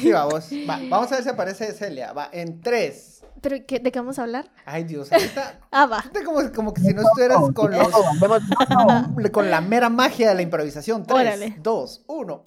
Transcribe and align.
Sí, 0.02 0.12
vamos. 0.12 0.50
Va, 0.68 0.78
vamos 0.88 1.12
a 1.12 1.14
ver 1.16 1.22
si 1.24 1.28
aparece 1.30 1.72
Celia. 1.72 2.12
Va, 2.12 2.28
en 2.32 2.60
tres. 2.60 3.22
¿Pero 3.40 3.56
qué- 3.66 3.78
de 3.80 3.90
qué 3.92 3.98
vamos 3.98 4.18
a 4.18 4.22
hablar? 4.24 4.50
Ay, 4.66 4.84
Dios, 4.84 5.10
ahorita. 5.12 5.60
Ah, 5.70 5.86
va. 5.86 5.96
ahorita 5.98 6.24
como, 6.24 6.52
como 6.52 6.74
que 6.74 6.82
si 6.82 6.92
no 6.92 7.02
estuvieras 7.02 7.38
con 7.54 7.70
los. 7.70 7.88
con 9.32 9.50
la 9.50 9.60
mera 9.60 9.88
magia 9.88 10.28
de 10.30 10.34
la 10.34 10.42
improvisación. 10.42 11.04
Tres, 11.06 11.20
Órale. 11.20 11.56
dos, 11.60 12.04
uno. 12.06 12.42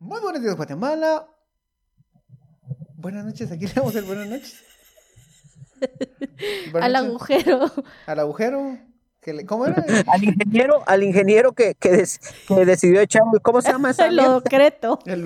Muy 0.00 0.20
buenos 0.20 0.42
días, 0.42 0.56
Guatemala. 0.56 1.28
Buenas 2.96 3.24
noches, 3.24 3.50
aquí 3.52 3.66
le 3.66 3.72
damos 3.74 3.94
el 3.94 4.04
buenas 4.04 4.26
noches. 4.28 4.62
Buenas 6.72 6.86
Al 6.86 6.92
noches. 6.92 7.08
agujero. 7.08 7.72
Al 8.06 8.18
agujero. 8.20 8.78
Que 9.24 9.32
le- 9.32 9.46
¿Cómo 9.46 9.66
era? 9.66 9.74
Al 10.12 10.22
ingeniero, 10.22 10.82
al 10.86 11.02
ingeniero 11.02 11.52
que, 11.52 11.74
que, 11.74 11.90
des- 11.90 12.20
que 12.46 12.64
decidió 12.66 13.00
echar, 13.00 13.22
¿cómo 13.42 13.62
se 13.62 13.72
llama 13.72 13.90
esa 13.92 14.06
El 14.06 14.16
lodocreto. 14.16 14.98
El 15.06 15.24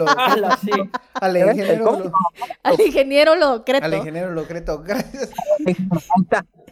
sí. 0.63 0.71
al 1.15 1.37
¿Eh? 1.37 1.41
ingeniero. 1.41 2.13
Al 2.63 2.81
ingeniero 2.81 3.35
lodocreto. 3.35 3.85
al 3.85 3.95
ingeniero 3.95 4.31
Locreto. 4.33 4.83
Gracias. 4.85 5.31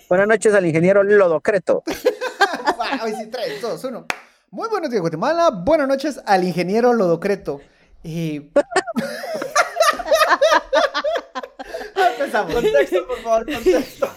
Buenas 0.09 0.29
noches 0.29 0.55
al 0.55 0.65
ingeniero 0.67 1.03
Lodocreto. 1.03 1.83
Hoy 3.03 3.13
sí, 3.15 3.27
tres, 3.31 3.61
dos, 3.61 3.83
uno. 3.85 4.07
Muy 4.51 4.69
buenos 4.69 4.89
días, 4.91 5.01
Guatemala. 5.01 5.51
Buenas 5.51 5.89
noches 5.89 6.21
al 6.25 6.45
ingeniero 6.45 6.93
Lodocreto. 6.93 7.61
Y. 8.05 8.51
Empezamos. 11.97 12.55
Contexto, 12.55 13.07
por 13.09 13.19
favor, 13.19 13.47
contexto. 13.53 14.09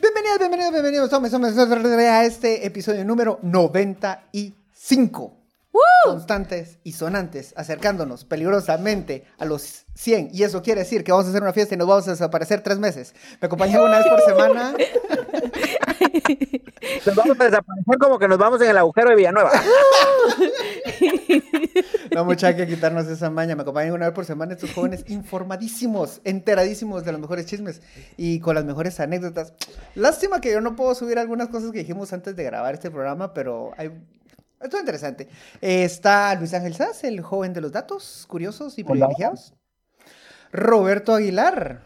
Bienvenidos, 0.00 0.38
bienvenidos, 0.38 0.72
bienvenidos 0.72 1.12
hombres, 1.12 1.34
hombres, 1.34 1.58
hombres, 1.58 2.08
a 2.08 2.24
este 2.24 2.66
episodio 2.66 3.04
número 3.04 3.38
95. 3.42 5.34
Constantes 6.04 6.78
y 6.84 6.92
sonantes, 6.92 7.52
acercándonos 7.56 8.24
peligrosamente 8.24 9.24
a 9.38 9.44
los 9.44 9.84
100. 9.94 10.30
Y 10.32 10.42
eso 10.42 10.62
quiere 10.62 10.80
decir 10.80 11.04
que 11.04 11.12
vamos 11.12 11.26
a 11.26 11.30
hacer 11.30 11.42
una 11.42 11.52
fiesta 11.52 11.74
y 11.74 11.78
nos 11.78 11.88
vamos 11.88 12.08
a 12.08 12.12
desaparecer 12.12 12.62
tres 12.62 12.78
meses. 12.78 13.14
Me 13.40 13.46
acompañan 13.46 13.82
una 13.82 13.98
vez 13.98 14.06
por 14.06 14.20
semana. 14.22 14.74
Nos 17.04 17.14
vamos 17.14 17.40
a 17.40 17.44
desaparecer 17.44 17.98
como 17.98 18.18
que 18.18 18.28
nos 18.28 18.38
vamos 18.38 18.60
en 18.60 18.70
el 18.70 18.78
agujero 18.78 19.10
de 19.10 19.16
Villanueva. 19.16 19.50
No, 22.18 22.24
mucha 22.24 22.48
hay 22.48 22.56
que 22.56 22.66
quitarnos 22.66 23.06
esa 23.06 23.30
maña. 23.30 23.54
Me 23.54 23.62
acompañan 23.62 23.92
una 23.92 24.06
vez 24.06 24.14
por 24.14 24.24
semana 24.24 24.54
estos 24.54 24.72
jóvenes 24.72 25.04
informadísimos, 25.08 26.20
enteradísimos 26.24 27.04
de 27.04 27.12
los 27.12 27.20
mejores 27.20 27.46
chismes 27.46 27.80
y 28.16 28.40
con 28.40 28.54
las 28.54 28.64
mejores 28.64 28.98
anécdotas. 28.98 29.52
Lástima 29.94 30.40
que 30.40 30.50
yo 30.52 30.60
no 30.60 30.74
puedo 30.74 30.94
subir 30.94 31.18
algunas 31.18 31.48
cosas 31.48 31.70
que 31.70 31.78
dijimos 31.78 32.12
antes 32.12 32.34
de 32.34 32.42
grabar 32.44 32.74
este 32.74 32.90
programa, 32.90 33.32
pero 33.32 33.72
hay... 33.76 33.86
esto 34.60 34.76
es 34.76 34.80
interesante. 34.80 35.28
Eh, 35.60 35.84
está 35.84 36.34
Luis 36.34 36.52
Ángel 36.54 36.74
Sass, 36.74 37.04
el 37.04 37.20
joven 37.20 37.52
de 37.52 37.60
los 37.60 37.70
datos, 37.72 38.26
curiosos 38.28 38.78
y 38.78 38.84
privilegiados. 38.84 39.54
Roberto 40.50 41.14
Aguilar. 41.14 41.82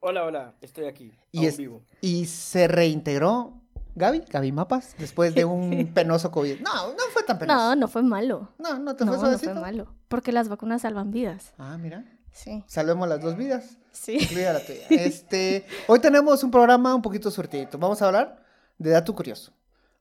Hola, 0.00 0.24
hola, 0.24 0.54
estoy 0.60 0.86
aquí. 0.86 1.12
Y, 1.32 1.38
aún 1.38 1.46
es- 1.48 1.56
vivo. 1.58 1.82
y 2.00 2.26
se 2.26 2.68
reintegró 2.68 3.59
Gaby, 3.94 4.24
Gaby 4.30 4.52
Mapas, 4.52 4.94
después 4.98 5.34
de 5.34 5.44
un 5.44 5.90
penoso 5.94 6.30
COVID. 6.30 6.60
No, 6.60 6.88
no 6.92 7.02
fue 7.12 7.22
tan 7.22 7.38
penoso. 7.38 7.58
No, 7.58 7.76
no 7.76 7.88
fue 7.88 8.02
malo. 8.02 8.52
No, 8.58 8.78
no 8.78 8.94
te 8.96 9.04
No, 9.04 9.12
fue 9.12 9.16
no 9.16 9.28
fue 9.28 9.38
suavecito. 9.38 9.60
malo. 9.60 9.94
Porque 10.08 10.32
las 10.32 10.48
vacunas 10.48 10.82
salvan 10.82 11.10
vidas. 11.10 11.52
Ah, 11.58 11.76
mira. 11.78 12.04
Sí. 12.32 12.64
Salvemos 12.66 13.08
las 13.08 13.20
dos 13.20 13.36
vidas. 13.36 13.78
Sí. 13.92 14.18
Incluida 14.20 14.52
la 14.52 14.60
tuya. 14.64 14.86
Este, 14.90 15.66
hoy 15.88 15.98
tenemos 15.98 16.42
un 16.44 16.50
programa 16.50 16.94
un 16.94 17.02
poquito 17.02 17.30
surtidito. 17.30 17.76
Vamos 17.78 18.00
a 18.02 18.06
hablar 18.06 18.42
de 18.78 18.90
dato 18.90 19.14
curioso. 19.14 19.52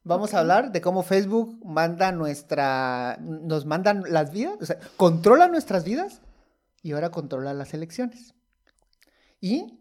Vamos 0.04 0.34
a 0.34 0.40
hablar 0.40 0.72
de 0.72 0.80
cómo 0.80 1.04
Facebook 1.04 1.60
manda 1.66 2.12
nuestra, 2.12 3.18
nos 3.20 3.66
mandan 3.66 4.04
las 4.08 4.32
vidas, 4.32 4.56
o 4.62 4.66
sea, 4.66 4.80
controla 4.96 5.48
nuestras 5.50 5.84
vidas 5.84 6.22
y 6.82 6.94
ahora 6.94 7.10
controla 7.12 7.54
las 7.54 7.74
elecciones. 7.74 8.34
Y 9.42 9.78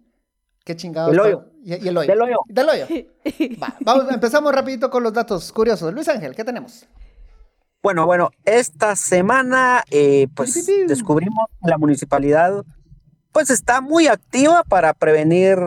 qué 0.69 0.77
chingados. 0.77 1.15
El 1.15 1.21
hoyo. 1.21 1.47
Y, 1.65 1.83
y 1.83 1.89
el 1.89 1.97
hoyo. 1.97 2.12
Del 2.12 2.21
hoyo. 2.21 2.37
Del 2.47 2.69
hoyo. 2.69 2.87
Va, 3.62 3.75
vamos, 3.81 4.12
empezamos 4.12 4.55
rapidito 4.55 4.91
con 4.91 5.03
los 5.03 5.15
datos 5.15 5.51
curiosos. 5.51 5.95
Luis 5.95 6.06
Ángel, 6.09 6.34
¿qué 6.34 6.45
tenemos? 6.45 6.87
Bueno, 7.83 8.05
bueno, 8.05 8.29
esta 8.45 8.95
semana 8.95 9.83
eh, 9.91 10.29
pues 10.34 10.67
descubrimos 10.87 11.47
que 11.62 11.71
la 11.71 11.79
municipalidad 11.79 12.65
pues 13.33 13.49
está 13.49 13.81
muy 13.81 14.09
activa 14.09 14.62
para 14.62 14.93
prevenir 14.93 15.59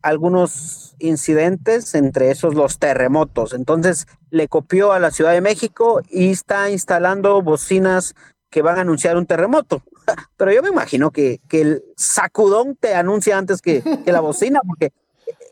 algunos 0.00 0.94
incidentes, 1.00 1.94
entre 1.94 2.30
esos 2.30 2.54
los 2.54 2.78
terremotos. 2.78 3.52
Entonces 3.52 4.06
le 4.30 4.48
copió 4.48 4.92
a 4.92 5.00
la 5.00 5.10
Ciudad 5.10 5.32
de 5.32 5.42
México 5.42 6.00
y 6.08 6.30
está 6.30 6.70
instalando 6.70 7.42
bocinas 7.42 8.14
que 8.50 8.62
van 8.62 8.78
a 8.78 8.82
anunciar 8.82 9.18
un 9.18 9.26
terremoto. 9.26 9.82
Pero 10.36 10.52
yo 10.52 10.62
me 10.62 10.68
imagino 10.68 11.10
que, 11.10 11.40
que 11.48 11.60
el 11.60 11.84
sacudón 11.96 12.76
te 12.76 12.94
anuncia 12.94 13.36
antes 13.38 13.60
que, 13.60 13.82
que 14.04 14.12
la 14.12 14.20
bocina, 14.20 14.60
porque 14.66 14.92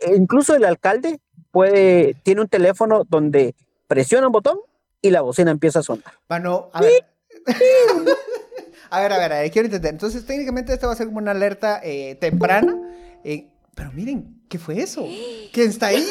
eh, 0.00 0.14
incluso 0.16 0.54
el 0.54 0.64
alcalde 0.64 1.20
puede, 1.50 2.14
tiene 2.22 2.40
un 2.42 2.48
teléfono 2.48 3.04
donde 3.08 3.54
presiona 3.86 4.26
un 4.26 4.32
botón 4.32 4.58
y 5.00 5.10
la 5.10 5.20
bocina 5.20 5.50
empieza 5.50 5.80
a 5.80 5.82
sonar. 5.82 6.14
Bueno, 6.28 6.70
a 6.72 6.80
ver. 6.80 7.04
a 8.90 9.00
ver, 9.00 9.12
a 9.12 9.18
ver, 9.18 9.32
a 9.32 9.40
ver, 9.40 9.50
quiero 9.50 9.66
entender. 9.66 9.92
Entonces, 9.92 10.24
técnicamente 10.26 10.72
esto 10.72 10.86
va 10.86 10.94
a 10.94 10.96
ser 10.96 11.06
como 11.06 11.18
una 11.18 11.32
alerta 11.32 11.80
eh, 11.82 12.16
temprana. 12.20 12.76
eh, 13.22 13.48
pero 13.74 13.90
miren, 13.92 14.40
¿qué 14.48 14.58
fue 14.58 14.80
eso? 14.80 15.04
¿Quién 15.52 15.68
está 15.70 15.86
ahí? 15.88 16.06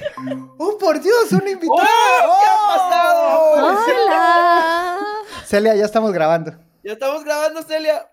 ¡Oh, 0.58 0.78
por 0.78 1.00
Dios! 1.00 1.32
¡Un 1.32 1.48
invitado! 1.48 1.76
¿Qué 1.76 2.46
ha 2.48 2.76
pasado? 2.76 3.52
¡Hola! 3.54 4.98
Celia, 5.44 5.74
ya 5.74 5.84
estamos 5.84 6.12
grabando. 6.12 6.54
Ya 6.84 6.92
estamos 6.92 7.24
grabando, 7.24 7.62
Celia. 7.62 8.08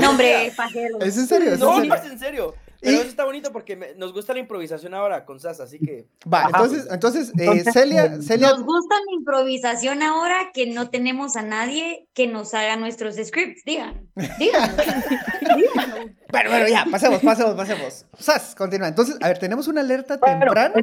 No, 0.00 0.10
hombre, 0.10 0.52
pajero. 0.56 1.00
¿Es 1.00 1.16
en 1.18 1.26
serio? 1.26 1.48
¿Es 1.48 1.54
en 1.54 1.60
No, 1.60 1.74
serio? 1.76 1.88
no 1.88 1.94
es 2.00 2.10
en 2.10 2.18
serio. 2.18 2.54
Pero 2.80 2.96
¿Y? 2.96 3.00
eso 3.00 3.08
está 3.10 3.24
bonito 3.24 3.52
porque 3.52 3.76
me- 3.76 3.94
nos 3.94 4.12
gusta 4.12 4.32
la 4.34 4.40
improvisación 4.40 4.92
ahora 4.92 5.24
con 5.24 5.38
Sasa, 5.38 5.62
así 5.64 5.78
que. 5.78 6.08
Va, 6.26 6.40
Ajá. 6.40 6.48
entonces, 6.48 6.86
entonces, 6.90 7.28
eh, 7.28 7.32
Entonces, 7.38 7.72
Celia, 7.72 8.20
Celia, 8.22 8.50
Nos 8.50 8.64
gusta 8.64 8.96
la 8.96 9.12
improvisación 9.16 10.02
ahora 10.02 10.50
que 10.52 10.66
no 10.66 10.90
tenemos 10.90 11.36
a 11.36 11.42
nadie 11.42 12.08
que 12.12 12.26
nos 12.26 12.54
haga 12.54 12.74
nuestros 12.76 13.14
scripts. 13.16 13.64
Digan, 13.64 14.08
digan. 14.38 14.74
bueno, 16.32 16.50
bueno, 16.50 16.68
ya, 16.68 16.84
pasemos, 16.90 17.20
pasemos, 17.22 17.54
pasemos. 17.54 18.06
Sas, 18.18 18.54
continúa. 18.56 18.88
Entonces, 18.88 19.16
a 19.20 19.28
ver, 19.28 19.38
tenemos 19.38 19.68
una 19.68 19.82
alerta 19.82 20.16
Bueno, 20.16 20.40
temprana 20.40 20.74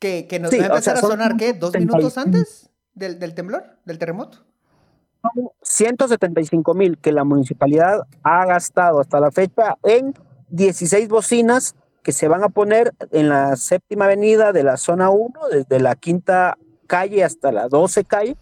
que, 0.00 0.26
que 0.26 0.38
nos 0.40 0.50
Sí, 0.50 0.58
va 0.58 0.64
a 0.64 0.68
o 0.68 0.70
empezar 0.72 0.94
sea, 0.94 0.98
a 0.98 1.00
son 1.02 1.10
sonar, 1.12 1.36
¿qué? 1.36 1.52
¿Dos 1.52 1.70
75. 1.70 1.96
minutos 1.96 2.18
antes 2.18 2.70
del, 2.94 3.20
del 3.20 3.34
temblor, 3.34 3.76
del 3.84 3.98
terremoto? 3.98 4.44
175 5.62 6.74
mil 6.74 6.98
que 6.98 7.12
la 7.12 7.24
municipalidad 7.24 8.06
ha 8.22 8.46
gastado 8.46 9.00
hasta 9.00 9.20
la 9.20 9.30
fecha 9.30 9.76
en 9.82 10.14
16 10.50 11.08
bocinas 11.08 11.74
que 12.02 12.12
se 12.12 12.28
van 12.28 12.42
a 12.42 12.48
poner 12.48 12.92
en 13.12 13.28
la 13.28 13.56
séptima 13.56 14.06
avenida 14.06 14.52
de 14.52 14.64
la 14.64 14.76
zona 14.76 15.10
1, 15.10 15.32
desde 15.50 15.80
la 15.80 15.94
quinta 15.94 16.58
calle 16.86 17.22
hasta 17.24 17.52
la 17.52 17.68
12 17.68 18.04
calle, 18.04 18.36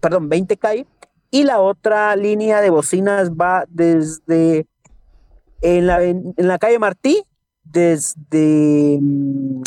perdón, 0.00 0.28
20 0.28 0.56
calle, 0.58 0.86
y 1.30 1.44
la 1.44 1.60
otra 1.60 2.14
línea 2.16 2.60
de 2.60 2.70
bocinas 2.70 3.30
va 3.30 3.64
desde 3.68 4.66
en 5.60 5.86
la, 5.86 6.02
en 6.04 6.34
la 6.36 6.58
calle 6.58 6.78
Martí, 6.78 7.24
desde 7.64 8.98
mm, 9.00 9.62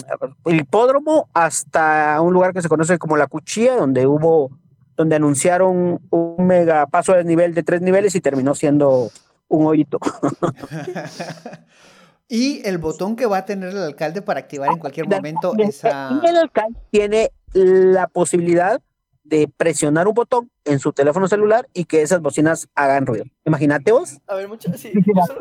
el 0.45 0.61
hipódromo 0.61 1.29
hasta 1.33 2.19
un 2.21 2.33
lugar 2.33 2.53
que 2.53 2.61
se 2.61 2.69
conoce 2.69 2.97
como 2.97 3.17
la 3.17 3.27
Cuchilla, 3.27 3.75
donde 3.75 4.07
hubo 4.07 4.51
donde 5.01 5.15
anunciaron 5.15 5.99
un 6.11 6.45
mega 6.45 6.85
paso 6.85 7.13
de 7.13 7.23
nivel 7.23 7.55
de 7.55 7.63
tres 7.63 7.81
niveles 7.81 8.13
y 8.13 8.21
terminó 8.21 8.53
siendo 8.53 9.09
un 9.47 9.65
hoyito. 9.65 9.97
y 12.27 12.61
el 12.67 12.77
botón 12.77 13.15
que 13.15 13.25
va 13.25 13.37
a 13.37 13.45
tener 13.45 13.69
el 13.69 13.81
alcalde 13.83 14.21
para 14.21 14.41
activar 14.41 14.69
en 14.71 14.77
cualquier 14.77 15.07
momento 15.09 15.53
esa... 15.57 16.21
El 16.23 16.37
alcalde 16.37 16.77
tiene 16.91 17.31
la 17.53 18.05
posibilidad 18.07 18.79
de 19.23 19.47
presionar 19.57 20.07
un 20.07 20.13
botón 20.13 20.51
en 20.65 20.77
su 20.79 20.93
teléfono 20.93 21.27
celular 21.27 21.67
y 21.73 21.85
que 21.85 22.03
esas 22.03 22.21
bocinas 22.21 22.67
hagan 22.75 23.07
ruido. 23.07 23.25
Imagínate 23.45 23.91
vos, 23.91 24.19
A 24.27 24.35
ver, 24.35 24.47
mucho. 24.47 24.69
Sí, 24.77 24.91
si 24.91 25.01
solo- 25.03 25.37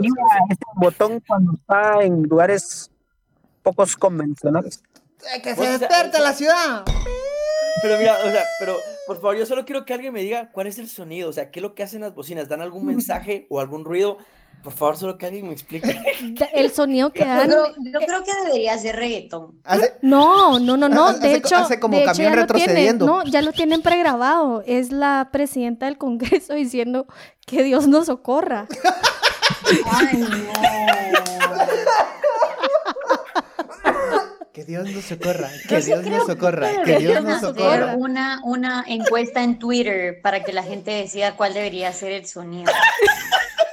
este 0.48 0.64
botón 0.76 1.22
cuando 1.26 1.52
está 1.52 2.02
en 2.02 2.22
lugares 2.22 2.90
pocos 3.62 3.94
convencionales. 3.96 4.82
¡Eh, 5.36 5.42
¡Que 5.42 5.54
se 5.54 5.60
O 5.60 5.64
sea, 5.64 5.78
despierte 5.78 6.16
eso- 6.16 6.24
la 6.24 6.32
ciudad! 6.32 6.84
Pero 7.82 7.98
mira, 7.98 8.16
o 8.26 8.30
sea, 8.30 8.42
pero 8.58 8.74
por 9.10 9.16
favor, 9.20 9.36
yo 9.36 9.44
solo 9.44 9.64
quiero 9.64 9.84
que 9.84 9.92
alguien 9.92 10.12
me 10.12 10.20
diga 10.22 10.52
cuál 10.52 10.68
es 10.68 10.78
el 10.78 10.88
sonido, 10.88 11.30
o 11.30 11.32
sea, 11.32 11.50
qué 11.50 11.58
es 11.58 11.62
lo 11.64 11.74
que 11.74 11.82
hacen 11.82 12.02
las 12.02 12.14
bocinas, 12.14 12.48
dan 12.48 12.60
algún 12.60 12.86
mensaje 12.86 13.48
o 13.50 13.58
algún 13.58 13.84
ruido. 13.84 14.18
Por 14.62 14.72
favor, 14.72 14.96
solo 14.96 15.18
que 15.18 15.26
alguien 15.26 15.48
me 15.48 15.52
explique. 15.52 15.98
El 16.54 16.70
sonido 16.70 17.12
que 17.12 17.18
Yo 17.20 17.26
dan. 17.26 17.48
creo, 17.48 17.66
yo 17.76 17.98
creo 18.06 18.22
que 18.22 18.30
debería 18.44 18.78
ser 18.78 18.94
reggaetón. 18.94 19.58
Hace- 19.64 19.94
No, 20.02 20.60
no, 20.60 20.76
no, 20.76 20.88
no. 20.88 21.06
Hace- 21.06 21.26
De 21.26 21.34
hecho, 21.34 21.56
hace 21.56 21.80
como 21.80 21.96
de 21.96 22.04
hecho 22.04 22.12
camión 22.12 22.32
ya 22.34 22.36
lo 22.40 22.46
tienen, 22.46 22.66
retrocediendo. 22.68 23.06
no, 23.06 23.24
ya 23.24 23.42
lo 23.42 23.50
tienen 23.52 23.82
pregrabado. 23.82 24.62
Es 24.64 24.92
la 24.92 25.30
presidenta 25.32 25.86
del 25.86 25.98
Congreso 25.98 26.54
diciendo 26.54 27.08
que 27.46 27.64
Dios 27.64 27.88
nos 27.88 28.06
socorra. 28.06 28.68
Ay, 29.90 30.18
no. 30.18 31.29
Que 34.60 34.66
Dios 34.66 34.90
nos 34.90 35.04
socorra, 35.04 35.48
que 35.68 35.74
Yo 35.76 35.80
sí 35.80 35.86
Dios 35.86 36.04
nos 36.06 36.26
socorra, 36.26 36.82
que 36.84 36.98
Dios 36.98 37.22
nos 37.24 37.34
hacer 37.36 37.48
socorra. 37.48 37.94
una, 37.96 38.40
una 38.44 38.84
encuesta 38.86 39.42
en 39.42 39.58
Twitter 39.58 40.20
para 40.20 40.44
que 40.44 40.52
la 40.52 40.62
gente 40.62 40.90
decida 40.90 41.34
cuál 41.34 41.54
debería 41.54 41.90
ser 41.94 42.12
el 42.12 42.26
sonido. 42.26 42.70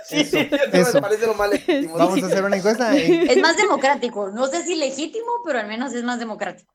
Sí, 0.09 0.21
Eso, 0.21 0.37
eso, 0.37 0.49
eso. 0.71 0.93
me 0.93 1.01
parece 1.01 1.27
lo 1.27 1.33
más 1.33 1.49
legítimo. 1.49 1.97
Vamos 1.97 2.23
a 2.23 2.27
hacer 2.27 2.41
una 2.41 2.55
encuesta. 2.55 2.97
y- 2.97 3.27
Es 3.29 3.37
más 3.41 3.57
democrático. 3.57 4.29
No 4.31 4.47
sé 4.47 4.63
si 4.63 4.75
legítimo, 4.75 5.27
pero 5.45 5.59
al 5.59 5.67
menos 5.67 5.93
es 5.93 6.01
más 6.05 6.17
democrático. 6.17 6.73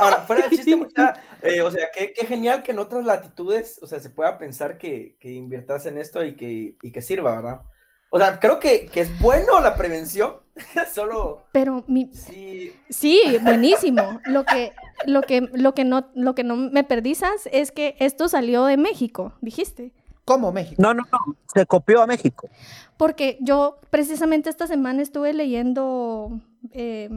Ahora, 0.00 0.22
fuera 0.22 0.42
del 0.48 0.50
chiste, 0.58 0.74
mucha, 0.74 1.14
eh, 1.42 1.60
o 1.60 1.70
sea, 1.70 1.90
qué, 1.94 2.12
qué 2.12 2.26
genial 2.26 2.64
que 2.64 2.72
en 2.72 2.80
otras 2.80 3.04
latitudes, 3.04 3.78
o 3.82 3.86
sea, 3.86 4.00
se 4.00 4.10
pueda 4.10 4.36
pensar 4.36 4.78
que, 4.78 5.16
que 5.20 5.30
inviertas 5.30 5.86
en 5.86 5.96
esto 5.96 6.24
y 6.24 6.34
que, 6.34 6.74
y 6.82 6.90
que 6.90 7.00
sirva, 7.02 7.36
¿verdad? 7.36 7.60
O 8.10 8.18
sea, 8.18 8.40
creo 8.40 8.58
que, 8.58 8.86
que 8.86 9.02
es 9.02 9.20
bueno 9.20 9.60
la 9.60 9.76
prevención, 9.76 10.38
solo 10.94 11.44
Pero 11.52 11.84
mi, 11.86 12.10
sí, 12.12 12.72
Sí, 12.88 13.20
buenísimo. 13.42 14.20
Lo 14.26 14.44
que, 14.44 14.72
lo 15.06 15.22
que, 15.22 15.48
lo 15.52 15.74
que 15.74 15.84
no, 15.84 16.08
lo 16.14 16.34
que 16.34 16.44
no 16.44 16.56
me 16.56 16.84
perdizas 16.84 17.48
es 17.52 17.72
que 17.72 17.96
esto 17.98 18.28
salió 18.28 18.64
de 18.64 18.76
México, 18.76 19.32
dijiste. 19.40 19.92
¿Cómo 20.24 20.52
México? 20.52 20.80
No, 20.80 20.94
no, 20.94 21.02
no. 21.10 21.36
Se 21.52 21.66
copió 21.66 22.02
a 22.02 22.06
México. 22.06 22.48
Porque 22.96 23.38
yo 23.40 23.78
precisamente 23.90 24.50
esta 24.50 24.66
semana 24.66 25.02
estuve 25.02 25.32
leyendo 25.32 26.40
eh, 26.72 27.08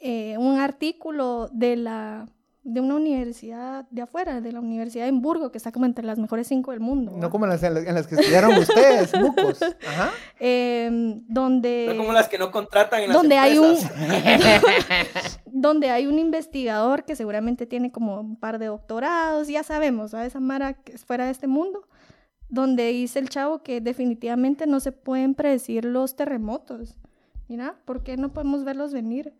eh, 0.00 0.36
un 0.38 0.58
artículo 0.58 1.48
de 1.52 1.76
la 1.76 2.26
de 2.66 2.80
una 2.80 2.96
universidad 2.96 3.86
de 3.90 4.02
afuera, 4.02 4.40
de 4.40 4.50
la 4.50 4.58
Universidad 4.58 5.04
de 5.04 5.10
Hamburgo, 5.10 5.52
que 5.52 5.58
está 5.58 5.70
como 5.70 5.86
entre 5.86 6.04
las 6.04 6.18
mejores 6.18 6.48
cinco 6.48 6.72
del 6.72 6.80
mundo. 6.80 7.12
No 7.16 7.30
como 7.30 7.44
en 7.44 7.50
las, 7.50 7.62
en 7.62 7.94
las 7.94 8.08
que 8.08 8.16
estudiaron 8.16 8.58
ustedes, 8.58 9.12
bucos. 9.12 9.62
Ajá. 9.62 10.10
Em, 10.40 11.22
donde 11.28 11.86
no 11.88 11.96
como 11.96 12.12
las 12.12 12.28
que 12.28 12.38
no 12.38 12.50
contratan 12.50 13.02
en 13.02 13.08
las 13.08 13.16
donde 13.16 13.38
hay 13.38 13.56
un 13.56 13.76
donde 15.46 15.90
hay 15.90 16.08
un 16.08 16.18
investigador 16.18 17.04
que 17.04 17.14
seguramente 17.14 17.66
tiene 17.66 17.92
como 17.92 18.20
un 18.20 18.36
par 18.36 18.58
de 18.58 18.66
doctorados, 18.66 19.46
ya 19.46 19.62
sabemos, 19.62 20.12
a 20.12 20.26
esa 20.26 20.40
Mara 20.40 20.74
que 20.74 20.92
es 20.92 21.04
fuera 21.04 21.26
de 21.26 21.30
este 21.30 21.46
mundo, 21.46 21.86
donde 22.48 22.88
dice 22.88 23.20
el 23.20 23.28
chavo 23.28 23.62
que 23.62 23.80
definitivamente 23.80 24.66
no 24.66 24.80
se 24.80 24.90
pueden 24.90 25.34
predecir 25.34 25.84
los 25.84 26.16
terremotos. 26.16 26.98
Mira, 27.46 27.76
¿por 27.84 28.02
qué 28.02 28.16
no 28.16 28.32
podemos 28.32 28.64
verlos 28.64 28.92
venir? 28.92 29.32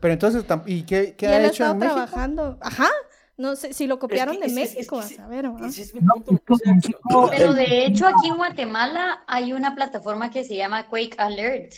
Pero 0.00 0.14
entonces, 0.14 0.44
¿y 0.66 0.82
qué, 0.82 1.14
qué 1.16 1.26
y 1.26 1.28
ha 1.28 1.40
hecho 1.42 1.52
estado 1.64 1.72
en 1.72 1.78
México? 1.78 1.94
trabajando. 1.94 2.58
Ajá. 2.60 2.88
No 3.36 3.56
sé 3.56 3.72
si 3.72 3.86
lo 3.86 3.98
copiaron 3.98 4.34
que 4.34 4.40
de 4.40 4.46
es- 4.46 4.52
es 4.52 4.74
México, 4.76 4.98
que 4.98 5.14
a 5.14 5.16
saber. 5.16 5.46
¿va? 5.50 5.66
Ese 5.66 5.82
es 5.82 5.94
mi 5.94 6.00
punto, 6.00 6.38
o 6.48 6.56
sea, 6.58 6.74
México, 6.74 7.30
Pero 7.30 7.54
de 7.54 7.86
hecho 7.86 8.06
aquí 8.06 8.28
en 8.28 8.36
Guatemala 8.36 9.24
hay 9.26 9.52
una 9.54 9.74
plataforma 9.74 10.30
que 10.30 10.44
se 10.44 10.56
llama 10.56 10.88
Quake 10.88 11.14
Alert, 11.16 11.72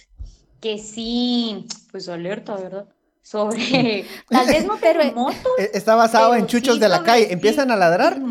que 0.61 0.79
sí, 0.79 1.67
pues 1.93 2.09
alerta, 2.09 2.57
¿verdad? 2.57 2.87
Sobre, 3.23 4.05
tal 4.29 4.47
vez 4.47 4.65
no 4.65 4.77
Pero- 4.81 4.93
terremotos. 4.93 5.53
Eh, 5.59 5.71
Está 5.75 5.95
basado 5.95 6.31
pero 6.31 6.41
en 6.41 6.47
chuchos 6.49 6.75
sí 6.75 6.81
de 6.81 6.89
la 6.89 7.03
calle. 7.03 7.33
Empiezan 7.33 7.71
a 7.71 7.77
ladrar. 7.77 8.19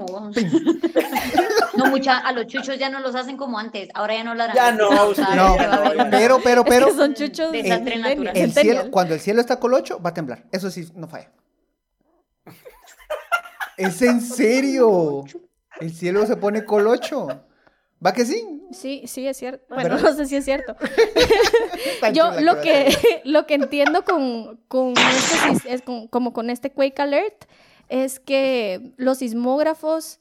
No, 1.74 1.86
mucha, 1.88 2.18
a 2.18 2.34
los 2.34 2.48
chuchos 2.48 2.78
ya 2.78 2.90
no 2.90 3.00
los 3.00 3.16
hacen 3.16 3.38
como 3.38 3.58
antes, 3.58 3.88
ahora 3.94 4.14
ya 4.16 4.24
no 4.26 4.36
ladran. 4.36 4.56
Ya 4.56 4.72
no, 4.74 4.90
O 4.90 5.16
sea, 5.16 5.26
sí, 5.28 5.36
No, 5.36 5.44
a 5.54 5.54
haber- 5.54 6.10
pero, 6.12 6.40
pero, 6.44 6.62
Es 6.64 6.68
pero, 6.70 6.86
que 6.88 6.94
son 6.94 7.14
chuchos 7.14 7.52
de 7.52 7.58
de 7.60 7.64
desastre 7.64 7.94
centennial. 7.94 8.10
natural. 8.18 8.38
el 8.38 8.52
Centennial. 8.52 8.78
cielo, 8.78 8.92
cuando 8.92 9.14
el 9.14 9.20
cielo 9.22 9.42
está 9.42 9.58
colocho, 9.60 10.00
va 10.02 10.10
a 10.10 10.14
temblar. 10.14 10.44
Eso 10.52 10.70
sí, 10.70 10.88
no 10.96 11.08
falla. 11.08 11.32
Es 13.78 14.02
en 14.02 14.22
serio. 14.22 15.24
El 15.80 15.94
cielo 15.94 16.26
se 16.28 16.36
pone 16.36 16.66
colocho. 16.66 17.28
¿Va 18.04 18.14
que 18.14 18.26
sí? 18.26 18.44
Sí, 18.72 19.04
sí, 19.06 19.28
es 19.28 19.38
cierto. 19.38 19.64
Bueno, 19.74 19.90
¿Verdad? 19.96 20.02
no 20.12 20.16
sé 20.16 20.26
si 20.26 20.36
es 20.36 20.46
cierto. 20.46 20.76
Yo 22.14 22.32
lo 22.42 22.62
que, 22.62 22.90
lo 23.26 23.46
que 23.46 23.56
entiendo 23.56 24.04
con, 24.04 24.58
con 24.68 24.94
este 24.98 25.74
es 25.74 25.82
con- 25.82 26.08
como 26.08 26.34
con 26.34 26.50
este 26.50 26.72
Quake 26.72 27.02
Alert 27.02 27.46
es 27.90 28.20
que 28.20 28.94
los 28.98 29.20
sismógrafos, 29.20 30.20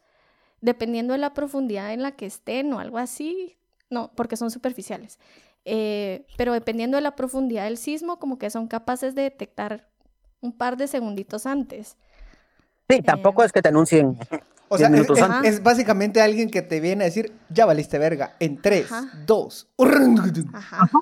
dependiendo 0.60 1.12
de 1.12 1.18
la 1.18 1.32
profundidad 1.34 1.92
en 1.92 2.02
la 2.02 2.12
que 2.12 2.26
estén 2.26 2.72
o 2.72 2.80
algo 2.80 2.98
así, 2.98 3.56
no, 3.88 4.10
porque 4.14 4.36
son 4.36 4.50
superficiales, 4.50 5.18
eh, 5.64 6.26
pero 6.36 6.52
dependiendo 6.52 6.96
de 6.96 7.02
la 7.02 7.14
profundidad 7.16 7.64
del 7.64 7.76
sismo, 7.76 8.18
como 8.18 8.38
que 8.38 8.50
son 8.50 8.66
capaces 8.66 9.14
de 9.14 9.22
detectar 9.22 9.88
un 10.40 10.52
par 10.52 10.76
de 10.76 10.86
segunditos 10.88 11.46
antes. 11.46 11.96
Sí, 12.88 13.02
tampoco 13.02 13.44
es 13.44 13.52
que 13.52 13.62
te 13.62 13.68
anuncien. 13.68 14.18
O 14.72 14.78
sea, 14.78 14.88
10 14.88 15.10
es, 15.10 15.18
es- 15.18 15.54
es 15.54 15.62
básicamente 15.62 16.20
alguien 16.22 16.48
que 16.50 16.62
te 16.62 16.78
viene 16.80 17.04
a 17.04 17.06
decir, 17.08 17.32
ya 17.48 17.66
valiste 17.66 17.98
verga, 17.98 18.36
en 18.38 18.62
3, 18.62 18.90
Ajá. 18.90 19.10
2, 19.26 19.68
Ajá. 20.54 20.88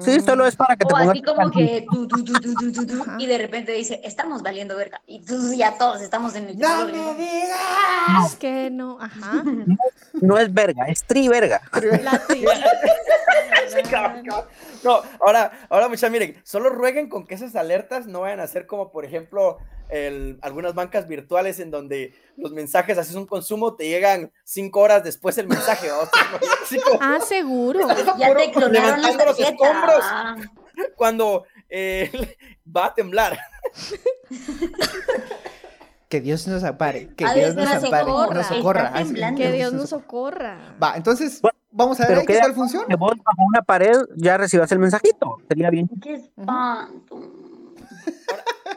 Sí, 0.00 0.20
solo 0.20 0.46
es 0.46 0.56
para 0.56 0.74
que 0.76 0.86
te 0.86 0.94
O 0.94 0.96
pongas. 0.96 1.10
así 1.10 1.22
como 1.22 1.50
que 1.50 1.84
tu, 1.92 2.08
tu, 2.08 3.02
Ajá. 3.02 3.16
y 3.18 3.26
de 3.26 3.36
repente 3.36 3.72
dice, 3.72 4.00
estamos 4.04 4.42
valiendo 4.42 4.74
verga. 4.74 5.02
Y 5.06 5.22
tú, 5.22 5.52
ya 5.52 5.76
todos 5.76 6.00
estamos 6.00 6.34
en 6.34 6.48
el 6.48 6.58
¡No 6.58 6.86
me 6.86 6.92
digas! 7.14 8.26
Es 8.30 8.36
que 8.36 8.70
no, 8.70 8.98
ajá. 8.98 9.44
No 10.22 10.38
es 10.38 10.50
verga, 10.54 10.86
es 10.88 11.04
tri 11.04 11.28
verga. 11.28 11.60
La 12.02 12.12
tri- 12.26 12.42
cabrón. 13.90 14.24
No, 14.82 15.02
ahora, 15.20 15.52
ahora 15.68 15.88
muchachos, 15.88 16.10
miren, 16.10 16.36
solo 16.42 16.70
rueguen 16.70 17.10
con 17.10 17.26
que 17.26 17.34
esas 17.34 17.54
alertas 17.54 18.06
no 18.06 18.20
vayan 18.20 18.40
a 18.40 18.46
ser 18.46 18.66
como, 18.66 18.90
por 18.90 19.04
ejemplo, 19.04 19.58
el- 19.88 20.38
algunas 20.42 20.74
bancas 20.74 21.06
virtuales 21.08 21.58
en 21.60 21.70
donde 21.70 22.14
los 22.36 22.52
mensajes, 22.52 22.96
haces 22.98 23.14
un 23.14 23.26
consumo, 23.26 23.74
te 23.74 23.88
llegan 23.88 24.32
cinco 24.44 24.80
horas 24.80 25.04
después 25.04 25.36
el 25.38 25.48
mensaje. 25.48 25.88
¿no? 25.88 25.94
Así 26.64 26.80
como 26.80 26.98
Ah, 27.00 27.18
seguro. 27.20 27.80
Ya 28.18 28.34
te 28.36 28.50
clonaron 28.52 29.02
la 29.02 29.08
los 29.08 29.16
tarjeta. 29.16 29.50
escombros. 29.50 30.04
Cuando 30.96 31.44
eh, 31.68 32.10
va 32.76 32.86
a 32.86 32.94
temblar. 32.94 33.38
Que 36.08 36.20
Dios 36.20 36.46
nos 36.46 36.62
ampare, 36.62 37.08
que 37.16 37.26
de 37.26 37.34
Dios 37.40 37.54
nos 37.54 37.66
ampare, 37.70 38.04
como, 38.04 38.26
nos 38.26 38.46
socorra. 38.46 38.92
Ah. 38.94 39.02
Que 39.34 39.50
Dios 39.52 39.72
nos 39.72 39.88
socorra. 39.90 40.76
Va, 40.82 40.94
entonces, 40.96 41.40
Bueno, 41.40 41.56
vamos 41.70 41.98
a 42.02 42.06
ver 42.06 42.26
qué 42.26 42.38
tal 42.38 42.52
funciona. 42.54 42.86
que 42.86 42.96
vos 42.96 43.12
bajo 43.16 43.42
una 43.48 43.62
pared 43.62 43.96
ya 44.16 44.36
recibas 44.36 44.70
el 44.72 44.78
mensajito. 44.78 45.38
Sería 45.48 45.70
bien. 45.70 45.88
qué 46.02 46.14
espanto. 46.14 47.30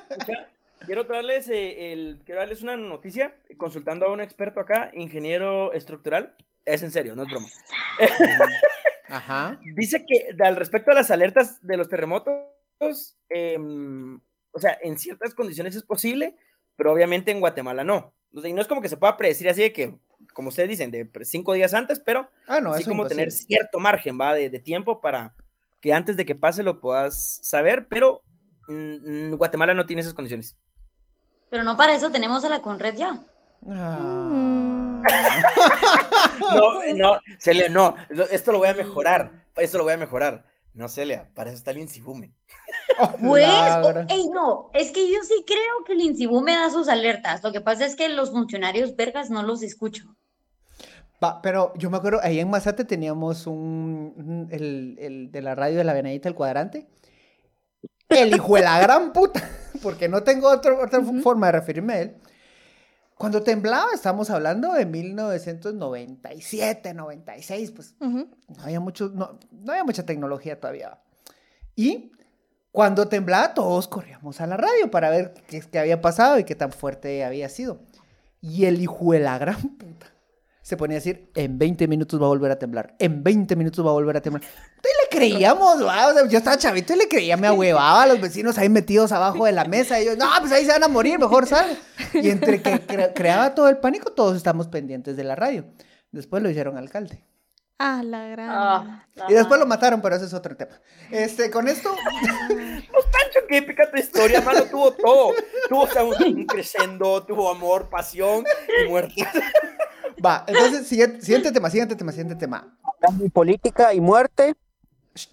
Escucha, 0.10 0.48
Quiero 0.86 1.04
darles, 1.06 1.50
eh, 1.50 1.94
el, 1.94 2.22
quiero 2.26 2.42
darles 2.42 2.62
una 2.62 2.78
noticia, 2.78 3.36
consultando 3.58 4.06
a 4.06 4.12
un 4.12 4.22
experto 4.22 4.60
acá, 4.60 4.92
ingeniero 4.94 5.74
estructural. 5.74 6.36
Es 6.66 6.84
en 6.84 6.92
serio, 6.92 7.16
no 7.16 7.24
es 7.24 7.30
broma. 7.30 7.48
Ajá. 9.10 9.60
Dice 9.76 10.06
que 10.06 10.36
al 10.44 10.56
respecto 10.56 10.92
a 10.92 10.96
las 10.96 11.12
alertas 11.12 11.66
de 11.66 11.78
los 11.78 11.88
terremotos, 11.90 13.18
em, 13.30 14.20
o 14.52 14.59
sea, 14.59 14.78
en 14.81 14.98
ciertas 14.98 15.33
condiciones 15.36 15.76
es 15.76 15.83
posible, 15.83 16.36
pero 16.76 16.92
obviamente 16.92 17.31
en 17.31 17.40
Guatemala 17.40 17.83
no. 17.83 18.14
O 18.33 18.42
sea, 18.42 18.50
y 18.50 18.54
no 18.54 18.62
es 18.62 18.68
como 18.68 18.81
que 18.81 18.90
se 18.90 18.98
pueda 18.98 19.16
predecir 19.16 19.48
así 19.48 19.62
de 19.62 19.74
que, 19.74 19.95
como 20.33 20.50
ustedes 20.50 20.69
dicen, 20.69 20.92
de 20.92 21.09
cinco 21.24 21.54
días 21.54 21.74
antes, 21.74 22.00
pero 22.00 22.30
Ah, 22.48 22.59
no, 22.59 22.74
sí 22.74 22.81
eso 22.81 22.90
como 22.90 23.04
imposible. 23.04 23.24
tener 23.26 23.31
cierto 23.31 23.80
margen, 23.80 24.19
¿va? 24.19 24.33
De, 24.33 24.50
de 24.50 24.59
tiempo 24.59 25.00
para 25.02 25.36
que 25.81 25.94
antes 25.94 26.18
de 26.18 26.26
que 26.26 26.36
pase 26.36 26.64
lo 26.64 26.81
puedas 26.81 27.40
saber, 27.44 27.88
pero 27.88 28.24
mm, 28.68 29.30
mm, 29.31 29.36
Guatemala 29.38 29.74
no 29.74 29.86
tiene 29.86 30.02
esas 30.02 30.16
condiciones. 30.16 30.57
Pero 31.56 31.64
no 31.64 31.78
para 31.78 31.95
eso 31.95 32.12
tenemos 32.12 32.44
a 32.44 32.50
la 32.50 32.62
Conred 32.62 32.95
ya. 32.97 33.18
Ah. 33.69 35.02
No, 36.42 36.94
no, 36.94 37.19
Celia, 37.40 37.69
no, 37.69 37.95
esto 38.30 38.52
lo 38.52 38.57
voy 38.57 38.68
a 38.68 38.74
mejorar, 38.74 39.45
esto 39.56 39.78
lo 39.78 39.85
voy 39.85 39.94
a 39.94 39.97
mejorar. 39.97 40.44
No, 40.74 40.90
Celia, 40.90 41.30
para 41.33 41.52
eso 41.52 41.57
está 41.57 41.71
el 41.71 41.78
Insibume. 41.78 42.33
Pues, 43.21 43.47
no, 44.33 44.69
es 44.74 44.92
que 44.92 45.09
yo 45.09 45.19
sí 45.24 45.45
creo 45.47 45.85
que 45.85 45.94
el 45.94 46.02
Incibú 46.02 46.42
me 46.42 46.52
da 46.52 46.69
sus 46.69 46.90
alertas. 46.90 47.42
Lo 47.42 47.54
que 47.54 47.62
pasa 47.62 47.85
es 47.85 47.95
que 47.95 48.09
los 48.09 48.31
funcionarios 48.31 48.97
vergas 48.97 49.30
no 49.30 49.42
los 49.42 49.64
escucho. 49.64 50.14
Va, 51.24 51.42
pero 51.42 51.71
yo 51.78 51.90
me 51.90 51.95
acuerdo, 51.95 52.19
ahí 52.21 52.42
en 52.42 52.50
Mazate 52.50 52.83
teníamos 52.83 53.47
un, 53.47 54.14
un- 54.18 54.47
el, 54.52 54.97
el 55.00 55.31
de 55.31 55.42
la 55.42 55.56
radio 55.56 55.78
de 55.78 55.85
la 55.85 55.94
Venadita, 55.94 56.28
el 56.28 56.35
cuadrante. 56.35 56.85
El 58.09 58.35
hijo 58.35 58.56
de 58.56 58.62
la 58.62 58.80
gran 58.80 59.14
puta, 59.14 59.42
porque 59.81 60.07
no 60.09 60.24
tengo 60.24 60.50
otro- 60.50 60.81
otra 60.83 61.02
forma 61.24 61.47
de 61.47 61.52
referirme 61.54 61.94
a 61.94 62.00
él. 62.02 62.16
Cuando 63.18 63.42
temblaba, 63.42 63.88
estamos 63.94 64.30
hablando 64.30 64.74
de 64.74 64.85
1997, 64.85 66.94
96, 66.94 67.71
pues 67.71 67.95
no 68.00 68.28
había, 68.62 68.80
mucho, 68.80 69.09
no, 69.14 69.40
no 69.52 69.71
había 69.71 69.83
mucha 69.85 70.06
tecnología 70.06 70.59
todavía. 70.59 71.00
Y 71.76 72.12
cuando 72.71 73.07
temblaba, 73.07 73.54
todos 73.54 73.88
corríamos 73.88 74.42
a 74.42 74.47
la 74.47 74.57
radio 74.57 74.92
para 74.92 75.09
ver 75.09 75.33
qué, 75.47 75.62
qué 75.62 75.80
había 75.80 76.02
pasado 76.02 76.38
y 76.40 76.44
qué 76.44 76.56
tan 76.56 76.74
fuerte 76.74 77.24
había 77.24 77.47
sido. 77.47 77.80
Y 78.42 78.66
el 78.66 78.81
hijo 78.81 79.14
de 79.14 79.19
la 79.19 79.38
gran 79.38 79.62
puta 79.78 80.07
se 80.66 80.78
ponía 80.78 80.95
a 80.95 81.00
decir, 81.00 81.30
en 81.36 81.60
20 81.60 81.88
minutos 81.88 82.19
va 82.19 82.26
a 82.26 82.30
volver 82.30 82.50
a 82.52 82.57
temblar, 82.57 82.95
en 82.98 83.24
20 83.24 83.56
minutos 83.56 83.86
va 83.86 83.92
a 83.92 83.94
volver 83.94 84.18
a 84.18 84.22
temblar. 84.22 84.44
Entonces 84.44 84.92
le 85.04 85.16
creíamos, 85.16 85.86
¿va? 85.86 86.07
O 86.07 86.14
sea, 86.14 86.28
yo 86.28 86.40
estaba 86.40 86.57
chavito 86.57 86.94
y 86.95 86.98
le 86.98 87.07
creía, 87.07 87.38
me 87.38 87.45
ahuevaba 87.45 88.02
a 88.02 88.07
los 88.07 88.19
vecinos 88.19 88.57
ahí 88.57 88.68
metidos 88.68 89.12
abajo 89.12 89.45
de 89.45 89.52
la 89.52 89.66
mesa. 89.66 90.02
Y 90.02 90.06
yo, 90.07 90.16
no, 90.16 90.26
pues 90.40 90.52
ahí 90.52 90.66
se 90.66 90.72
van 90.72 90.84
a 90.84 90.88
morir, 90.88 91.19
mejor 91.19 91.45
sal. 91.45 91.78
Y 92.16 92.31
entre 92.31 92.64
que 92.64 92.86
cre- 92.88 93.14
creaba 93.14 93.54
todo 93.54 93.69
el 93.69 93.78
pánico, 93.78 94.12
todos 94.14 94.36
estamos 94.36 94.68
pendientes 94.68 95.16
de 95.16 95.24
la 95.24 95.36
radio. 95.36 95.66
Después 96.12 96.42
lo 96.42 96.50
hicieron 96.50 96.78
alcalde. 96.80 97.24
Ah, 97.78 98.02
la 98.04 98.28
gran. 98.30 98.50
Ah, 98.50 99.07
Y 99.30 99.34
después 99.34 99.60
lo 99.60 99.68
mataron, 99.68 100.02
pero 100.02 100.16
ese 100.16 100.26
es 100.26 100.34
otro 100.34 100.56
tema. 100.57 100.81
Este, 101.12 101.52
con 101.52 101.68
esto, 101.68 101.94
Pues 102.48 103.06
Pancho, 103.06 103.40
qué 103.48 103.57
épica 103.57 103.92
tu 103.92 103.98
historia, 103.98 104.42
mano. 104.42 104.64
Tuvo 104.64 104.92
todo. 104.94 105.34
Tuvo 105.69 105.81
o 105.84 105.88
sea, 105.88 106.04
un, 106.04 106.16
un 106.24 106.45
crescendo, 106.48 107.24
tuvo 107.24 107.52
amor, 107.52 107.88
pasión 107.90 108.44
y 108.84 108.90
muerte. 108.90 109.28
Va, 110.24 110.44
entonces, 110.48 110.88
siguiente, 110.88 111.22
siguiente 111.22 111.52
tema, 111.52 111.69
siguiente 111.69 111.95
tema, 111.95 112.12
siguiente 112.12 112.36
tema. 112.36 112.78
Política 113.34 113.94
y 113.94 114.00
muerte. 114.02 114.56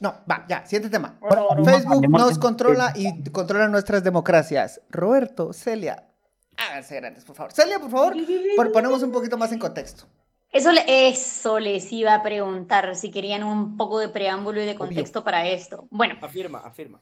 No, 0.00 0.14
va, 0.30 0.44
ya, 0.48 0.64
siguiente 0.64 0.88
tema. 0.90 1.16
Bueno, 1.20 1.64
Facebook 1.64 2.08
nos 2.08 2.38
controla 2.38 2.92
y 2.94 3.22
controla 3.30 3.68
nuestras 3.68 4.04
democracias. 4.04 4.80
Roberto, 4.90 5.52
Celia, 5.52 6.04
háganse 6.56 6.96
grandes, 6.96 7.24
por 7.24 7.34
favor. 7.34 7.52
Celia, 7.52 7.78
por 7.80 7.90
favor, 7.90 8.14
pon- 8.56 8.72
ponemos 8.72 9.02
un 9.02 9.10
poquito 9.12 9.36
más 9.36 9.50
en 9.52 9.58
contexto. 9.58 10.04
Eso, 10.52 10.70
le- 10.70 11.08
eso 11.08 11.58
les 11.58 11.90
iba 11.92 12.14
a 12.14 12.22
preguntar 12.22 12.94
si 12.94 13.10
querían 13.10 13.42
un 13.42 13.76
poco 13.76 13.98
de 13.98 14.08
preámbulo 14.08 14.62
y 14.62 14.66
de 14.66 14.74
contexto 14.76 15.24
para 15.24 15.46
esto. 15.48 15.86
Bueno, 15.90 16.14
Afirma, 16.20 16.58
afirma. 16.58 17.00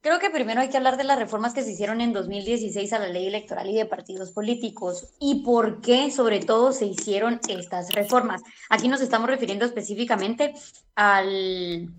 Creo 0.00 0.18
que 0.18 0.30
primero 0.30 0.60
hay 0.60 0.68
que 0.68 0.76
hablar 0.76 0.96
de 0.96 1.04
las 1.04 1.18
reformas 1.18 1.54
que 1.54 1.62
se 1.62 1.72
hicieron 1.72 2.00
en 2.00 2.12
2016 2.12 2.92
a 2.92 2.98
la 2.98 3.08
ley 3.08 3.26
electoral 3.26 3.68
y 3.68 3.74
de 3.74 3.86
partidos 3.86 4.32
políticos 4.32 5.08
y 5.20 5.42
por 5.42 5.80
qué 5.80 6.10
sobre 6.10 6.40
todo 6.40 6.72
se 6.72 6.86
hicieron 6.86 7.40
estas 7.48 7.92
reformas. 7.92 8.42
Aquí 8.70 8.88
nos 8.88 9.00
estamos 9.00 9.28
refiriendo 9.28 9.64
específicamente 9.64 10.54
al, 10.94 11.94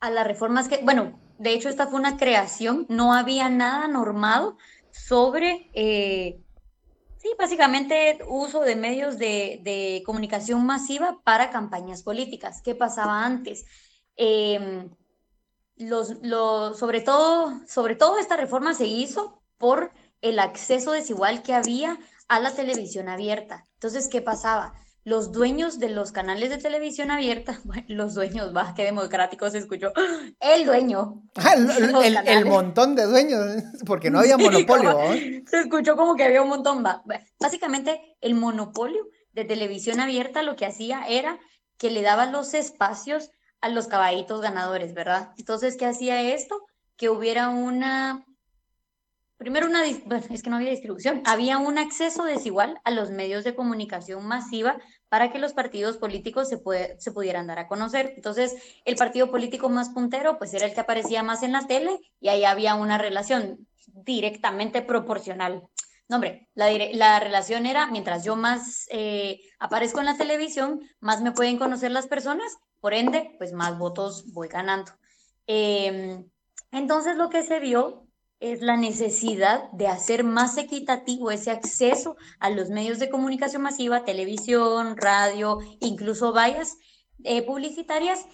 a 0.00 0.10
las 0.10 0.26
reformas 0.26 0.68
que, 0.68 0.78
bueno, 0.78 1.18
de 1.38 1.52
hecho 1.52 1.68
esta 1.68 1.86
fue 1.86 1.98
una 1.98 2.16
creación, 2.16 2.86
no 2.88 3.14
había 3.14 3.48
nada 3.48 3.88
normado 3.88 4.56
sobre, 4.90 5.70
eh, 5.74 6.40
sí, 7.18 7.28
básicamente 7.38 8.18
uso 8.28 8.60
de 8.60 8.76
medios 8.76 9.18
de, 9.18 9.60
de 9.62 10.02
comunicación 10.04 10.64
masiva 10.66 11.20
para 11.24 11.50
campañas 11.50 12.02
políticas. 12.02 12.62
¿Qué 12.62 12.74
pasaba 12.74 13.24
antes? 13.24 13.64
Em, 14.16 14.90
los, 15.76 16.22
los- 16.22 16.78
sobre 16.78 17.00
todo, 17.00 17.52
sobre 17.68 17.96
todo 17.96 18.18
esta 18.18 18.36
reforma 18.36 18.74
se 18.74 18.86
hizo 18.86 19.42
por 19.58 19.92
el 20.20 20.38
acceso 20.38 20.92
desigual 20.92 21.42
que 21.42 21.54
había 21.54 21.98
a 22.28 22.40
la 22.40 22.52
televisión 22.54 23.08
abierta. 23.08 23.66
Entonces, 23.74 24.08
¿qué 24.08 24.22
pasaba? 24.22 24.72
Los 25.06 25.32
dueños 25.32 25.78
de 25.78 25.90
los 25.90 26.12
canales 26.12 26.48
de 26.48 26.56
televisión 26.56 27.10
abierta, 27.10 27.60
bueno, 27.64 27.84
los 27.88 28.14
dueños, 28.14 28.56
va, 28.56 28.72
qué 28.74 28.84
democrático 28.84 29.50
se 29.50 29.58
escuchó, 29.58 29.92
el 30.40 30.64
dueño. 30.64 31.22
Ah, 31.36 31.54
el, 31.54 32.16
el- 32.26 32.46
montón 32.46 32.94
de 32.94 33.04
dueños, 33.04 33.44
porque 33.86 34.10
no 34.10 34.20
había 34.20 34.36
Sí, 34.36 34.42
monopolio. 34.44 34.92
como-. 34.92 35.12
Se 35.46 35.60
escuchó 35.60 35.96
como 35.96 36.14
que 36.16 36.24
había 36.24 36.40
un 36.42 36.48
montón. 36.48 36.82
va. 36.84 37.02
Básicamente, 37.38 38.16
el 38.20 38.34
monopolio 38.34 39.04
de 39.32 39.44
televisión 39.44 40.00
abierta 40.00 40.42
lo 40.42 40.56
que 40.56 40.64
hacía 40.66 41.04
era 41.08 41.38
que 41.76 41.90
le 41.90 42.00
daba 42.02 42.24
los 42.26 42.54
espacios 42.54 43.30
a 43.64 43.68
los 43.70 43.86
caballitos 43.88 44.42
ganadores, 44.42 44.92
¿verdad? 44.92 45.32
Entonces, 45.38 45.76
¿qué 45.78 45.86
hacía 45.86 46.20
esto? 46.20 46.60
Que 46.98 47.08
hubiera 47.08 47.48
una, 47.48 48.26
primero 49.38 49.66
una, 49.66 49.84
es 49.86 50.42
que 50.42 50.50
no 50.50 50.56
había 50.56 50.70
distribución, 50.70 51.22
había 51.24 51.56
un 51.56 51.78
acceso 51.78 52.24
desigual 52.24 52.78
a 52.84 52.90
los 52.90 53.10
medios 53.10 53.42
de 53.42 53.54
comunicación 53.54 54.26
masiva 54.26 54.76
para 55.08 55.32
que 55.32 55.38
los 55.38 55.54
partidos 55.54 55.96
políticos 55.96 56.50
se, 56.50 56.62
pue- 56.62 56.94
se 56.98 57.12
pudieran 57.12 57.46
dar 57.46 57.58
a 57.58 57.66
conocer. 57.66 58.12
Entonces, 58.16 58.54
el 58.84 58.96
partido 58.96 59.30
político 59.30 59.70
más 59.70 59.88
puntero, 59.90 60.36
pues 60.36 60.52
era 60.52 60.66
el 60.66 60.74
que 60.74 60.80
aparecía 60.80 61.22
más 61.22 61.42
en 61.42 61.52
la 61.52 61.66
tele 61.66 61.98
y 62.20 62.28
ahí 62.28 62.44
había 62.44 62.74
una 62.74 62.98
relación 62.98 63.66
directamente 63.86 64.82
proporcional. 64.82 65.62
No, 66.08 66.16
hombre, 66.16 66.50
la, 66.54 66.66
la 66.92 67.18
relación 67.18 67.64
era, 67.64 67.86
mientras 67.86 68.24
yo 68.24 68.36
más 68.36 68.86
eh, 68.90 69.40
aparezco 69.58 70.00
en 70.00 70.06
la 70.06 70.18
televisión, 70.18 70.80
más 71.00 71.22
me 71.22 71.32
pueden 71.32 71.56
conocer 71.58 71.90
las 71.92 72.08
personas, 72.08 72.52
por 72.84 72.92
ende, 72.92 73.34
pues 73.38 73.54
más 73.54 73.78
votos 73.78 74.30
voy 74.34 74.48
ganando. 74.48 74.92
Em, 75.46 76.28
entonces, 76.70 77.16
lo 77.16 77.30
que 77.30 77.42
se 77.42 77.58
vio 77.58 78.06
es 78.40 78.60
la 78.60 78.76
necesidad 78.76 79.72
de 79.72 79.88
hacer 79.88 80.22
más 80.22 80.58
equitativo 80.58 81.30
ese 81.30 81.50
acceso 81.50 82.16
a 82.40 82.50
los 82.50 82.68
medios 82.68 82.98
de 82.98 83.08
comunicación 83.08 83.62
masiva, 83.62 84.04
televisión, 84.04 84.98
radio, 84.98 85.60
incluso 85.80 86.34
vallas 86.34 86.76
eh, 87.22 87.40
publicitarias, 87.40 88.26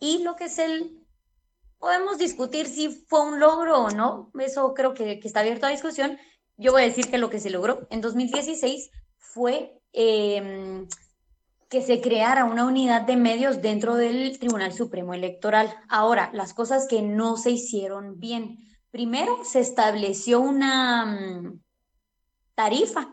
y 0.00 0.22
lo 0.22 0.36
que 0.36 0.44
es 0.44 0.58
el 0.58 1.04
podemos 1.78 2.16
discutir 2.16 2.66
si 2.66 2.88
fue 2.88 3.20
un 3.20 3.40
logro 3.40 3.78
o 3.78 3.90
no, 3.90 4.32
eso 4.40 4.72
creo 4.72 4.94
que, 4.94 5.20
que 5.20 5.28
está 5.28 5.40
abierto 5.40 5.66
a 5.66 5.70
discusión. 5.70 6.16
Yo 6.56 6.72
voy 6.72 6.80
a 6.80 6.86
decir 6.86 7.10
que 7.10 7.18
lo 7.18 7.28
que 7.28 7.40
se 7.40 7.50
logró 7.50 7.86
en 7.90 8.00
2016 8.00 8.90
fue 9.18 9.78
eh, 9.92 10.86
que 11.68 11.82
se 11.82 12.00
creara 12.00 12.44
una 12.44 12.64
unidad 12.64 13.02
de 13.02 13.16
medios 13.16 13.60
dentro 13.60 13.96
del 13.96 14.38
Tribunal 14.38 14.72
Supremo 14.72 15.12
Electoral. 15.12 15.74
Ahora, 15.88 16.30
las 16.32 16.54
cosas 16.54 16.86
que 16.88 17.02
no 17.02 17.36
se 17.36 17.50
hicieron 17.50 18.18
bien. 18.18 18.58
Primero, 18.90 19.44
se 19.44 19.60
estableció 19.60 20.40
una 20.40 21.04
mm, 21.04 21.60
tarifa 22.54 23.12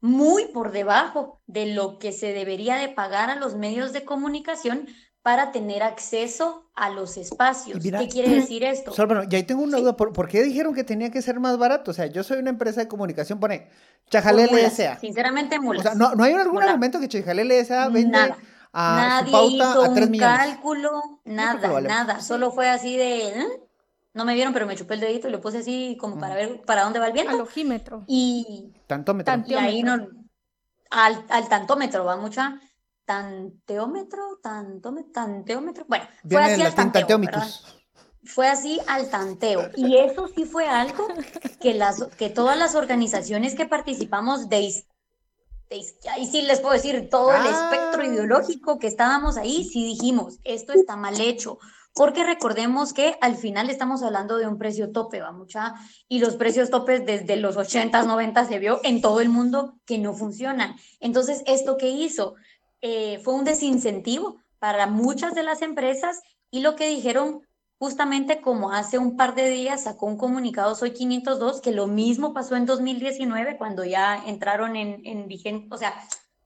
muy 0.00 0.46
por 0.46 0.72
debajo 0.72 1.40
de 1.46 1.66
lo 1.66 1.98
que 1.98 2.10
se 2.10 2.32
debería 2.32 2.76
de 2.76 2.88
pagar 2.88 3.30
a 3.30 3.36
los 3.36 3.54
medios 3.54 3.92
de 3.92 4.04
comunicación 4.04 4.88
para 5.22 5.52
tener 5.52 5.82
acceso 5.82 6.68
a 6.74 6.90
los 6.90 7.16
espacios. 7.16 7.82
Mira, 7.82 7.98
¿Qué 8.00 8.08
quiere 8.08 8.30
decir 8.34 8.64
esto? 8.64 8.92
Solo, 8.92 9.14
bueno, 9.14 9.28
y 9.30 9.36
ahí 9.36 9.44
tengo 9.44 9.62
una 9.62 9.78
duda. 9.78 9.96
¿por, 9.96 10.12
por 10.12 10.28
qué 10.28 10.42
dijeron 10.42 10.74
que 10.74 10.84
tenía 10.84 11.10
que 11.10 11.22
ser 11.22 11.38
más 11.40 11.56
barato? 11.58 11.90
O 11.92 11.94
sea, 11.94 12.06
yo 12.06 12.22
soy 12.24 12.38
una 12.38 12.50
empresa 12.50 12.80
de 12.80 12.88
comunicación, 12.88 13.38
pone 13.40 13.68
Chajalele 14.10 14.48
Por 14.48 14.56
mulas, 14.58 14.72
S.A. 14.72 14.98
Sinceramente, 14.98 15.58
O 15.58 15.62
mulas. 15.62 15.82
sea, 15.82 15.94
¿no, 15.94 16.14
¿no 16.14 16.24
hay 16.24 16.32
algún 16.34 16.62
argumento 16.62 16.98
que 17.00 17.08
Chajalele 17.08 17.60
S.A. 17.60 17.88
vende 17.88 18.10
Nada. 18.18 18.36
a 18.72 18.96
Nadie 18.96 19.26
su 19.26 19.32
pauta 19.32 19.54
hizo 19.54 19.82
a 19.84 19.94
3 19.94 20.06
un 20.06 20.10
millones? 20.10 20.36
cálculo, 20.38 21.20
nada, 21.24 21.70
vale. 21.70 21.88
nada. 21.88 22.20
Solo 22.20 22.50
fue 22.50 22.68
así 22.68 22.96
de, 22.96 23.28
¿eh? 23.28 23.46
no 24.14 24.24
me 24.24 24.34
vieron, 24.34 24.52
pero 24.52 24.66
me 24.66 24.74
chupé 24.76 24.94
el 24.94 25.00
dedito 25.00 25.28
y 25.28 25.30
lo 25.30 25.40
puse 25.40 25.58
así 25.58 25.96
como 26.00 26.18
para 26.18 26.34
ver 26.34 26.62
para 26.62 26.82
dónde 26.82 26.98
va 26.98 27.06
el 27.06 27.12
Al 27.12 27.14
viento. 27.14 27.42
ojímetro. 27.44 28.02
Y, 28.08 28.72
Tantómetro. 28.88 29.32
Tan- 29.32 29.44
y 29.48 29.54
ahí 29.54 29.82
no, 29.82 30.08
al, 30.90 31.24
al 31.30 31.48
tantómetro 31.48 32.04
va 32.04 32.16
mucha, 32.16 32.60
tanteómetro, 33.12 34.38
tantómetro, 34.42 35.12
tanteómetro. 35.12 35.84
Bueno, 35.86 36.06
fue 36.28 36.42
así 36.42 36.62
al 36.62 36.74
tanteo. 36.74 37.18
Fue 38.24 38.48
así 38.48 38.80
al 38.86 39.10
tanteo. 39.10 39.70
Y 39.76 39.96
eso 39.98 40.28
sí 40.34 40.44
fue 40.44 40.66
algo 40.66 41.08
que, 41.60 41.74
las, 41.74 42.04
que 42.16 42.30
todas 42.30 42.56
las 42.56 42.74
organizaciones 42.74 43.54
que 43.54 43.66
participamos 43.66 44.48
de, 44.48 44.84
de 45.68 45.82
ahí 46.10 46.26
sí 46.26 46.42
les 46.42 46.60
puedo 46.60 46.74
decir, 46.74 47.08
todo 47.10 47.30
el 47.32 47.42
Ah. 47.42 47.50
espectro 47.50 48.04
ideológico 48.04 48.78
que 48.78 48.86
estábamos 48.86 49.36
ahí, 49.36 49.64
sí 49.64 49.84
dijimos, 49.84 50.38
esto 50.44 50.72
está 50.72 50.96
mal 50.96 51.20
hecho. 51.20 51.58
Porque 51.94 52.24
recordemos 52.24 52.94
que 52.94 53.18
al 53.20 53.36
final 53.36 53.68
estamos 53.68 54.02
hablando 54.02 54.38
de 54.38 54.46
un 54.46 54.56
precio 54.56 54.92
tope, 54.92 55.20
va 55.20 55.30
mucha, 55.30 55.74
y 56.08 56.20
los 56.20 56.36
precios 56.36 56.70
topes 56.70 57.04
desde 57.04 57.36
los 57.36 57.56
80s, 57.58 58.06
90 58.06 58.46
se 58.46 58.58
vio 58.58 58.80
en 58.82 59.02
todo 59.02 59.20
el 59.20 59.28
mundo 59.28 59.74
que 59.84 59.98
no 59.98 60.14
funcionan. 60.14 60.74
Entonces, 61.00 61.42
¿esto 61.44 61.76
qué 61.76 61.90
hizo? 61.90 62.34
Eh, 62.82 63.20
fue 63.24 63.34
un 63.34 63.44
desincentivo 63.44 64.36
para 64.58 64.86
muchas 64.86 65.34
de 65.34 65.42
las 65.42 65.62
empresas 65.62 66.20
y 66.50 66.60
lo 66.60 66.76
que 66.76 66.88
dijeron 66.88 67.42
justamente 67.78 68.40
como 68.40 68.72
hace 68.72 68.98
un 68.98 69.16
par 69.16 69.34
de 69.34 69.48
días 69.48 69.84
sacó 69.84 70.06
un 70.06 70.16
comunicado 70.16 70.74
Soy 70.74 70.92
502, 70.92 71.60
que 71.60 71.72
lo 71.72 71.86
mismo 71.86 72.34
pasó 72.34 72.54
en 72.54 72.66
2019 72.66 73.56
cuando 73.56 73.84
ya 73.84 74.22
entraron 74.26 74.76
en, 74.76 75.04
en 75.04 75.26
vigente, 75.26 75.74
o 75.74 75.78
sea, 75.78 75.94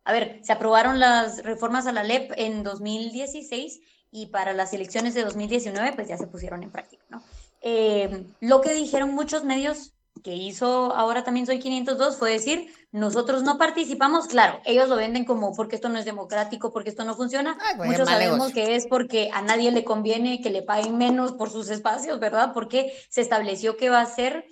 a 0.04 0.12
ver, 0.12 0.40
se 0.42 0.52
aprobaron 0.52 1.00
las 1.00 1.42
reformas 1.42 1.86
a 1.86 1.92
la 1.92 2.04
LEP 2.04 2.32
en 2.36 2.62
2016 2.62 3.80
y 4.12 4.26
para 4.26 4.52
las 4.52 4.72
elecciones 4.72 5.14
de 5.14 5.24
2019 5.24 5.92
pues 5.94 6.08
ya 6.08 6.16
se 6.16 6.26
pusieron 6.26 6.62
en 6.62 6.70
práctica, 6.70 7.04
¿no? 7.10 7.22
Eh, 7.60 8.24
lo 8.40 8.60
que 8.60 8.72
dijeron 8.72 9.14
muchos 9.14 9.44
medios 9.44 9.95
que 10.22 10.34
hizo 10.34 10.94
ahora 10.94 11.24
también 11.24 11.46
Soy 11.46 11.58
502 11.58 12.16
fue 12.16 12.32
decir, 12.32 12.72
nosotros 12.92 13.42
no 13.42 13.58
participamos, 13.58 14.26
claro, 14.26 14.60
ellos 14.64 14.88
lo 14.88 14.96
venden 14.96 15.24
como 15.24 15.54
porque 15.54 15.76
esto 15.76 15.88
no 15.88 15.98
es 15.98 16.04
democrático, 16.04 16.72
porque 16.72 16.90
esto 16.90 17.04
no 17.04 17.14
funciona, 17.14 17.58
Ay, 17.60 17.76
muchos 17.76 18.08
sabemos 18.08 18.38
negocio. 18.38 18.54
que 18.54 18.74
es 18.76 18.86
porque 18.86 19.30
a 19.32 19.42
nadie 19.42 19.70
le 19.70 19.84
conviene 19.84 20.40
que 20.40 20.50
le 20.50 20.62
paguen 20.62 20.96
menos 20.96 21.32
por 21.32 21.50
sus 21.50 21.68
espacios, 21.70 22.18
¿verdad? 22.20 22.52
Porque 22.54 22.92
se 23.10 23.20
estableció 23.20 23.76
que 23.76 23.90
va 23.90 24.00
a 24.00 24.06
ser, 24.06 24.46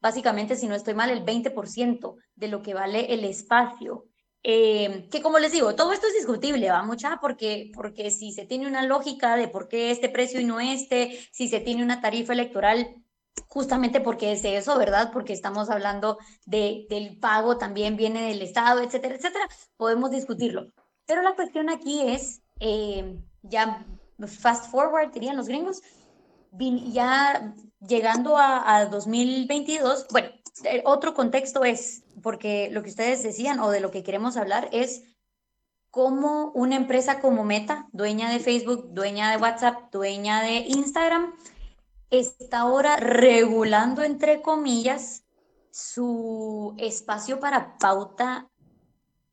básicamente, 0.00 0.56
si 0.56 0.66
no 0.66 0.74
estoy 0.74 0.94
mal, 0.94 1.10
el 1.10 1.24
20% 1.24 2.16
de 2.34 2.48
lo 2.48 2.62
que 2.62 2.74
vale 2.74 3.12
el 3.14 3.24
espacio. 3.24 4.06
Eh, 4.48 5.08
que 5.10 5.22
como 5.22 5.40
les 5.40 5.50
digo, 5.50 5.74
todo 5.74 5.92
esto 5.92 6.06
es 6.06 6.14
discutible, 6.14 6.70
va 6.70 6.82
mucha, 6.84 7.18
porque, 7.20 7.72
porque 7.74 8.12
si 8.12 8.30
se 8.30 8.46
tiene 8.46 8.68
una 8.68 8.84
lógica 8.84 9.36
de 9.36 9.48
por 9.48 9.66
qué 9.66 9.90
este 9.90 10.08
precio 10.08 10.40
y 10.40 10.44
no 10.44 10.60
este, 10.60 11.18
si 11.32 11.48
se 11.48 11.58
tiene 11.58 11.82
una 11.82 12.00
tarifa 12.00 12.32
electoral, 12.32 12.94
justamente 13.48 14.00
porque 14.00 14.32
es 14.32 14.44
eso, 14.44 14.78
¿verdad? 14.78 15.10
Porque 15.12 15.32
estamos 15.32 15.70
hablando 15.70 16.18
de, 16.44 16.86
del 16.88 17.18
pago, 17.18 17.58
también 17.58 17.96
viene 17.96 18.28
del 18.28 18.42
Estado, 18.42 18.80
etcétera, 18.80 19.16
etcétera, 19.16 19.48
podemos 19.76 20.10
discutirlo. 20.10 20.72
Pero 21.06 21.22
la 21.22 21.34
cuestión 21.34 21.70
aquí 21.70 22.02
es, 22.02 22.42
eh, 22.60 23.18
ya 23.42 23.84
fast 24.26 24.70
forward, 24.70 25.12
dirían 25.12 25.36
los 25.36 25.48
gringos, 25.48 25.82
ya 26.92 27.54
llegando 27.86 28.36
a, 28.36 28.76
a 28.76 28.86
2022, 28.86 30.06
bueno, 30.10 30.28
eh, 30.64 30.82
otro 30.84 31.14
contexto 31.14 31.64
es, 31.64 32.04
porque 32.22 32.70
lo 32.72 32.82
que 32.82 32.90
ustedes 32.90 33.22
decían 33.22 33.60
o 33.60 33.70
de 33.70 33.80
lo 33.80 33.90
que 33.90 34.02
queremos 34.02 34.36
hablar 34.36 34.68
es 34.72 35.02
cómo 35.90 36.50
una 36.54 36.76
empresa 36.76 37.20
como 37.20 37.44
Meta, 37.44 37.88
dueña 37.92 38.30
de 38.30 38.40
Facebook, 38.40 38.88
dueña 38.92 39.30
de 39.30 39.36
WhatsApp, 39.38 39.90
dueña 39.92 40.42
de 40.42 40.58
Instagram, 40.68 41.34
está 42.18 42.60
ahora 42.60 42.96
regulando, 42.96 44.02
entre 44.02 44.42
comillas, 44.42 45.24
su 45.70 46.74
espacio 46.78 47.38
para 47.40 47.76
pauta 47.78 48.48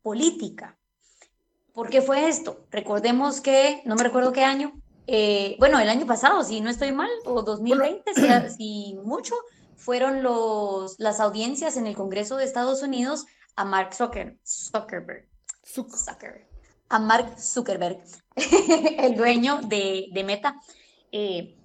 política. 0.02 0.78
¿Por 1.72 1.88
qué 1.90 2.02
fue 2.02 2.28
esto? 2.28 2.66
Recordemos 2.70 3.40
que, 3.40 3.82
no 3.84 3.96
me 3.96 4.02
recuerdo 4.04 4.32
qué 4.32 4.44
año, 4.44 4.72
eh, 5.06 5.56
bueno, 5.58 5.78
el 5.80 5.88
año 5.88 6.06
pasado, 6.06 6.44
si 6.44 6.60
no 6.60 6.70
estoy 6.70 6.92
mal, 6.92 7.10
o 7.24 7.42
2020, 7.42 8.14
si, 8.14 8.56
si 8.56 8.94
mucho, 9.02 9.34
fueron 9.76 10.22
los, 10.22 10.94
las 10.98 11.20
audiencias 11.20 11.76
en 11.76 11.86
el 11.86 11.96
Congreso 11.96 12.36
de 12.36 12.44
Estados 12.44 12.82
Unidos 12.82 13.26
a 13.56 13.64
Mark 13.64 13.90
Zucker- 13.92 14.38
Zuckerberg. 14.44 15.28
Zuc- 15.66 15.90
Zucker- 15.90 16.46
a 16.88 16.98
Mark 16.98 17.38
Zuckerberg, 17.40 18.02
el 18.98 19.16
dueño 19.16 19.60
de, 19.62 20.06
de 20.12 20.24
Meta. 20.24 20.60
Eh, 21.10 21.56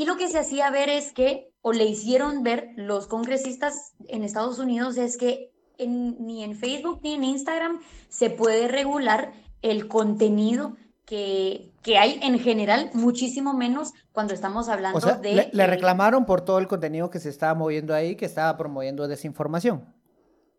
y 0.00 0.04
lo 0.06 0.16
que 0.16 0.28
se 0.28 0.38
hacía 0.38 0.70
ver 0.70 0.88
es 0.88 1.12
que, 1.12 1.50
o 1.60 1.72
le 1.72 1.84
hicieron 1.84 2.42
ver 2.42 2.70
los 2.76 3.06
congresistas 3.08 3.94
en 4.06 4.22
Estados 4.22 4.58
Unidos, 4.58 4.96
es 4.96 5.16
que 5.16 5.50
en- 5.76 6.16
ni 6.24 6.44
en 6.44 6.54
Facebook 6.54 7.00
ni 7.02 7.14
en 7.14 7.24
Instagram 7.24 7.80
se 8.08 8.30
puede 8.30 8.68
regular 8.68 9.32
el 9.62 9.88
contenido 9.88 10.76
que, 11.04 11.72
que 11.82 11.98
hay 11.98 12.20
en 12.22 12.38
general, 12.38 12.90
muchísimo 12.94 13.54
menos 13.54 13.92
cuando 14.12 14.34
estamos 14.34 14.68
hablando 14.68 14.98
O 14.98 15.00
sea, 15.00 15.16
de... 15.16 15.34
le, 15.34 15.50
le 15.52 15.66
reclamaron 15.66 16.26
por 16.26 16.42
todo 16.42 16.58
el 16.58 16.68
contenido 16.68 17.10
que 17.10 17.18
se 17.18 17.30
estaba 17.30 17.54
moviendo 17.54 17.94
ahí, 17.94 18.14
que 18.14 18.26
estaba 18.26 18.56
promoviendo 18.56 19.08
desinformación. 19.08 19.84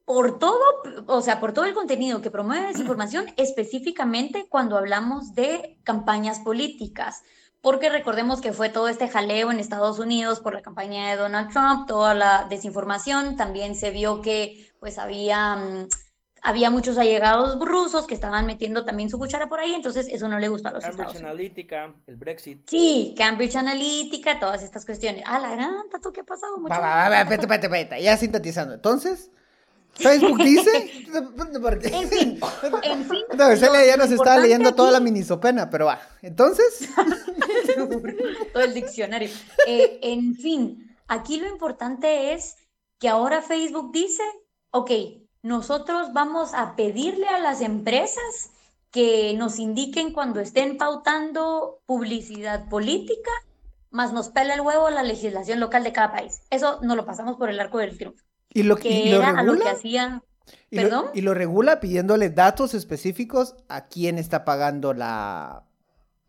por 0.05 0.39
todo, 0.39 0.59
o 1.05 1.21
sea, 1.21 1.39
por 1.39 1.53
todo 1.53 1.65
el 1.65 1.73
contenido 1.75 2.19
que 2.21 2.31
promueve 2.31 2.67
desinformación, 2.67 3.25
específicamente 3.37 4.47
cuando 4.49 4.75
hablamos 4.77 5.33
de 5.35 5.77
campañas 5.83 6.39
políticas. 6.39 7.21
Porque 7.61 7.89
recordemos 7.89 8.39
que 8.39 8.53
fue 8.53 8.69
todo 8.69 8.87
este 8.87 9.09
jaleo 9.09 9.51
en 9.51 9.59
Estados 9.59 9.99
Unidos 9.99 10.39
por 10.39 10.53
la 10.53 10.61
campaña 10.61 11.09
de 11.09 11.17
Donald 11.17 11.51
Trump, 11.51 11.87
toda 11.87 12.13
la 12.13 12.47
desinformación. 12.49 13.35
También 13.35 13.75
se 13.75 13.91
vio 13.91 14.21
que 14.21 14.71
pues 14.79 14.97
había, 14.97 15.57
mm, 15.57 15.89
había 16.41 16.69
muchos 16.69 16.97
allegados 16.97 17.59
rusos 17.59 18.07
que 18.07 18.13
estaban 18.13 18.45
metiendo 18.45 18.85
también 18.85 19.09
su 19.09 19.19
cuchara 19.19 19.49
por 19.49 19.59
ahí, 19.59 19.73
entonces 19.73 20.07
eso 20.09 20.29
no 20.29 20.39
le 20.39 20.47
gustó 20.47 20.69
a 20.69 20.71
los 20.71 20.83
Cambridge 20.83 21.07
Estados 21.07 21.15
Unidos. 21.15 21.31
Analytica, 21.31 21.93
el 22.07 22.15
Brexit. 22.15 22.69
Sí, 22.69 23.13
Cambridge 23.17 23.57
Analytica, 23.57 24.39
todas 24.39 24.63
estas 24.63 24.85
cuestiones. 24.85 25.23
Ah, 25.25 25.39
la 25.39 25.51
gran, 25.51 25.89
Tato, 25.91 26.13
¿qué 26.13 26.21
ha 26.21 26.25
pasado? 26.25 26.57
Mucho. 26.59 26.73
Va, 26.73 26.79
va, 26.79 27.09
va, 27.09 27.23
vete, 27.25 27.45
vete, 27.45 27.67
vete, 27.67 28.01
ya 28.01 28.15
sintetizando. 28.15 28.73
Entonces, 28.73 29.31
Facebook 29.99 30.37
dice. 30.43 31.05
En 31.91 32.07
fin, 32.09 32.39
en 32.83 33.09
fin. 33.09 33.19
No, 33.37 33.55
Celia 33.55 33.85
ya 33.85 33.97
nos 33.97 34.11
estaba 34.11 34.37
leyendo 34.37 34.73
toda 34.73 34.91
la 34.91 34.99
minisopena, 34.99 35.69
pero 35.69 35.85
va. 35.85 36.01
Entonces, 36.21 36.89
todo 38.53 38.63
el 38.63 38.73
diccionario. 38.73 39.29
Eh, 39.67 39.99
en 40.01 40.35
fin, 40.35 40.95
aquí 41.07 41.39
lo 41.39 41.47
importante 41.47 42.33
es 42.33 42.55
que 42.99 43.09
ahora 43.09 43.41
Facebook 43.41 43.91
dice, 43.91 44.23
ok, 44.71 44.91
nosotros 45.41 46.13
vamos 46.13 46.53
a 46.53 46.75
pedirle 46.75 47.27
a 47.27 47.39
las 47.39 47.61
empresas 47.61 48.51
que 48.91 49.33
nos 49.37 49.59
indiquen 49.59 50.13
cuando 50.13 50.39
estén 50.39 50.77
pautando 50.77 51.81
publicidad 51.85 52.67
política, 52.69 53.31
más 53.91 54.13
nos 54.13 54.29
pela 54.29 54.53
el 54.53 54.61
huevo 54.61 54.89
la 54.89 55.03
legislación 55.03 55.59
local 55.59 55.83
de 55.83 55.93
cada 55.93 56.11
país. 56.11 56.41
Eso 56.49 56.79
no 56.81 56.95
lo 56.95 57.05
pasamos 57.05 57.37
por 57.37 57.49
el 57.49 57.59
arco 57.59 57.77
del 57.77 57.97
triunfo, 57.97 58.23
y 58.53 58.63
lo, 58.63 58.77
que 58.77 58.89
y 58.89 59.11
lo 59.11 59.17
era 59.17 59.29
a 59.29 59.43
lo 59.43 59.53
que 59.53 59.63
regula. 59.63 61.11
y 61.13 61.21
lo 61.21 61.33
regula 61.33 61.79
pidiéndole 61.79 62.29
datos 62.29 62.73
específicos 62.73 63.55
a 63.67 63.87
quién 63.87 64.17
está 64.17 64.45
pagando 64.45 64.93
la 64.93 65.63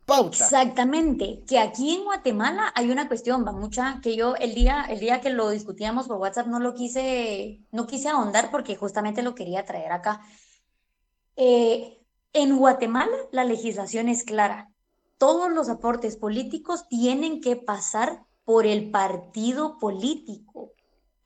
pauta. 0.05 0.45
Exactamente, 0.45 1.43
que 1.47 1.59
aquí 1.59 1.95
en 1.95 2.05
Guatemala 2.05 2.73
hay 2.75 2.91
una 2.91 3.09
cuestión, 3.09 3.47
va 3.47 3.53
mucha, 3.53 4.01
que 4.03 4.17
yo 4.17 4.35
el 4.37 4.55
día, 4.55 4.85
el 4.89 4.99
día 4.99 5.21
que 5.21 5.31
lo 5.31 5.51
discutíamos 5.51 6.09
por 6.09 6.19
WhatsApp 6.19 6.49
no 6.49 6.59
lo 6.59 6.75
quise, 6.75 7.61
no 7.71 7.87
quise 7.87 8.09
ahondar 8.09 8.51
porque 8.51 8.77
justamente 8.77 9.23
lo 9.23 9.35
quería 9.35 9.65
traer 9.65 9.93
acá. 9.93 10.21
Eh, 11.37 12.01
en 12.33 12.57
Guatemala 12.59 13.17
la 13.33 13.45
legislación 13.45 14.09
es 14.09 14.25
clara. 14.25 14.71
Todos 15.17 15.51
los 15.51 15.69
aportes 15.69 16.17
políticos 16.17 16.89
tienen 16.89 17.41
que 17.41 17.57
pasar 17.57 18.25
por 18.45 18.67
el 18.67 18.91
partido 18.91 19.79
político. 19.79 20.73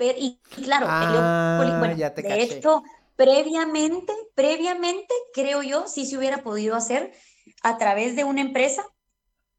Pero, 0.07 0.19
y, 0.19 0.40
y 0.57 0.62
claro, 0.62 0.87
periodo 0.87 1.21
Ah, 1.21 1.77
bueno, 1.79 1.97
ya 1.97 2.14
te 2.14 2.23
de 2.23 2.29
caché. 2.29 2.59
hecho, 2.59 2.83
previamente, 3.17 4.12
previamente, 4.35 5.14
creo 5.33 5.62
yo, 5.62 5.87
sí 5.87 6.07
se 6.07 6.19
hubiera 6.19 6.43
podido 6.43 6.77
hacer 6.77 7.12
a 7.62 7.79
través 7.79 8.17
de 8.17 8.25
una 8.25 8.40
empresa 8.40 8.85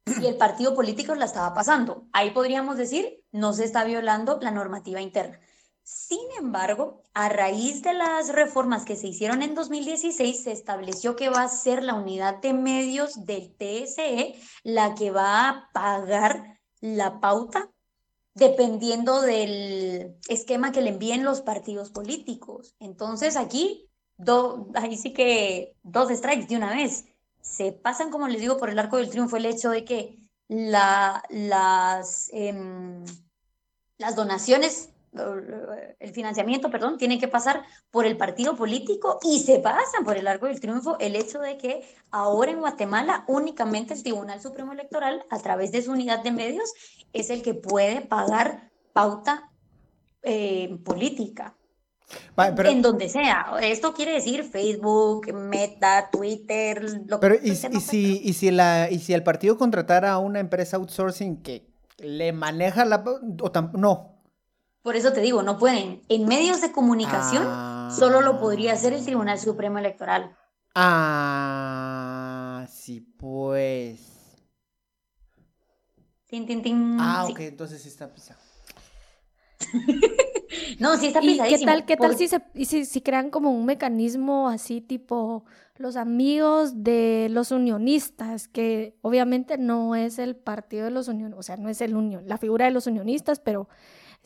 si 0.06 0.26
el 0.26 0.36
partido 0.36 0.74
político 0.74 1.14
la 1.14 1.24
estaba 1.24 1.52
pasando. 1.52 2.06
Ahí 2.12 2.30
podríamos 2.30 2.76
decir, 2.76 3.24
no 3.32 3.52
se 3.52 3.64
está 3.64 3.84
violando 3.84 4.38
la 4.40 4.50
normativa 4.52 5.00
interna. 5.00 5.40
Sin 5.82 6.18
embargo, 6.38 7.02
a 7.14 7.28
raíz 7.28 7.82
de 7.82 7.94
las 7.94 8.30
reformas 8.30 8.84
que 8.84 8.96
se 8.96 9.08
hicieron 9.08 9.42
en 9.42 9.54
2016, 9.54 10.42
se 10.44 10.52
estableció 10.52 11.14
que 11.16 11.28
va 11.28 11.42
a 11.42 11.48
ser 11.48 11.82
la 11.82 11.94
unidad 11.94 12.36
de 12.36 12.52
medios 12.52 13.24
del 13.24 13.54
TSE 13.56 14.34
la 14.64 14.94
que 14.94 15.10
va 15.10 15.48
a 15.48 15.70
pagar 15.72 16.60
la 16.80 17.20
pauta 17.20 17.70
dependiendo 18.36 19.22
del 19.22 20.14
esquema 20.28 20.70
que 20.70 20.82
le 20.82 20.90
envíen 20.90 21.24
los 21.24 21.40
partidos 21.40 21.90
políticos. 21.90 22.76
Entonces 22.78 23.34
aquí, 23.36 23.88
ahí 24.74 24.96
sí 24.98 25.14
que 25.14 25.74
dos 25.82 26.10
strikes 26.10 26.46
de 26.46 26.56
una 26.56 26.70
vez. 26.70 27.06
Se 27.40 27.72
pasan, 27.72 28.10
como 28.10 28.28
les 28.28 28.40
digo, 28.40 28.58
por 28.58 28.68
el 28.68 28.78
arco 28.78 28.98
del 28.98 29.08
triunfo 29.08 29.38
el 29.38 29.46
hecho 29.46 29.70
de 29.70 29.84
que 29.86 30.18
la, 30.48 31.22
las, 31.30 32.28
em, 32.32 33.04
las 33.96 34.14
donaciones, 34.14 34.90
el 35.98 36.12
financiamiento, 36.12 36.70
perdón, 36.70 36.98
tiene 36.98 37.18
que 37.18 37.28
pasar 37.28 37.62
por 37.90 38.06
el 38.06 38.16
partido 38.16 38.56
político 38.56 39.18
y 39.22 39.40
se 39.40 39.58
pasan 39.58 40.04
por 40.04 40.16
el 40.16 40.26
arco 40.26 40.46
del 40.46 40.60
triunfo 40.60 40.96
el 40.98 41.16
hecho 41.16 41.40
de 41.40 41.56
que 41.56 41.82
ahora 42.10 42.52
en 42.52 42.60
Guatemala 42.60 43.24
únicamente 43.28 43.94
el 43.94 44.02
Tribunal 44.02 44.40
Supremo 44.40 44.72
Electoral, 44.72 45.24
a 45.30 45.38
través 45.38 45.72
de 45.72 45.82
su 45.82 45.92
unidad 45.92 46.22
de 46.22 46.32
medios, 46.32 46.72
es 47.12 47.30
el 47.30 47.42
que 47.42 47.54
puede 47.54 48.00
pagar 48.00 48.70
pauta 48.92 49.50
eh, 50.22 50.78
política 50.84 51.56
pero, 52.54 52.68
en 52.68 52.82
donde 52.82 53.08
sea. 53.08 53.46
Esto 53.62 53.92
quiere 53.92 54.12
decir 54.12 54.44
Facebook, 54.44 55.32
Meta, 55.32 56.08
Twitter, 56.10 56.84
lo 57.06 57.18
pero 57.18 57.40
que 57.40 57.48
y, 57.48 57.56
sea, 57.56 57.70
y 57.70 57.74
no 57.74 57.80
si, 57.80 58.20
y, 58.22 58.32
si 58.34 58.50
la, 58.50 58.88
y 58.90 58.98
si 58.98 59.12
el 59.12 59.22
partido 59.22 59.58
contratara 59.58 60.12
a 60.12 60.18
una 60.18 60.40
empresa 60.40 60.76
outsourcing 60.76 61.42
que 61.42 61.66
le 61.98 62.32
maneja 62.32 62.84
la... 62.84 62.96
O 62.96 63.52
tam- 63.52 63.72
no. 63.72 64.15
Por 64.86 64.94
eso 64.94 65.12
te 65.12 65.20
digo, 65.20 65.42
no 65.42 65.58
pueden. 65.58 66.00
En 66.08 66.26
medios 66.28 66.60
de 66.60 66.70
comunicación 66.70 67.42
Ah. 67.44 67.90
solo 67.92 68.20
lo 68.20 68.38
podría 68.38 68.74
hacer 68.74 68.92
el 68.92 69.04
Tribunal 69.04 69.36
Supremo 69.36 69.78
Electoral. 69.78 70.36
Ah, 70.76 72.64
sí, 72.70 73.00
pues. 73.00 73.98
Tin, 76.28 76.46
tin, 76.46 76.62
tin, 76.62 76.96
Ah, 77.00 77.24
sí. 77.26 77.32
ok, 77.32 77.40
entonces 77.40 77.82
sí 77.82 77.88
está 77.88 78.14
pisado. 78.14 78.38
No, 80.78 80.96
sí 80.96 81.06
está 81.08 81.20
¿Y 81.20 81.26
qué 81.26 81.32
pisadísimo. 81.32 81.64
tal, 81.72 81.84
qué 81.84 81.96
tal 81.96 82.10
por- 82.10 82.18
si, 82.18 82.28
se, 82.28 82.84
si 82.84 83.00
crean 83.00 83.30
como 83.30 83.50
un 83.52 83.64
mecanismo 83.66 84.48
así 84.48 84.80
tipo 84.80 85.44
los 85.76 85.96
amigos 85.96 86.84
de 86.84 87.28
los 87.30 87.50
unionistas, 87.50 88.46
que 88.48 88.96
obviamente 89.02 89.58
no 89.58 89.96
es 89.96 90.18
el 90.18 90.36
partido 90.36 90.84
de 90.84 90.90
los 90.92 91.08
unionistas, 91.08 91.38
o 91.38 91.42
sea, 91.42 91.56
no 91.56 91.68
es 91.68 91.80
el 91.80 91.94
unión, 91.96 92.28
la 92.28 92.38
figura 92.38 92.64
de 92.66 92.70
los 92.70 92.86
unionistas, 92.86 93.40
pero 93.40 93.68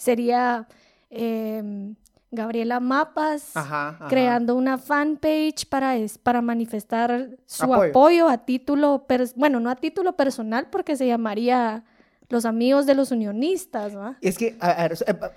sería 0.00 0.66
em, 1.10 1.94
Gabriela 2.30 2.80
Mapas 2.80 3.54
Ajá, 3.54 3.88
ajá. 3.90 4.08
creando 4.08 4.54
una 4.56 4.78
fanpage 4.78 5.66
para, 5.68 5.96
es, 5.96 6.16
para 6.16 6.40
manifestar 6.40 7.28
su 7.44 7.64
Apoyo. 7.64 7.90
apoyo, 7.90 8.28
a 8.28 8.38
título, 8.38 9.04
bueno, 9.36 9.60
no 9.60 9.68
a 9.68 9.76
título 9.76 10.16
personal 10.16 10.68
porque 10.70 10.96
se 10.96 11.06
llamaría 11.06 11.84
los 12.30 12.44
amigos 12.46 12.86
de 12.86 12.94
los 12.94 13.10
unionistas, 13.10 13.94
¿va? 13.96 14.16
Es 14.22 14.38
que, 14.38 14.56
a- 14.60 14.70
a- 14.70 14.86
eh, 14.86 14.90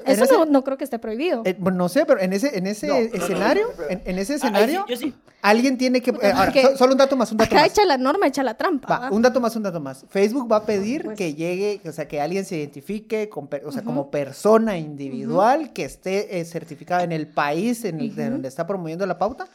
Eso 0.06 0.24
ese- 0.24 0.34
no, 0.34 0.46
no 0.46 0.64
creo 0.64 0.78
que 0.78 0.84
esté 0.86 1.00
prohibido. 1.00 1.42
eh, 1.44 1.56
bueno, 1.60 1.78
no 1.80 1.90
sé, 1.90 2.06
pero 2.06 2.22
en 2.22 2.32
ese, 2.34 2.58
en 2.58 2.66
ese 2.68 2.88
No, 2.88 2.94
no, 2.94 3.02
no, 3.02 3.08
no, 3.10 3.16
escenario, 3.16 3.68
no, 3.68 3.74
no, 3.74 3.84
no. 3.84 3.90
en, 3.90 4.02
en 4.06 4.20
ese 4.20 4.34
Ah, 4.34 4.36
ahí 4.36 4.40
sí, 4.40 4.46
escenario, 4.48 4.86
sí. 4.98 5.14
alguien 5.42 5.78
tiene 5.78 6.02
que... 6.02 6.12
eh, 6.12 6.32
ahora, 6.34 6.52
que- 6.52 6.62
so- 6.62 6.78
solo 6.78 6.92
un 6.94 6.98
dato 7.00 7.16
más, 7.18 7.32
un 7.32 7.38
dato 7.40 7.54
Acá 7.54 7.64
más. 7.64 7.72
echa 7.72 7.84
la 7.86 7.98
norma, 7.98 8.28
echa 8.28 8.44
la 8.44 8.54
trampa. 8.56 8.88
Va, 8.88 9.00
¿va? 9.00 9.12
un 9.12 9.22
dato 9.24 9.42
más, 9.42 9.56
un 9.56 9.64
dato 9.64 9.80
más. 9.80 10.06
Facebook 10.10 10.50
va 10.52 10.58
a 10.58 10.66
pedir 10.66 11.04
Pues- 11.04 11.18
que 11.18 11.34
llegue, 11.34 11.82
o 11.88 11.92
sea, 11.92 12.08
que 12.08 12.22
alguien 12.22 12.46
se 12.46 12.58
identifique, 12.58 13.28
con 13.28 13.48
per- 13.48 13.66
o 13.66 13.72
sea, 13.72 13.84
como 13.84 14.12
persona 14.12 14.78
individual 14.78 15.74
que 15.74 15.86
esté 15.86 16.40
eh, 16.40 16.46
certificada 16.46 17.04
en 17.04 17.12
el 17.12 17.28
país 17.28 17.84
en 17.86 18.00
el, 18.00 18.16
de 18.16 18.24
Ujú. 18.24 18.32
donde 18.34 18.48
está 18.48 18.68
promoviendo 18.68 19.06
la 19.06 19.18
pauta. 19.18 19.48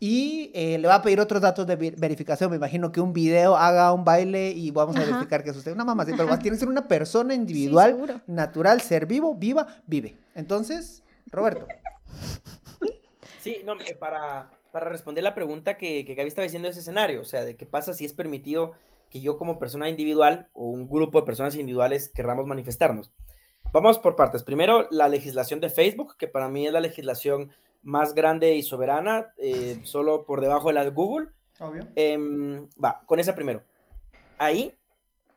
Y 0.00 0.50
eh, 0.54 0.78
le 0.78 0.86
va 0.86 0.96
a 0.96 1.02
pedir 1.02 1.18
otros 1.20 1.42
datos 1.42 1.66
de 1.66 1.74
ver- 1.76 1.96
verificación. 1.96 2.50
Me 2.50 2.56
imagino 2.56 2.92
que 2.92 3.00
un 3.00 3.12
video 3.12 3.56
haga 3.56 3.92
un 3.92 4.04
baile 4.04 4.50
y 4.50 4.70
vamos 4.70 4.94
a 4.96 5.00
Ajá. 5.00 5.10
verificar 5.10 5.42
que 5.42 5.50
es 5.50 5.56
usted. 5.56 5.72
Una 5.72 5.84
mamá, 5.84 6.04
sí, 6.04 6.12
pero 6.16 6.28
tiene 6.38 6.56
que 6.56 6.60
ser 6.60 6.68
una 6.68 6.86
persona 6.86 7.34
Sí, 7.34 7.40
individual, 7.40 7.90
seguro. 7.92 8.20
natural, 8.28 8.80
ser 8.80 9.06
vivo, 9.06 9.34
viva, 9.34 9.66
vive. 9.86 10.16
Entonces, 10.36 11.02
Roberto. 11.32 11.66
Sí, 13.40 13.58
no, 13.64 13.74
eh, 13.80 13.96
para, 13.98 14.50
para 14.72 14.88
responder 14.88 15.24
la 15.24 15.34
pregunta 15.34 15.76
que, 15.76 16.04
que 16.04 16.14
Gaby 16.14 16.28
estaba 16.28 16.44
diciendo 16.44 16.66
de 16.66 16.70
ese 16.72 16.80
escenario, 16.80 17.20
o 17.20 17.24
sea, 17.24 17.44
de 17.44 17.56
qué 17.56 17.66
pasa 17.66 17.92
si 17.92 18.04
es 18.04 18.12
permitido 18.12 18.72
que 19.10 19.20
yo 19.20 19.38
como 19.38 19.58
persona 19.58 19.88
individual 19.88 20.48
o 20.52 20.66
un 20.66 20.88
grupo 20.88 21.20
de 21.20 21.26
personas 21.26 21.54
individuales 21.54 22.10
querramos 22.14 22.46
manifestarnos. 22.46 23.10
Vamos 23.72 23.98
por 23.98 24.16
partes. 24.16 24.42
Primero, 24.44 24.86
la 24.90 25.08
legislación 25.08 25.60
de 25.60 25.70
Facebook, 25.70 26.16
que 26.16 26.28
para 26.28 26.48
mí 26.48 26.66
es 26.66 26.72
la 26.72 26.80
legislación 26.80 27.50
más 27.82 28.14
grande 28.14 28.54
y 28.54 28.62
soberana, 28.62 29.32
eh, 29.38 29.80
solo 29.84 30.24
por 30.24 30.40
debajo 30.40 30.68
de 30.68 30.74
la 30.74 30.84
de 30.84 30.90
Google. 30.90 31.28
Obvio. 31.60 31.88
Em, 31.96 32.68
va, 32.82 33.02
con 33.06 33.18
esa 33.18 33.34
primero. 33.34 33.62
Ahí, 34.38 34.74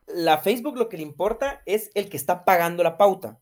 la 0.07 0.37
Facebook 0.37 0.77
lo 0.77 0.89
que 0.89 0.97
le 0.97 1.03
importa 1.03 1.61
es 1.65 1.89
el 1.95 2.09
que 2.09 2.17
está 2.17 2.45
pagando 2.45 2.83
la 2.83 2.97
pauta, 2.97 3.39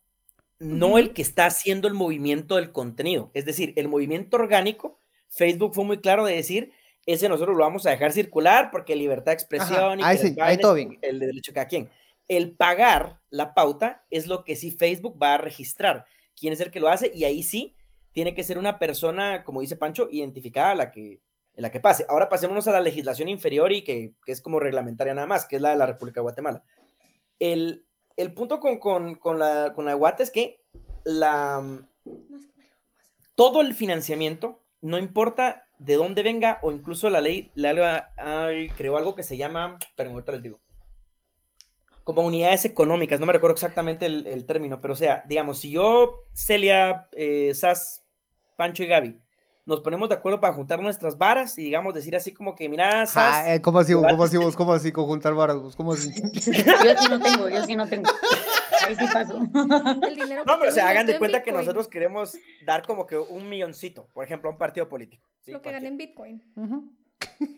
no 0.58 0.98
el 0.98 1.12
que 1.12 1.22
está 1.22 1.46
haciendo 1.46 1.88
el 1.88 1.94
movimiento 1.94 2.56
del 2.56 2.72
contenido. 2.72 3.30
Es 3.34 3.44
decir, 3.44 3.72
el 3.76 3.88
movimiento 3.88 4.36
orgánico, 4.36 4.98
Facebook 5.28 5.74
fue 5.74 5.84
muy 5.84 5.98
claro 5.98 6.24
de 6.24 6.34
decir, 6.34 6.72
ese 7.06 7.28
nosotros 7.28 7.56
lo 7.56 7.64
vamos 7.64 7.86
a 7.86 7.90
dejar 7.90 8.12
circular 8.12 8.70
porque 8.70 8.96
libertad 8.96 9.32
de 9.32 9.34
expresión 9.34 10.00
y 10.00 10.02
ahí 10.02 10.16
que 10.16 10.22
sí, 10.22 10.28
les 10.28 10.38
ahí 10.38 10.44
vainas, 10.44 10.62
todo 10.62 10.74
bien. 10.74 10.98
el 11.02 11.18
de 11.18 11.26
derecho 11.26 11.52
de 11.52 11.54
cada 11.54 11.68
quien. 11.68 11.90
El 12.28 12.52
pagar 12.52 13.20
la 13.30 13.54
pauta 13.54 14.04
es 14.10 14.26
lo 14.26 14.44
que 14.44 14.56
sí 14.56 14.70
Facebook 14.70 15.20
va 15.20 15.34
a 15.34 15.38
registrar. 15.38 16.04
¿Quién 16.38 16.52
es 16.52 16.60
el 16.60 16.70
que 16.70 16.80
lo 16.80 16.88
hace? 16.88 17.10
Y 17.14 17.24
ahí 17.24 17.42
sí 17.42 17.74
tiene 18.12 18.34
que 18.34 18.44
ser 18.44 18.58
una 18.58 18.78
persona, 18.78 19.44
como 19.44 19.60
dice 19.60 19.76
Pancho, 19.76 20.08
identificada 20.10 20.72
a 20.72 20.74
la 20.74 20.90
que, 20.90 21.20
en 21.54 21.62
la 21.62 21.70
que 21.70 21.80
pase. 21.80 22.06
Ahora 22.08 22.28
pasémonos 22.28 22.66
a 22.68 22.72
la 22.72 22.80
legislación 22.80 23.28
inferior 23.28 23.72
y 23.72 23.82
que, 23.82 24.14
que 24.24 24.32
es 24.32 24.40
como 24.40 24.60
reglamentaria 24.60 25.14
nada 25.14 25.26
más, 25.26 25.46
que 25.46 25.56
es 25.56 25.62
la 25.62 25.70
de 25.70 25.76
la 25.76 25.86
República 25.86 26.20
de 26.20 26.22
Guatemala. 26.22 26.62
El, 27.38 27.86
el 28.16 28.34
punto 28.34 28.60
con, 28.60 28.78
con, 28.78 29.14
con 29.14 29.38
la, 29.38 29.72
con 29.74 29.84
la 29.84 29.92
de 29.92 29.96
Guate 29.96 30.22
es 30.22 30.30
que 30.30 30.60
la, 31.04 31.62
todo 33.34 33.60
el 33.60 33.74
financiamiento, 33.74 34.60
no 34.80 34.98
importa 34.98 35.66
de 35.78 35.94
dónde 35.94 36.22
venga 36.22 36.58
o 36.62 36.72
incluso 36.72 37.08
la 37.08 37.22
ley, 37.22 37.50
la, 37.54 38.12
creó 38.76 38.98
algo 38.98 39.14
que 39.14 39.22
se 39.22 39.36
llama, 39.38 39.78
pero 39.96 40.10
ahorita 40.10 40.32
les 40.32 40.42
digo, 40.42 40.60
como 42.04 42.22
unidades 42.22 42.64
económicas, 42.64 43.20
no 43.20 43.26
me 43.26 43.32
recuerdo 43.32 43.54
exactamente 43.54 44.06
el, 44.06 44.26
el 44.26 44.46
término, 44.46 44.80
pero 44.80 44.94
o 44.94 44.96
sea, 44.96 45.24
digamos, 45.28 45.58
si 45.58 45.70
yo, 45.70 46.24
Celia, 46.32 47.08
eh, 47.12 47.52
Sas, 47.54 48.04
Pancho 48.56 48.82
y 48.82 48.86
Gaby, 48.86 49.20
nos 49.66 49.80
ponemos 49.82 50.08
de 50.08 50.16
acuerdo 50.16 50.40
para 50.40 50.52
juntar 50.54 50.80
nuestras 50.82 51.16
varas 51.18 51.56
y 51.58 51.62
digamos 51.64 51.94
decir 51.94 52.16
así 52.16 52.32
como 52.32 52.54
que, 52.56 52.68
mira, 52.68 53.06
Sas, 53.06 53.36
Ah, 53.46 53.54
eh, 53.54 53.60
¿Cómo 53.62 53.78
así, 53.78 53.92
cómo 53.92 54.22
así, 54.24 54.38
que- 54.38 54.44
vos? 54.44 54.56
¿Cómo 54.56 54.72
así 54.72 54.90
conjuntar 54.92 55.34
varas? 55.34 55.56
vos? 55.60 55.76
¿Cómo 55.76 55.92
así? 55.92 56.10
Yo 56.34 56.96
sí 56.98 57.08
no 57.08 57.20
tengo, 57.20 57.48
yo 57.48 57.64
sí 57.64 57.76
no 57.76 57.86
tengo. 57.88 58.10
Ahí 58.86 58.96
sí 58.96 59.04
paso. 59.12 59.38
El 60.08 60.16
dinero 60.16 60.42
no, 60.46 60.58
pero 60.58 60.70
o 60.70 60.74
sea, 60.74 60.88
hagan 60.88 61.06
de 61.06 61.12
en 61.12 61.18
cuenta 61.18 61.42
que 61.42 61.52
nosotros 61.52 61.86
queremos 61.86 62.34
dar 62.64 62.82
como 62.84 63.06
que 63.06 63.16
un 63.18 63.48
milloncito, 63.48 64.08
por 64.14 64.24
ejemplo, 64.24 64.48
a 64.48 64.52
un 64.52 64.58
partido 64.58 64.88
político. 64.88 65.28
¿sí? 65.42 65.52
Lo 65.52 65.60
que 65.60 65.70
gané 65.70 65.88
en 65.88 65.98
Bitcoin. 65.98 66.42
Ujú, 66.56 66.90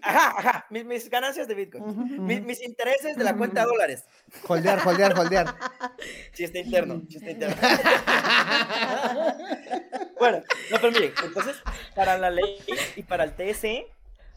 Ajá, 0.03 0.35
ajá, 0.39 0.67
mis, 0.71 0.85
mis 0.85 1.11
ganancias 1.11 1.49
de 1.49 1.55
Bitcoin. 1.55 2.27
Mis, 2.27 2.43
mis 2.43 2.63
intereses 2.63 3.17
de 3.17 3.25
la 3.25 3.37
cuenta 3.37 3.63
de 3.63 3.67
dólares. 3.67 4.05
Holdear, 4.47 4.87
holdear, 4.87 5.19
holdear. 5.19 5.55
Chiste 6.33 6.61
interno, 6.61 7.03
chiste 7.09 7.33
interno. 7.33 7.57
bueno, 10.19 10.43
no, 10.71 10.77
pero 10.81 10.93
miren, 10.93 11.13
entonces, 11.25 11.57
para 11.95 12.19
la 12.19 12.31
ley 12.31 12.59
y 12.97 13.03
para 13.03 13.25
el 13.25 13.35
TSE, 13.35 13.87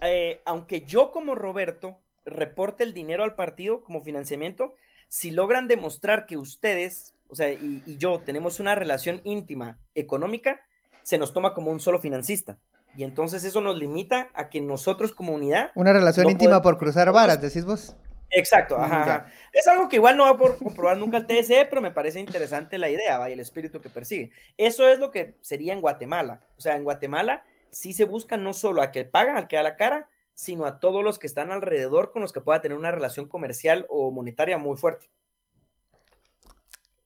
eh, 0.02 0.42
aunque 0.46 0.82
yo 0.82 1.12
como 1.12 1.36
Roberto 1.36 2.00
reporte 2.26 2.84
el 2.84 2.94
dinero 2.94 3.24
al 3.24 3.36
partido 3.36 3.84
como 3.84 4.02
financiamiento, 4.02 4.76
si 5.08 5.32
logran 5.32 5.68
demostrar 5.68 6.26
que 6.26 6.38
ustedes, 6.38 7.14
o 7.30 7.36
sea, 7.36 7.52
y, 7.52 7.84
y 7.86 7.98
yo 7.98 8.20
tenemos 8.20 8.60
una 8.60 8.76
relación 8.76 9.22
íntima 9.24 9.78
económica, 9.94 10.62
se 11.04 11.18
nos 11.18 11.34
toma 11.34 11.54
como 11.54 11.72
un 11.72 11.80
solo 11.80 12.00
financista. 12.00 12.58
Y 12.96 13.04
entonces 13.04 13.44
eso 13.44 13.62
nos 13.62 13.78
limita 13.78 14.30
a 14.34 14.50
que 14.50 14.62
nosotros 14.62 15.12
como 15.12 15.34
unidad 15.34 15.72
Una 15.76 15.94
relación 15.94 16.26
No 16.26 16.32
íntima 16.32 16.62
por 16.62 16.78
cruzar 16.78 17.12
varas, 17.12 17.42
decís 17.42 17.66
vos. 17.66 17.96
Exacto, 18.30 18.78
Mm, 18.78 18.82
ajá. 18.82 19.28
Es 19.54 19.68
algo 19.68 19.88
que 19.88 19.98
igual 19.98 20.18
no 20.18 20.24
va 20.24 20.32
a 20.32 20.38
por 20.38 20.58
comprobar 20.58 20.98
nunca 20.98 21.18
el 21.18 21.28
TSE, 21.28 21.66
pero 21.70 21.82
me 21.82 21.92
parece 21.92 22.20
interesante 22.20 22.78
la 22.78 22.90
idea, 22.90 23.18
¿va? 23.18 23.30
y 23.30 23.34
el 23.34 23.40
espíritu 23.40 23.80
que 23.80 23.90
persigue. 23.90 24.32
Eso 24.58 24.88
es 24.90 25.00
lo 25.00 25.12
que 25.12 25.36
sería 25.42 25.74
en 25.74 25.82
Guatemala. 25.82 26.42
O 26.58 26.62
sea, 26.62 26.76
en 26.76 26.84
Guatemala 26.84 27.44
sí 27.72 27.94
se 27.94 28.06
busca 28.06 28.38
no 28.38 28.54
solo 28.54 28.82
a 28.82 28.92
que 28.92 29.06
pagan, 29.06 29.38
al 29.38 29.48
que 29.48 29.56
da 29.56 29.64
la 29.64 29.76
cara, 29.76 30.10
sino 30.34 30.66
a 30.66 30.80
todos 30.80 31.04
los 31.04 31.18
que 31.18 31.28
están 31.28 31.52
alrededor 31.52 32.12
con 32.12 32.22
los 32.22 32.34
que 32.34 32.42
pueda 32.42 32.62
tener 32.62 32.78
una 32.78 32.92
relación 32.92 33.28
comercial 33.28 33.86
o 33.90 34.12
monetaria 34.12 34.58
muy 34.58 34.76
fuerte. 34.76 35.10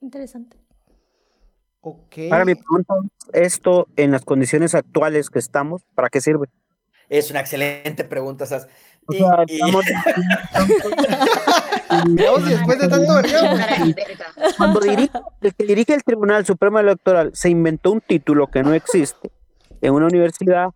Interesante. 0.01 0.57
Ok. 1.81 2.17
Ahora 2.31 2.45
mi 2.45 2.55
pregunta 2.55 2.93
es, 3.33 3.53
esto 3.53 3.87
en 3.95 4.11
las 4.11 4.25
condiciones 4.25 4.75
actuales 4.75 5.29
que 5.29 5.39
estamos, 5.39 5.83
¿para 5.95 6.09
qué 6.09 6.21
sirve? 6.21 6.47
Es 7.07 7.31
una 7.31 7.39
excelente 7.39 8.03
pregunta, 8.03 8.45
Sas. 8.45 8.67
O 9.07 9.13
Y- 9.13 9.17
sea, 9.17 9.43
y- 9.47 9.55
estamos- 9.55 9.85
si 12.43 12.49
después 12.49 12.79
de 12.79 12.87
tanto. 12.87 13.13
Para. 13.13 14.53
Cuando 14.57 14.79
dirige, 14.79 15.19
el 15.41 15.55
que 15.55 15.65
dirige 15.65 15.93
el 15.95 16.03
Tribunal 16.03 16.45
Supremo 16.45 16.79
Electoral 16.79 17.31
se 17.33 17.49
inventó 17.49 17.91
un 17.91 18.01
título 18.01 18.47
que 18.47 18.63
no 18.63 18.73
existe 18.73 19.31
en 19.81 19.93
una 19.93 20.05
universidad 20.05 20.69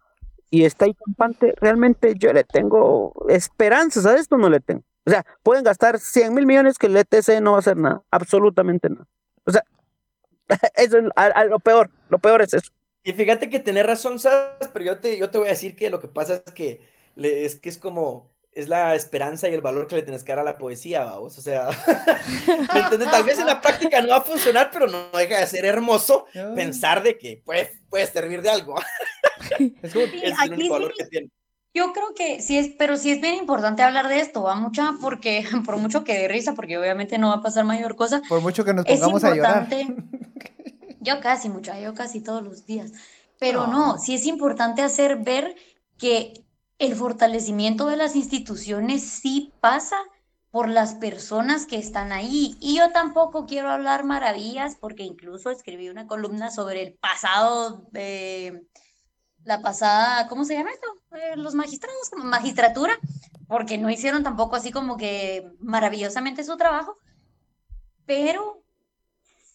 y 0.49 0.65
está 0.65 0.85
ahí 0.85 0.93
campante, 0.93 1.53
realmente 1.59 2.13
yo 2.17 2.31
le 2.33 2.43
tengo 2.43 3.13
esperanzas 3.29 4.05
a 4.05 4.15
esto, 4.15 4.37
no 4.37 4.49
le 4.49 4.59
tengo. 4.59 4.83
O 5.05 5.09
sea, 5.09 5.25
pueden 5.43 5.63
gastar 5.63 5.99
100 5.99 6.33
mil 6.33 6.45
millones 6.45 6.77
que 6.77 6.87
el 6.87 6.95
ETC 6.97 7.41
no 7.41 7.51
va 7.51 7.57
a 7.57 7.59
hacer 7.59 7.77
nada, 7.77 8.01
absolutamente 8.09 8.89
nada. 8.89 9.05
O 9.45 9.51
sea, 9.51 9.63
eso 10.75 10.97
es 10.97 11.05
a- 11.15 11.25
a 11.27 11.45
lo 11.45 11.59
peor, 11.59 11.89
lo 12.09 12.19
peor 12.19 12.41
es 12.41 12.53
eso. 12.53 12.71
Y 13.03 13.11
fíjate 13.13 13.49
que 13.49 13.59
tenés 13.59 13.85
razón, 13.85 14.17
Sas, 14.19 14.69
pero 14.71 14.85
yo 14.85 14.99
te, 14.99 15.17
yo 15.17 15.29
te 15.29 15.37
voy 15.37 15.47
a 15.47 15.51
decir 15.51 15.75
que 15.75 15.89
lo 15.89 15.99
que 15.99 16.07
pasa 16.07 16.41
es 16.45 16.53
que 16.53 16.81
le- 17.15 17.45
es 17.45 17.55
que 17.59 17.69
es 17.69 17.77
como, 17.77 18.31
es 18.53 18.69
la 18.69 18.95
esperanza 18.95 19.49
y 19.49 19.53
el 19.53 19.61
valor 19.61 19.87
que 19.87 19.95
le 19.95 20.03
tenés 20.03 20.23
que 20.23 20.31
dar 20.31 20.39
a 20.39 20.43
la 20.43 20.57
poesía, 20.57 21.03
vamos, 21.03 21.37
o 21.37 21.41
sea. 21.41 21.69
Tal 23.11 23.23
vez 23.23 23.39
en 23.39 23.45
la 23.47 23.59
práctica 23.61 24.01
no 24.01 24.09
va 24.09 24.17
a 24.17 24.21
funcionar, 24.21 24.69
pero 24.71 24.87
no 24.87 25.09
deja 25.17 25.39
de 25.39 25.47
ser 25.47 25.65
hermoso 25.65 26.25
pensar 26.55 27.03
de 27.03 27.17
que 27.17 27.41
puede, 27.43 27.71
puede 27.89 28.07
servir 28.07 28.41
de 28.41 28.49
algo, 28.49 28.75
Es 29.81 29.93
como- 29.93 30.05
Sí, 30.05 30.19
es 30.23 30.31
el 30.31 30.33
aquí 30.39 30.49
único 30.53 30.73
valor 30.73 30.93
sí. 30.95 31.03
que 31.03 31.09
tiene. 31.09 31.29
Yo 31.75 31.91
creo 31.91 32.13
que 32.15 32.39
sí 32.41 32.57
es, 32.59 32.69
pero 32.77 32.97
sí 32.97 33.11
es 33.11 33.19
bien 33.19 33.33
importante 33.33 33.81
hablar 33.81 34.07
de 34.07 34.19
esto, 34.19 34.43
va 34.43 34.53
mucha, 34.55 34.91
porque 35.01 35.43
por 35.65 35.77
mucho 35.77 36.03
que 36.03 36.13
dé 36.17 36.27
risa, 36.27 36.53
porque 36.53 36.77
obviamente 36.77 37.17
no 37.17 37.29
va 37.29 37.35
a 37.37 37.41
pasar 37.41 37.65
mayor 37.65 37.95
cosa, 37.95 38.21
por 38.29 38.41
mucho 38.41 38.63
que 38.63 38.73
nos 38.75 38.85
es 38.85 38.99
pongamos 38.99 39.23
a 39.23 39.33
llorar. 39.35 39.67
Yo 41.03 41.19
casi 41.21 41.49
mucha, 41.49 41.79
yo 41.79 41.93
casi 41.93 42.21
todos 42.21 42.43
los 42.43 42.65
días. 42.65 42.91
Pero 43.39 43.67
No. 43.67 43.93
no, 43.93 43.97
sí 43.97 44.15
es 44.15 44.25
importante 44.25 44.81
hacer 44.81 45.17
ver 45.17 45.55
que 45.97 46.33
el 46.79 46.95
fortalecimiento 46.95 47.87
de 47.87 47.97
las 47.97 48.15
instituciones 48.15 49.03
sí 49.03 49.53
pasa 49.59 49.97
por 50.51 50.69
las 50.69 50.95
personas 50.95 51.65
que 51.65 51.77
están 51.77 52.11
ahí. 52.11 52.55
Y 52.59 52.77
yo 52.77 52.91
tampoco 52.91 53.45
quiero 53.45 53.69
hablar 53.69 54.03
maravillas 54.03 54.75
porque 54.75 55.03
incluso 55.03 55.49
escribí 55.49 55.89
una 55.89 56.07
columna 56.07 56.51
sobre 56.51 56.83
el 56.83 56.93
pasado 56.93 57.87
de 57.91 58.67
la 59.43 59.61
pasada, 59.61 60.27
¿cómo 60.27 60.45
se 60.45 60.53
llama 60.53 60.71
esto? 60.71 60.87
Eh, 61.11 61.35
los 61.35 61.53
magistrados, 61.53 62.09
como 62.09 62.23
magistratura, 62.25 62.97
porque 63.47 63.77
no 63.77 63.89
hicieron 63.89 64.23
tampoco 64.23 64.55
así 64.55 64.71
como 64.71 64.95
que 64.95 65.51
maravillosamente 65.59 66.43
su 66.43 66.55
trabajo, 66.55 66.97
pero 68.05 68.62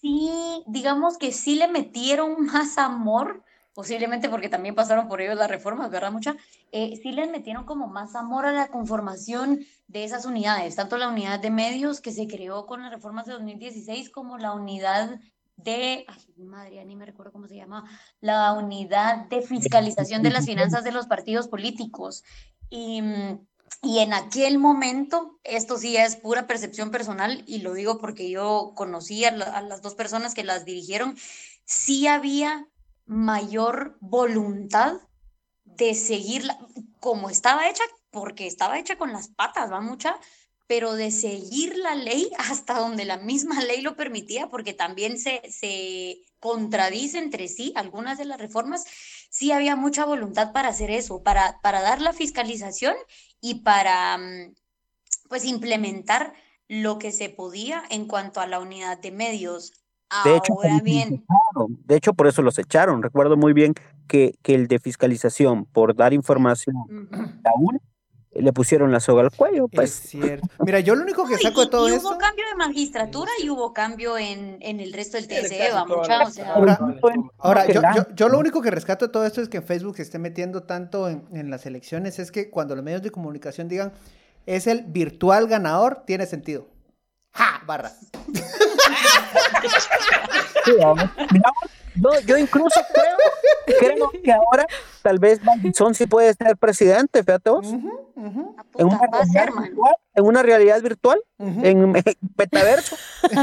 sí, 0.01 0.31
digamos 0.67 1.19
que 1.19 1.33
sí 1.33 1.57
le 1.57 1.69
metieron 1.69 2.47
más 2.47 2.79
amor, 2.79 3.43
posiblemente 3.75 4.29
porque 4.29 4.49
también 4.49 4.75
pasaron 4.75 5.09
por 5.09 5.21
ellos 5.21 5.37
las 5.37 5.51
reformas, 5.51 5.91
¿verdad? 5.91 6.13
Mucha, 6.13 6.37
eh, 6.73 6.99
sí 7.03 7.13
les 7.13 7.31
metieron 7.31 7.65
como 7.65 7.87
más 7.87 8.15
amor 8.15 8.47
a 8.47 8.53
la 8.53 8.69
conformación 8.69 9.61
de 9.87 10.05
esas 10.05 10.25
unidades, 10.25 10.77
tanto 10.77 10.99
la 10.99 11.09
unidad 11.09 11.41
de 11.41 11.51
medios 11.51 12.01
que 12.01 12.13
se 12.13 12.27
creó 12.27 12.67
con 12.67 12.83
las 12.83 12.93
reformas 12.93 13.27
de 13.27 13.33
2016 13.33 14.11
como 14.11 14.37
la 14.37 14.53
unidad 14.53 15.21
de, 15.57 16.05
ay, 16.07 16.45
madre, 16.45 16.77
ya 16.77 16.85
ni 16.85 16.95
me 16.95 17.07
recuerdo 17.07 17.33
cómo 17.33 17.49
se 17.49 17.57
llama, 17.57 17.85
la 18.21 18.53
unidad 18.53 19.27
de 19.27 19.43
fiscalización 19.43 20.23
de 20.23 20.31
las 20.31 20.47
finanzas 20.47 20.85
de 20.85 20.93
los 20.93 21.07
partidos 21.07 21.49
políticos. 21.49 22.23
Y, 22.71 23.03
mm, 23.03 23.41
y 23.83 23.99
en 24.01 24.13
aquel 24.13 24.59
momento, 24.59 25.39
esto 25.45 25.79
sí 25.79 25.97
es 25.97 26.17
pura 26.17 26.47
percepción 26.47 26.91
personal 26.91 27.45
y 27.47 27.59
lo 27.61 27.75
digo 27.75 27.99
porque 27.99 28.31
yo 28.31 28.73
conocí 28.77 29.25
a, 29.25 29.31
la- 29.33 29.47
a 29.47 29.63
las 29.63 29.83
dos 29.83 29.95
personas 29.95 30.35
que 30.35 30.45
las 30.45 30.65
dirigieron, 30.65 31.17
sí 31.65 32.07
había 32.07 32.67
mayor 33.07 33.97
voluntad 34.01 34.95
de 35.65 35.95
seguirla 35.95 36.59
como 37.01 37.31
estaba 37.31 37.69
hecha, 37.69 37.83
porque 38.11 38.47
estaba 38.47 38.79
hecha 38.79 38.97
con 38.99 39.13
las 39.13 39.29
patas, 39.29 39.71
va 39.73 39.81
mucha, 39.81 40.19
pero 40.67 40.95
de 40.95 41.11
seguir 41.11 41.77
la 41.77 41.95
ley 41.95 42.31
hasta 42.39 42.79
donde 42.79 43.05
la 43.05 43.19
misma 43.19 43.63
ley 43.63 43.81
lo 43.83 43.97
permitía, 43.97 44.49
porque 44.49 44.75
también 44.75 45.19
se, 45.19 45.41
se 45.51 46.19
contradice 46.41 47.19
entre 47.19 47.49
sí 47.49 47.73
algunas 47.77 48.19
de 48.19 48.25
las 48.27 48.39
reformas, 48.41 48.85
sí 49.31 49.53
había 49.53 49.77
mucha 49.77 50.05
voluntad 50.05 50.53
para 50.53 50.69
hacer 50.69 50.91
eso, 50.91 51.23
para, 51.23 51.61
para 51.63 51.81
dar 51.83 52.01
la 52.01 52.13
fiscalización 52.13 52.95
y 53.41 53.63
para 53.63 54.19
mm, 54.19 54.55
pues 55.29 55.45
implementar 55.45 56.33
lo 56.69 56.99
que 56.99 57.13
se 57.13 57.29
podía 57.29 57.83
en 57.91 58.07
cuanto 58.07 58.41
a 58.41 58.47
la 58.47 58.61
unidad 58.61 58.99
de 58.99 59.11
medios. 59.11 59.73
De 60.25 60.37
hecho, 60.37 60.55
Ahora 60.55 60.55
por 60.55 60.67
eso 60.67 60.75
los 60.75 60.83
bien, 60.85 61.09
echaron. 61.09 61.83
de 61.85 61.97
hecho, 61.97 62.15
por 62.15 62.27
eso 62.27 62.43
los 62.43 62.59
echaron. 62.59 63.03
Recuerdo 63.03 63.37
muy 63.37 63.53
bien 63.53 63.75
que, 64.07 64.39
que 64.43 64.55
el 64.55 64.69
de 64.69 64.79
fiscalización, 64.79 65.67
por 65.67 65.95
dar 65.95 66.13
información 66.13 66.77
le 68.41 68.53
pusieron 68.53 68.91
la 68.93 69.01
soga 69.01 69.23
al 69.23 69.31
cuello, 69.31 69.65
Es 69.67 69.71
pues. 69.75 69.93
cierto. 69.93 70.47
Mira, 70.61 70.81
yo 70.81 70.95
lo 70.95 71.03
único 71.03 71.27
que 71.27 71.35
y- 71.35 71.39
saco 71.39 71.61
de 71.61 71.67
y, 71.67 71.71
todo 71.71 71.89
y 71.89 71.93
esto. 71.93 72.09
hubo 72.09 72.19
cambio 72.19 72.45
de 72.51 72.57
magistratura 72.57 73.31
y 73.43 73.51
hubo 73.51 73.73
cambio 73.73 74.17
en, 74.19 74.59
en 74.61 74.81
el 74.81 74.93
resto 74.93 75.17
del 75.17 75.29
TSE, 75.29 75.59
casi 75.59 75.73
va 75.73 75.85
todas 75.85 75.99
mucha, 75.99 76.19
las- 76.19 76.29
o 76.29 76.33
sea, 76.33 76.53
Ahora- 76.55 76.79
Ahora, 77.39 77.67
yo, 77.67 77.81
yo 78.15 78.29
lo 78.29 78.39
único 78.39 78.61
que 78.63 78.71
rescato 78.71 79.07
de 79.07 79.13
todo 79.13 79.25
esto 79.27 79.41
es 79.41 79.49
que 79.49 79.63
Facebook 79.63 79.97
se 79.97 80.03
esté 80.03 80.19
metiendo 80.19 80.63
tanto 80.63 81.09
en, 81.09 81.27
en 81.33 81.51
las 81.51 81.67
elecciones, 81.67 82.19
es 82.19 82.31
que 82.33 82.51
cuando 82.51 82.75
los 82.75 82.85
medios 82.85 83.03
de 83.03 83.11
comunicación 83.11 83.69
digan 83.69 83.93
es 84.47 84.67
el 84.67 84.83
virtual 84.85 85.47
ganador, 85.47 86.05
tiene 86.07 86.27
sentido. 86.27 86.67
¡Ja! 87.35 87.63
Barras. 87.67 87.99
Sí, 90.65 90.73
mira, 91.33 91.53
yo, 92.27 92.37
incluso 92.39 92.81
creo, 92.93 93.79
creo 93.79 94.11
que 94.23 94.33
ahora 94.33 94.67
tal 95.03 95.19
vez 95.19 95.41
Son 95.75 95.95
sí 95.95 96.07
puede 96.07 96.33
ser 96.35 96.57
presidente, 96.57 97.23
fíjate 97.25 97.51
vos. 97.51 97.67
A 97.67 97.71
En 98.79 98.87
una, 98.87 98.99
ser, 99.27 99.51
realidad 99.51 99.51
man. 99.55 99.65
virtual, 99.65 99.95
en 100.15 100.25
una 100.27 100.43
realidad 100.43 100.83
virtual, 100.83 101.21
en, 101.39 101.97
en 101.97 102.05
metaverso. 102.37 102.97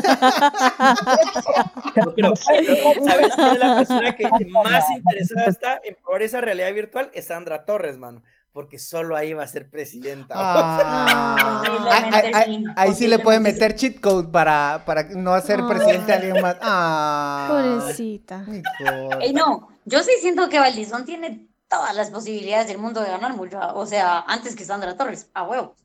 No, 1.95 2.13
pero, 2.15 2.36
¿sabes 2.36 3.34
quién 3.36 3.47
es 3.47 3.60
la 3.60 3.75
persona 3.78 4.15
que 4.15 4.28
más 4.51 4.89
interesada 4.91 5.45
está 5.45 5.82
en 5.84 5.95
probar 6.04 6.21
esa 6.21 6.41
realidad 6.41 6.73
virtual? 6.73 7.10
Es 7.13 7.28
Sandra 7.28 7.65
Torres, 7.65 7.97
mano. 7.97 8.21
Porque 8.55 8.79
solo 8.79 9.17
ahí 9.17 9.33
va 9.33 9.43
a 9.43 9.47
ser 9.47 9.69
presidenta. 9.69 10.33
Ah, 10.37 11.61
ahí, 11.91 12.31
ahí- 12.33 12.55
sí, 12.55 12.63
ahí 12.77 12.93
sí 12.95 13.07
le 13.07 13.19
pueden 13.19 13.43
meter 13.43 13.75
cheat 13.75 13.99
code 13.99 14.29
para, 14.29 14.83
para 14.85 15.03
no 15.09 15.33
hacer 15.33 15.59
Ah. 15.61 15.67
presidente 15.67 16.13
a 16.13 16.15
alguien 16.15 16.41
más. 16.41 16.55
Ah, 16.61 17.47
Pobrecita. 17.49 18.37
mi 18.47 18.61
cosa. 18.63 19.17
Ey, 19.19 19.33
no, 19.33 19.67
yo 19.83 20.01
sí 20.03 20.11
siento 20.21 20.47
que 20.47 20.57
Valdizón 20.59 21.03
tiene 21.03 21.49
todas 21.67 21.93
las 21.97 22.11
posibilidades 22.11 22.67
del 22.69 22.77
mundo 22.77 23.01
de 23.01 23.09
ganar 23.09 23.33
mucho, 23.35 23.59
o 23.73 23.85
sea, 23.85 24.21
antes 24.21 24.55
que 24.55 24.63
Sandra 24.63 24.95
Torres, 24.95 25.29
a 25.33 25.43
huevo. 25.43 25.75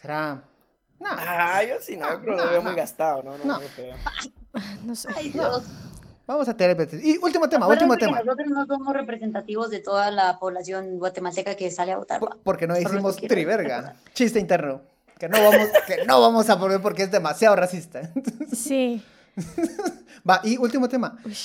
¿Será? 0.00 0.40
No. 1.00 1.08
Ah, 1.10 1.64
yo 1.64 1.74
sí, 1.80 1.96
no, 1.96 2.08
yo 2.10 2.20
creo 2.20 2.36
que 2.36 2.44
lo 2.44 2.50
veo 2.52 2.62
muy 2.62 2.74
gastado, 2.76 3.24
¿no? 3.24 3.32
No, 3.38 3.44
No. 3.44 3.58
no 3.58 3.66
creo. 3.74 3.96
No 4.84 4.94
sé. 4.94 5.08
Ay, 5.16 5.30
Dios. 5.30 5.64
Vamos 6.26 6.48
a 6.48 6.56
tener. 6.56 6.88
Y 7.02 7.18
último 7.18 7.48
tema, 7.48 7.68
último 7.68 7.96
tema. 7.96 8.20
Nosotros 8.22 8.48
no 8.48 8.66
somos 8.66 8.94
representativos 8.94 9.70
de 9.70 9.80
toda 9.80 10.10
la 10.10 10.38
población 10.38 10.98
guatemalteca 10.98 11.54
que 11.54 11.70
sale 11.70 11.92
a 11.92 11.98
votar. 11.98 12.20
Por- 12.20 12.38
porque 12.42 12.66
no 12.66 12.78
hicimos 12.78 13.16
triverga. 13.16 13.94
Chiste 14.14 14.38
interno. 14.40 14.80
Que 15.18 15.28
no 15.28 15.36
vamos, 15.42 15.68
que 15.86 16.04
no 16.06 16.20
vamos 16.20 16.48
a 16.50 16.58
poner 16.58 16.80
porque 16.80 17.04
es 17.04 17.10
demasiado 17.10 17.54
racista. 17.56 18.10
Sí. 18.52 19.02
Va, 20.28 20.40
y 20.44 20.56
último 20.56 20.88
tema. 20.88 21.18
Uy. 21.24 21.36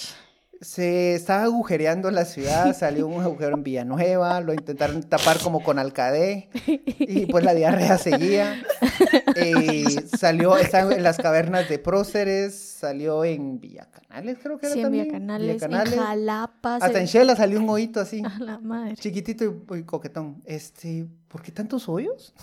Se 0.62 1.16
está 1.16 1.44
agujereando 1.44 2.12
la 2.12 2.26
ciudad, 2.26 2.76
salió 2.78 3.08
un 3.08 3.22
agujero 3.24 3.56
en 3.56 3.64
Villanueva, 3.64 4.42
lo 4.42 4.54
intentaron 4.54 5.02
tapar 5.04 5.40
como 5.40 5.64
con 5.64 5.80
alcadé 5.80 6.50
y 7.00 7.28
pues 7.28 7.46
la 7.46 7.54
diarrea 7.54 7.98
seguía. 7.98 8.62
Eh, 9.38 9.86
salió, 10.18 10.58
está 10.58 10.82
en 10.82 11.02
las 11.02 11.16
cavernas 11.18 11.70
de 11.70 11.80
próceres, 11.80 12.60
salió 12.60 13.24
en 13.24 13.62
Villacanales, 13.62 14.38
creo 14.44 14.58
que 14.60 14.66
era 14.66 14.74
Sí, 14.74 14.80
en 14.80 14.84
también. 14.86 15.04
Villacanales, 15.06 15.48
en 15.50 15.56
Villacanales. 15.70 15.98
Jalapa. 16.00 16.76
Hasta 16.76 16.92
se- 16.92 17.00
en 17.00 17.06
Shela 17.06 17.36
salió 17.38 17.60
un 17.62 17.70
hoyito 17.70 18.02
así, 18.02 18.22
A 18.26 18.38
la 18.40 18.60
madre. 18.60 18.96
chiquitito 18.98 19.46
y, 19.46 19.78
y 19.78 19.84
coquetón. 19.84 20.42
Este, 20.44 21.08
¿por 21.30 21.42
qué 21.42 21.54
tantos 21.54 21.88
hoyos? 21.88 22.34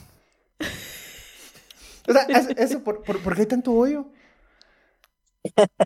O 2.09 2.13
sea, 2.15 2.23
eso, 2.23 2.49
eso, 2.57 2.83
¿por, 2.83 3.03
por, 3.03 3.21
por 3.23 3.37
qué 3.37 3.45
tanto 3.45 3.73
hoyo? 3.75 4.07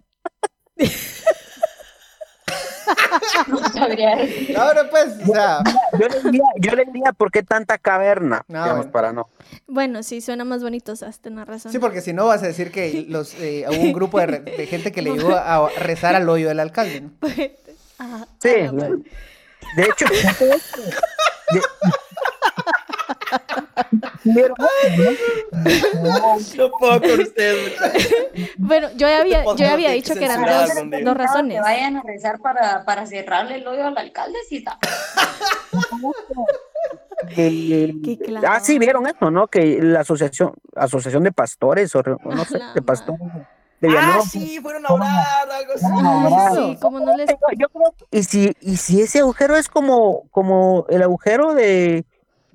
No 3.49 3.59
sabría 3.73 4.17
decir. 4.17 4.57
Ahora 4.59 4.89
pues, 4.91 5.09
o 5.29 5.33
sea, 5.33 5.59
Yo 5.99 6.09
le 6.09 6.21
diría, 6.23 6.45
yo 6.61 6.73
le 6.75 6.85
diría, 6.85 7.13
¿por 7.13 7.31
qué 7.31 7.43
tanta 7.43 7.79
caverna? 7.79 8.45
No, 8.49 8.59
Digamos, 8.63 8.77
bueno. 8.77 8.93
para 8.93 9.13
no. 9.13 9.29
Bueno, 9.67 10.03
sí, 10.03 10.21
suena 10.21 10.45
más 10.45 10.63
bonito, 10.63 10.93
o 10.93 10.97
sea, 10.97 11.11
tenés 11.13 11.47
razón. 11.47 11.73
sí, 11.73 11.79
porque 11.79 12.01
si 12.01 12.13
no 12.13 12.27
vas 12.27 12.43
a 12.43 12.47
decir 12.47 12.71
que 12.71 13.07
los, 13.09 13.35
eh, 13.35 13.65
hubo 13.69 13.81
un 13.81 13.93
grupo 13.93 14.19
de, 14.21 14.27
re- 14.27 14.41
de 14.41 14.67
gente 14.67 14.93
que 14.93 15.03
le 15.03 15.11
llegó 15.13 15.35
a 15.35 15.69
rezar 15.79 16.15
al 16.15 16.29
hoyo 16.29 16.49
del 16.49 16.61
alcalde, 16.61 17.01
¿no? 17.03 17.11
Ah, 18.03 18.27
Sí, 18.41 18.49
a 18.49 18.59
la 18.67 18.73
madre. 18.73 18.95
de 19.77 19.83
hecho, 19.83 20.07
de- 20.11 21.61
No 26.57 26.71
puedo 26.79 27.01
con 27.01 27.21
ustedes. 27.21 27.75
Bueno, 28.59 28.89
yo 28.93 29.09
ya 29.09 29.21
había, 29.21 29.45
yo 29.45 29.57
ya 29.57 29.73
había 29.73 29.91
dicho 29.91 30.15
que 30.15 30.25
eran 30.25 30.43
dos, 30.43 31.05
dos 31.05 31.17
razones. 31.17 31.57
Que 31.57 31.61
vayan 31.61 31.97
a 31.97 32.03
rezar 32.03 32.39
para, 32.41 32.85
para 32.85 33.07
cerrarle 33.07 33.57
el 33.57 33.67
hoyo 33.67 33.87
al 33.87 33.97
alcalde. 33.99 34.39
Eh, 37.37 37.95
Qué 38.03 38.19
claro. 38.19 38.49
ah, 38.51 38.61
sí, 38.61 38.79
vieron 38.79 39.07
eso, 39.07 39.31
¿no? 39.31 39.47
Que 39.47 39.79
la 39.83 40.01
asociación, 40.01 40.55
asociación 40.75 41.23
de 41.23 41.33
pastores, 41.33 41.95
o, 41.95 42.03
no 42.03 42.45
sé, 42.45 42.59
la 42.59 42.73
de 42.73 42.83
pastores 42.83 43.21
de 43.81 43.89
Ah, 43.99 44.21
sí, 44.29 44.61
fueron 44.61 44.85
a 44.87 44.93
orar, 44.93 45.51
algo 45.51 45.73
así. 45.75 46.57
Sí, 46.57 46.79
como 46.81 47.01
no 47.01 47.17
les... 47.17 47.31
Yo 47.57 47.69
creo, 47.69 47.95
y 48.11 48.23
si, 48.23 48.53
y 48.61 48.77
si 48.77 49.01
ese 49.03 49.21
agujero 49.21 49.57
es 49.57 49.69
como, 49.69 50.29
como 50.31 50.87
el 50.91 51.03
agujero 51.03 51.55
de 51.55 52.05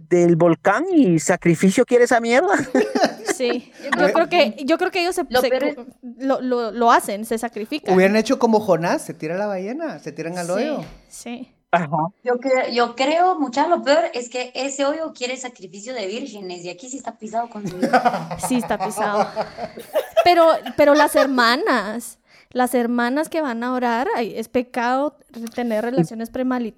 del 0.10 0.36
volcán 0.36 0.86
y 0.94 1.20
sacrificio 1.20 1.86
quiere 1.86 2.06
esa 2.06 2.20
mierda. 2.20 2.54
Sí, 3.36 3.70
yo 4.00 4.13
creo 4.13 4.30
que, 4.30 4.56
yo 4.63 4.78
creo 4.78 4.91
que 4.91 5.02
ellos 5.02 5.13
se, 5.15 5.26
Lo 5.28 5.41
se- 5.41 5.50
peor 5.50 5.63
es- 5.65 5.76
lo, 6.20 6.39
lo, 6.39 6.72
lo 6.72 6.89
hacen, 6.89 7.26
se 7.26 7.38
sacrifican. 7.38 7.94
Hubieran 7.94 8.15
hecho 8.15 8.39
como 8.39 8.62
Jonás, 8.62 9.02
se 9.02 9.13
tira 9.13 9.36
la 9.36 9.46
ballena, 9.46 10.00
se 10.00 10.13
tiran 10.13 10.38
al 10.38 10.46
Sí, 10.46 10.52
hoyo. 10.54 10.86
Sí. 11.10 11.52
Ajá. 11.72 11.98
Yo, 12.24 12.36
cre- 12.36 12.72
yo 12.72 12.96
creo, 12.96 13.38
mucha, 13.38 13.68
lo 13.68 13.84
peor 13.84 14.06
es 14.13 14.30
que 14.30 14.54
ese 14.56 14.86
hoyo 14.86 15.12
quiere 15.13 15.36
sacrificio 15.36 15.94
de 15.94 16.08
vírgenes 16.08 16.63
y 16.63 16.70
aquí 16.70 16.88
sí 16.89 16.96
está 16.96 17.18
pisado 17.18 17.50
con 17.50 17.68
su 17.68 17.76
vida. 17.78 18.38
Sí, 18.48 18.56
está 18.56 18.78
pisado. 18.78 19.28
Pero, 20.24 20.48
pero 20.78 20.96
las 20.96 21.18
hermanas, 21.18 22.20
las 22.52 22.74
hermanas 22.74 23.28
que 23.28 23.41
van 23.41 23.65
a 23.65 23.74
orar, 23.74 24.08
es 24.18 24.48
pecado 24.48 25.18
tener 25.54 25.84
relaciones 25.84 26.30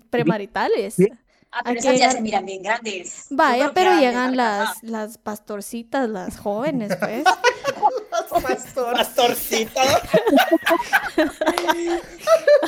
premaritales. 0.09 0.95
Sí. 0.95 1.07
Ah, 1.51 1.61
pero 1.63 1.79
esas 1.79 1.97
ya 1.97 2.11
se 2.11 2.21
miran 2.21 2.45
bien 2.45 2.61
grandes. 2.61 3.27
Vaya, 3.29 3.71
pero 3.73 3.97
llegan 3.99 4.35
las, 4.35 4.83
las 4.83 5.17
pastorcitas, 5.17 6.09
las 6.09 6.37
jóvenes, 6.37 6.95
pues. 6.99 7.23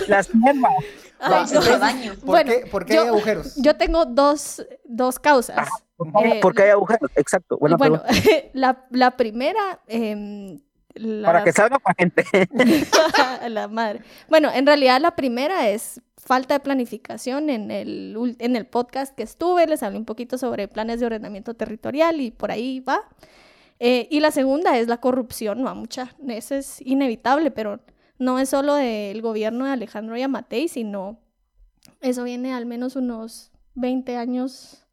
Las 0.08 0.28
siervas. 0.28 0.72
ah, 1.20 1.40
Ay, 1.42 1.48
su 1.48 1.56
no. 1.56 1.62
rebaño. 1.62 2.14
¿Por 2.16 2.26
Bueno, 2.26 2.52
qué, 2.52 2.66
por 2.68 2.86
qué 2.86 2.96
yo- 2.96 3.02
hay 3.02 3.08
agujeros? 3.10 3.56
Yo 3.58 3.76
tengo 3.76 4.06
dos, 4.06 4.66
dos 4.86 5.20
causas. 5.20 5.68
Eh, 6.24 6.40
Porque 6.42 6.64
hay 6.64 6.70
agujeros, 6.70 7.12
exacto. 7.16 7.58
Buena 7.58 7.76
bueno, 7.78 8.02
la, 8.54 8.86
la 8.92 9.18
primera... 9.18 9.80
em, 9.88 10.60
la- 10.94 11.28
Para 11.28 11.44
que 11.44 11.52
salga 11.52 11.80
para 11.80 11.96
gente. 11.98 12.24
la 13.50 13.68
madre. 13.68 14.02
Bueno, 14.30 14.50
en 14.54 14.66
realidad 14.66 15.02
la 15.02 15.16
primera 15.16 15.68
es 15.70 16.02
falta 16.30 16.54
de 16.54 16.60
planificación 16.60 17.50
en 17.50 17.72
el, 17.72 18.36
en 18.38 18.56
el 18.56 18.68
podcast 18.68 19.16
que 19.16 19.24
estuve, 19.24 19.66
les 19.66 19.82
hablé 19.82 19.98
un 19.98 20.06
poquito 20.06 20.38
sobre 20.38 20.68
planes 20.68 21.00
de 21.00 21.08
ordenamiento 21.08 21.56
territorial 21.56 22.22
y 22.22 22.30
por 22.30 22.52
ahí 22.52 22.82
va. 22.82 23.02
Eh, 23.80 24.08
y 24.12 24.20
la 24.20 24.30
segunda 24.30 24.78
es 24.78 24.88
la 24.88 24.98
corrupción, 24.98 25.64
no 25.64 25.74
mucha, 25.74 26.16
eso 26.28 26.54
es 26.54 26.82
inevitable, 26.82 27.50
pero 27.50 27.80
no 28.20 28.38
es 28.38 28.50
solo 28.50 28.76
del 28.76 29.20
gobierno 29.24 29.66
de 29.66 29.72
Alejandro 29.72 30.16
Yamatei, 30.18 30.68
sino 30.68 31.20
eso 32.00 32.24
viene 32.26 32.54
al 32.54 32.68
menos 32.68 32.96
unos 32.96 33.52
20 33.74 34.16
años 34.16 34.86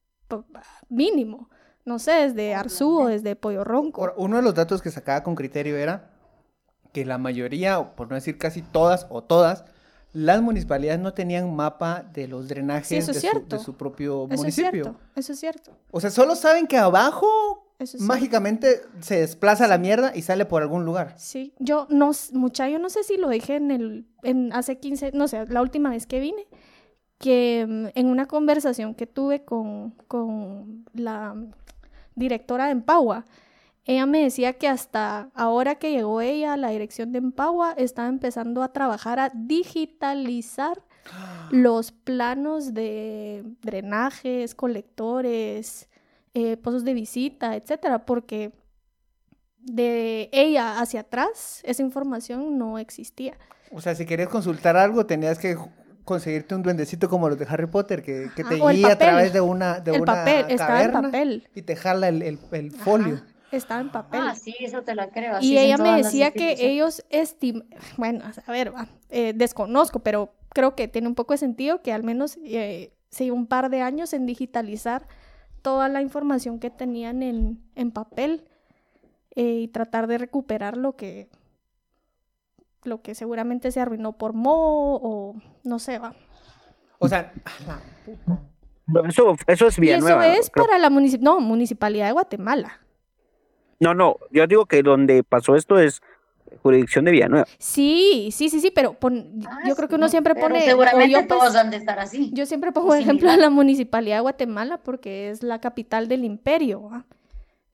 mínimo. 0.88 1.50
No 1.84 1.98
sé, 1.98 2.12
desde 2.12 2.54
Arzú 2.54 3.02
o 3.02 3.06
desde 3.08 3.36
Pollo 3.36 3.62
Ronco. 3.62 4.10
Uno 4.16 4.36
de 4.36 4.42
los 4.42 4.54
datos 4.54 4.80
que 4.80 4.90
sacaba 4.90 5.22
con 5.22 5.34
criterio 5.34 5.76
era 5.76 6.12
que 6.94 7.04
la 7.04 7.18
mayoría, 7.18 7.94
por 7.94 8.08
no 8.08 8.14
decir 8.14 8.38
casi 8.38 8.62
todas 8.62 9.06
o 9.10 9.22
todas, 9.22 9.66
las 10.16 10.40
municipalidades 10.40 11.00
no 11.00 11.12
tenían 11.12 11.54
mapa 11.54 12.02
de 12.14 12.26
los 12.26 12.48
drenajes 12.48 12.88
Sí, 12.88 12.94
de, 12.96 13.02
su, 13.02 13.12
cierto. 13.14 13.56
de 13.58 13.62
su 13.62 13.74
propio 13.76 14.24
Eso 14.24 14.32
es 14.34 14.38
municipio. 14.40 14.70
cierto, 14.70 14.96
eso 15.14 15.32
es 15.34 15.40
cierto. 15.40 15.72
O 15.90 16.00
sea, 16.00 16.10
solo 16.10 16.34
saben 16.36 16.66
que 16.66 16.78
abajo 16.78 17.26
es 17.78 18.00
mágicamente 18.00 18.80
se 19.00 19.20
desplaza 19.20 19.66
la 19.66 19.76
mierda 19.76 20.12
y 20.14 20.22
sale 20.22 20.46
por 20.46 20.62
algún 20.62 20.86
lugar. 20.86 21.14
Sí, 21.18 21.52
yo 21.58 21.86
no, 21.90 22.12
mucha, 22.32 22.66
yo 22.70 22.78
no 22.78 22.88
sé 22.88 23.02
si 23.04 23.18
lo 23.18 23.28
dije 23.28 23.56
en 23.56 23.70
el, 23.70 24.06
en 24.22 24.52
hace 24.54 24.78
15, 24.78 25.12
no 25.12 25.28
sé, 25.28 25.44
la 25.48 25.60
última 25.60 25.90
vez 25.90 26.06
que 26.06 26.18
vine, 26.18 26.46
que 27.18 27.66
mm, 27.68 27.86
en 27.98 28.06
una 28.06 28.24
conversación 28.26 28.94
que 28.94 29.06
tuve 29.06 29.44
con, 29.44 29.90
con 30.08 30.86
la 30.94 31.34
directora 32.14 32.64
de 32.66 32.70
Empagua, 32.72 33.26
ella 33.86 34.04
me 34.06 34.22
decía 34.22 34.52
que 34.54 34.68
hasta 34.68 35.30
ahora 35.34 35.76
que 35.76 35.92
llegó 35.92 36.20
ella 36.20 36.52
a 36.54 36.56
la 36.56 36.70
dirección 36.70 37.12
de 37.12 37.18
Empagua, 37.18 37.72
estaba 37.78 38.08
empezando 38.08 38.62
a 38.62 38.72
trabajar 38.72 39.18
a 39.20 39.30
digitalizar 39.34 40.82
los 41.50 41.92
planos 41.92 42.74
de 42.74 43.44
drenajes, 43.62 44.54
colectores, 44.54 45.88
eh, 46.34 46.56
pozos 46.56 46.84
de 46.84 46.92
visita, 46.94 47.54
etcétera, 47.56 48.04
porque 48.04 48.52
de 49.60 50.28
ella 50.32 50.80
hacia 50.80 51.00
atrás 51.00 51.60
esa 51.64 51.82
información 51.82 52.58
no 52.58 52.78
existía. 52.78 53.34
O 53.72 53.80
sea, 53.80 53.94
si 53.94 54.06
querías 54.06 54.28
consultar 54.28 54.76
algo, 54.76 55.06
tenías 55.06 55.38
que 55.38 55.56
conseguirte 56.04 56.54
un 56.54 56.62
duendecito 56.62 57.08
como 57.08 57.28
los 57.28 57.38
de 57.38 57.46
Harry 57.48 57.66
Potter 57.66 58.02
que, 58.02 58.30
que 58.36 58.44
te 58.44 58.54
Ajá, 58.56 58.70
el 58.70 58.76
guía 58.76 58.92
a 58.92 58.98
través 58.98 59.32
de 59.32 59.40
una, 59.40 59.80
de 59.80 59.92
El 59.96 60.02
una 60.02 60.12
papel, 60.14 60.46
estaba 60.50 60.82
en 60.82 60.90
caverna 60.90 61.02
papel. 61.02 61.48
y 61.54 61.62
te 61.62 61.74
jala 61.74 62.08
el, 62.08 62.22
el- 62.22 62.38
el 62.52 62.70
folio. 62.70 63.14
Ajá, 63.16 63.26
estaba 63.52 63.80
en 63.80 63.90
papel. 63.90 64.20
Ah, 64.22 64.34
sí, 64.34 64.54
eso 64.60 64.82
te 64.82 64.94
la 64.94 65.08
creo. 65.10 65.36
así 65.36 65.52
Y 65.52 65.58
ella 65.58 65.76
me 65.78 65.96
decía 65.96 66.30
que 66.32 66.56
ellos 66.66 67.04
estim... 67.10 67.62
Bueno, 67.96 68.24
a 68.46 68.52
ver, 68.52 68.74
va, 68.74 68.88
eh, 69.08 69.32
desconozco, 69.34 70.00
pero 70.00 70.34
creo 70.50 70.74
que 70.74 70.88
tiene 70.88 71.08
un 71.08 71.14
poco 71.14 71.34
de 71.34 71.38
sentido 71.38 71.82
que 71.82 71.92
al 71.92 72.02
menos 72.02 72.38
eh, 72.44 72.92
se 73.10 73.30
un 73.30 73.46
par 73.46 73.70
de 73.70 73.82
años 73.82 74.12
en 74.12 74.26
digitalizar 74.26 75.06
toda 75.62 75.88
la 75.88 76.02
información 76.02 76.58
que 76.58 76.70
tenían 76.70 77.22
en, 77.22 77.60
en 77.74 77.90
papel 77.90 78.44
eh, 79.34 79.60
y 79.62 79.68
tratar 79.68 80.06
de 80.06 80.18
recuperar 80.18 80.76
lo 80.76 80.96
que 80.96 81.28
lo 82.84 83.02
que 83.02 83.16
seguramente 83.16 83.72
se 83.72 83.80
arruinó 83.80 84.12
por 84.12 84.32
moho 84.32 85.00
o 85.02 85.34
no 85.64 85.78
sé, 85.80 85.98
va. 85.98 86.14
O 87.00 87.08
sea, 87.08 87.32
la 87.66 87.80
puta. 88.04 89.08
Eso, 89.08 89.34
eso 89.48 89.66
es 89.66 89.78
Y 89.78 89.80
Villanueva. 89.80 90.26
eso 90.28 90.40
es 90.40 90.50
creo. 90.50 90.64
para 90.66 90.78
la 90.78 90.88
municip- 90.88 91.18
no, 91.20 91.40
municipalidad 91.40 92.06
de 92.06 92.12
Guatemala. 92.12 92.80
No, 93.80 93.94
no, 93.94 94.16
yo 94.30 94.46
digo 94.46 94.66
que 94.66 94.82
donde 94.82 95.22
pasó 95.22 95.56
esto 95.56 95.78
es 95.78 96.00
jurisdicción 96.62 97.04
de 97.04 97.10
Villanueva. 97.10 97.46
Sí, 97.58 98.30
sí, 98.32 98.48
sí, 98.48 98.60
sí, 98.60 98.70
pero 98.70 98.94
pon- 98.94 99.40
Ah, 99.46 99.60
yo 99.66 99.74
creo 99.76 99.88
que 99.88 99.94
sí, 99.94 99.98
uno 99.98 100.08
siempre 100.08 100.34
pone, 100.34 100.64
Seguramente 100.64 101.12
yo, 101.12 101.18
pues, 101.26 101.40
todos 101.40 101.56
han 101.56 101.70
de 101.70 101.76
estar 101.76 101.98
así. 101.98 102.30
Yo 102.32 102.46
siempre 102.46 102.72
pongo 102.72 102.94
de 102.94 103.00
ejemplo 103.00 103.30
a 103.30 103.36
la 103.36 103.50
municipalidad 103.50 104.16
de 104.16 104.20
Guatemala 104.22 104.78
porque 104.78 105.30
es 105.30 105.42
la 105.42 105.60
capital 105.60 106.08
del 106.08 106.24
imperio. 106.24 107.04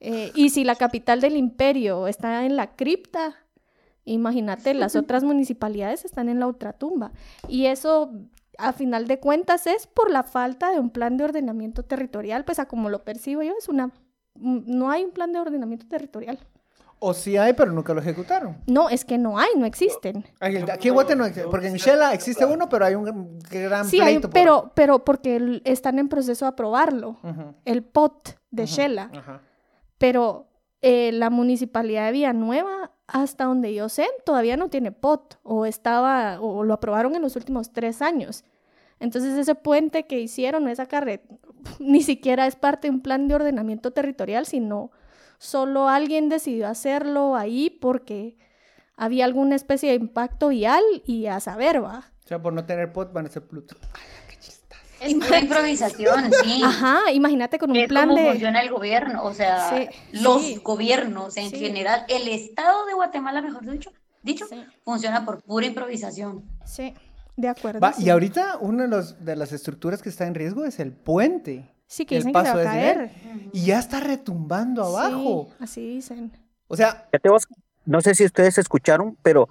Eh, 0.00 0.32
y 0.34 0.50
si 0.50 0.64
la 0.64 0.74
capital 0.74 1.20
del 1.20 1.36
imperio 1.36 2.08
está 2.08 2.44
en 2.44 2.56
la 2.56 2.74
cripta, 2.74 3.36
imagínate, 4.04 4.74
las 4.74 4.96
otras 4.96 5.22
municipalidades 5.22 6.04
están 6.04 6.28
en 6.28 6.40
la 6.40 6.46
ultratumba. 6.46 7.12
Y 7.48 7.66
eso, 7.66 8.10
a 8.58 8.72
final 8.72 9.06
de 9.06 9.20
cuentas, 9.20 9.66
es 9.66 9.86
por 9.86 10.10
la 10.10 10.22
falta 10.22 10.72
de 10.72 10.80
un 10.80 10.90
plan 10.90 11.16
de 11.18 11.24
ordenamiento 11.24 11.84
territorial. 11.84 12.44
Pues 12.44 12.58
a 12.58 12.66
como 12.66 12.88
lo 12.90 13.04
percibo 13.04 13.42
yo, 13.42 13.52
es 13.58 13.68
una... 13.68 13.90
No 14.34 14.90
hay 14.90 15.04
un 15.04 15.10
plan 15.10 15.32
de 15.32 15.38
ordenamiento 15.40 15.86
territorial. 15.86 16.38
O 17.04 17.14
sí 17.14 17.36
hay, 17.36 17.52
pero 17.52 17.72
nunca 17.72 17.92
lo 17.94 18.00
ejecutaron. 18.00 18.56
No, 18.66 18.88
es 18.88 19.04
que 19.04 19.18
no 19.18 19.36
hay, 19.36 19.48
no 19.56 19.66
existen. 19.66 20.24
Aquí 20.38 20.86
en 20.88 20.94
Guate 20.94 21.16
no 21.16 21.24
existe, 21.26 21.48
porque 21.50 21.66
en 21.66 21.74
Shela 21.74 22.14
existe 22.14 22.44
uno, 22.44 22.68
pero 22.68 22.84
hay 22.84 22.94
un 22.94 23.40
gran 23.50 23.84
Sí, 23.84 23.98
pleito 23.98 24.28
por- 24.28 24.32
pero, 24.32 24.70
pero 24.74 25.04
porque 25.04 25.60
están 25.64 25.98
en 25.98 26.08
proceso 26.08 26.44
de 26.44 26.50
aprobarlo. 26.50 27.16
El 27.64 27.82
POT 27.82 28.36
de 28.52 28.66
Shela. 28.66 29.10
ajá. 29.12 29.40
pero 29.98 30.46
eh, 30.80 31.10
la 31.12 31.30
municipalidad 31.30 32.06
de 32.06 32.12
Villanueva, 32.12 32.90
hasta 33.06 33.44
donde 33.44 33.72
yo 33.74 33.88
sé, 33.88 34.06
todavía 34.24 34.56
no 34.56 34.68
tiene 34.68 34.90
POT 34.92 35.36
o 35.44 35.64
estaba 35.66 36.40
o 36.40 36.64
lo 36.64 36.74
aprobaron 36.74 37.14
en 37.14 37.22
los 37.22 37.36
últimos 37.36 37.72
tres 37.72 38.02
años. 38.02 38.44
Entonces 38.98 39.36
ese 39.38 39.54
puente 39.54 40.06
que 40.06 40.18
hicieron, 40.20 40.68
esa 40.68 40.86
carretera, 40.86 41.36
ni 41.78 42.02
siquiera 42.02 42.46
es 42.46 42.56
parte 42.56 42.88
de 42.88 42.94
un 42.94 43.00
plan 43.00 43.28
de 43.28 43.34
ordenamiento 43.34 43.90
territorial, 43.92 44.46
sino 44.46 44.90
solo 45.38 45.88
alguien 45.88 46.28
decidió 46.28 46.68
hacerlo 46.68 47.36
ahí 47.36 47.70
porque 47.70 48.36
había 48.96 49.24
alguna 49.24 49.56
especie 49.56 49.90
de 49.90 49.96
impacto 49.96 50.48
vial 50.48 50.82
y 51.06 51.26
a 51.26 51.40
saber, 51.40 51.82
va. 51.82 52.12
O 52.24 52.28
sea, 52.28 52.40
por 52.40 52.52
no 52.52 52.64
tener 52.64 52.92
pot 52.92 53.12
van 53.12 53.26
a 53.26 53.28
ser 53.28 53.42
Pluto. 53.46 53.76
Es 55.00 55.14
pura 55.14 55.40
improvisación, 55.40 56.30
sí. 56.44 56.60
Ajá, 56.64 57.10
imagínate 57.12 57.58
con 57.58 57.72
un 57.72 57.76
Es 57.76 57.88
plan 57.88 58.08
como 58.08 58.20
de... 58.22 58.30
funciona 58.30 58.60
el 58.60 58.70
gobierno, 58.70 59.24
o 59.24 59.34
sea, 59.34 59.68
Sí, 59.70 59.88
los 60.12 60.42
sí. 60.42 60.60
gobiernos 60.62 61.36
en 61.36 61.50
Sí. 61.50 61.56
general, 61.58 62.04
el 62.08 62.28
Estado 62.28 62.86
de 62.86 62.94
Guatemala, 62.94 63.42
mejor 63.42 63.68
dicho, 63.68 63.90
dicho 64.22 64.46
Sí. 64.46 64.62
funciona 64.84 65.24
por 65.24 65.42
pura 65.42 65.66
improvisación. 65.66 66.44
Sí, 66.64 66.94
de 67.36 67.48
acuerdo. 67.48 67.80
Va, 67.80 67.94
y 67.98 68.08
ahorita 68.10 68.58
una 68.58 68.82
de, 68.84 68.88
los- 68.88 69.24
de 69.24 69.36
las 69.36 69.52
estructuras 69.52 70.02
que 70.02 70.08
está 70.08 70.26
en 70.26 70.34
riesgo 70.34 70.64
es 70.64 70.80
el 70.80 70.92
puente. 70.92 71.70
Sí, 71.86 72.06
que 72.06 72.16
el 72.16 72.24
dicen 72.24 72.32
que 72.42 72.48
se 72.48 72.54
va 72.54 72.60
a 72.60 72.64
caer. 72.64 73.10
Y 73.52 73.66
ya 73.66 73.78
está 73.78 74.00
retumbando 74.00 74.82
abajo. 74.84 75.48
Sí, 75.50 75.56
así 75.64 75.94
dicen. 75.96 76.32
O 76.68 76.76
sea, 76.76 77.06
Fíjate 77.10 77.28
vos, 77.28 77.46
No 77.84 78.00
sé 78.00 78.14
si 78.14 78.24
ustedes 78.24 78.56
escucharon, 78.58 79.16
pero 79.22 79.48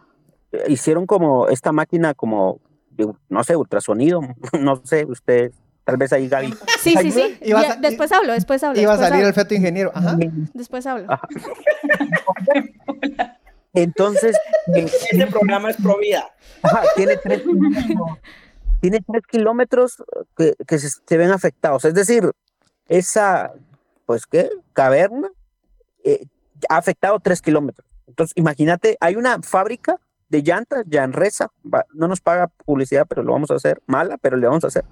eh, 0.51 0.63
hicieron 0.67 1.05
como 1.05 1.47
esta 1.49 1.71
máquina 1.71 2.13
como, 2.15 2.59
no 3.29 3.43
sé, 3.43 3.55
ultrasonido, 3.55 4.21
no 4.59 4.81
sé, 4.83 5.05
ustedes, 5.05 5.51
tal 5.83 5.97
vez 5.97 6.11
ahí 6.13 6.27
Gaby. 6.27 6.53
Sí, 6.79 6.95
sí, 6.99 7.11
sí. 7.11 7.37
Iba 7.41 7.59
a 7.59 7.63
Ya, 7.63 7.73
sa- 7.73 7.79
después 7.79 8.11
hablo, 8.11 8.33
después 8.33 8.63
hablo. 8.63 8.81
iba 8.81 8.93
a 8.93 8.97
salir 8.97 9.23
el 9.25 9.33
feto 9.33 9.53
ingeniero. 9.53 9.91
Ajá. 9.93 10.17
Después 10.53 10.85
hablo. 10.87 11.11
Ajá. 11.11 11.27
Entonces, 13.73 14.37
Este 14.75 15.27
programa 15.27 15.69
es 15.69 15.77
pro 15.77 15.97
vida. 15.97 16.29
Ajá, 16.63 16.83
tiene 16.95 17.17
tres 17.17 17.41
kilómetros, 17.41 18.19
tiene 18.81 18.99
tres 19.01 19.23
kilómetros 19.27 20.03
que, 20.37 20.55
que 20.67 20.79
se, 20.79 20.89
se 20.89 21.17
ven 21.17 21.31
afectados. 21.31 21.85
Es 21.85 21.93
decir, 21.93 22.31
esa, 22.87 23.53
pues, 24.05 24.25
¿qué? 24.25 24.49
Caverna 24.73 25.29
eh, 26.03 26.25
ha 26.69 26.77
afectado 26.77 27.19
tres 27.19 27.41
kilómetros. 27.41 27.87
Entonces, 28.07 28.33
imagínate, 28.35 28.97
hay 28.99 29.15
una 29.15 29.41
fábrica 29.41 29.97
de 30.29 30.41
llantas, 30.43 30.85
Janresa, 30.89 31.51
va- 31.63 31.85
no 31.93 32.07
nos 32.07 32.21
paga 32.21 32.47
publicidad, 32.65 33.05
pero 33.07 33.21
lo 33.23 33.33
vamos 33.33 33.51
a 33.51 33.55
hacer, 33.55 33.81
mala, 33.85 34.17
pero 34.17 34.37
le 34.37 34.47
vamos 34.47 34.63
a 34.63 34.67
hacer, 34.67 34.85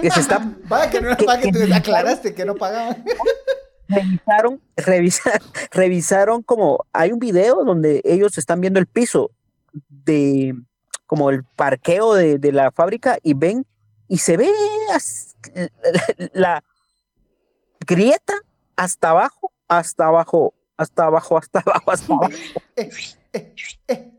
que 0.00 0.10
se 0.10 0.20
está, 0.20 0.38
Vaya 0.68 0.88
que 0.90 1.00
no 1.00 1.08
vaya 1.26 1.40
que 1.42 1.50
tú 1.52 1.58
aclaraste 1.74 2.32
que 2.34 2.44
no 2.44 2.54
pagaban. 2.54 3.04
revisaron, 3.88 4.60
revisaron, 4.76 5.48
revisaron 5.72 6.42
como, 6.42 6.84
hay 6.92 7.12
un 7.12 7.18
video 7.18 7.64
donde 7.64 8.00
ellos 8.04 8.38
están 8.38 8.60
viendo 8.60 8.78
el 8.78 8.86
piso 8.86 9.30
de, 9.88 10.54
como 11.06 11.30
el 11.30 11.44
parqueo 11.44 12.14
de, 12.14 12.38
de 12.38 12.52
la 12.52 12.70
fábrica 12.70 13.18
y 13.22 13.34
ven, 13.34 13.66
y 14.08 14.18
se 14.18 14.36
ve 14.36 14.50
as- 14.92 15.36
la 16.32 16.62
grieta 17.86 18.34
hasta 18.76 19.10
abajo, 19.10 19.52
hasta 19.68 20.06
abajo, 20.06 20.54
hasta 20.76 21.04
abajo, 21.04 21.38
hasta 21.38 21.60
abajo, 21.60 21.90
hasta 21.90 22.12
abajo. 22.14 22.32
Eh, 22.76 22.90
eh, 23.32 23.54
eh. 23.88 24.10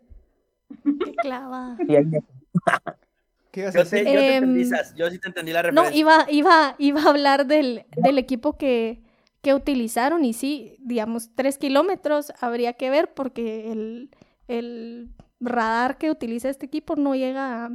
Qué 1.03 1.15
clava. 1.15 1.77
Y 1.87 1.95
ahí- 1.95 2.05
¿Qué 3.51 3.61
Yo, 3.61 3.71
te, 3.71 3.77
decir? 3.79 3.99
yo 4.05 4.19
te 4.19 4.35
entendí, 4.35 4.61
Em, 4.63 4.69
Sas, 4.69 4.93
yo 4.95 5.09
sí 5.09 5.17
te 5.17 5.27
entendí 5.29 5.53
la 5.53 5.63
No, 5.63 5.83
referencia. 5.83 5.97
iba, 5.99 6.25
iba, 6.29 6.75
iba 6.77 7.01
a 7.01 7.09
hablar 7.09 7.47
del, 7.47 7.85
del 7.95 8.17
equipo 8.17 8.57
que, 8.57 9.01
que 9.41 9.53
utilizaron 9.53 10.25
y 10.25 10.33
sí, 10.33 10.75
digamos, 10.81 11.29
tres 11.35 11.57
kilómetros 11.57 12.33
habría 12.41 12.73
que 12.73 12.89
ver 12.89 13.13
porque 13.13 13.71
el, 13.71 14.09
el 14.49 15.09
radar 15.39 15.97
que 15.97 16.11
utiliza 16.11 16.49
este 16.49 16.65
equipo 16.65 16.95
no 16.95 17.15
llega, 17.15 17.71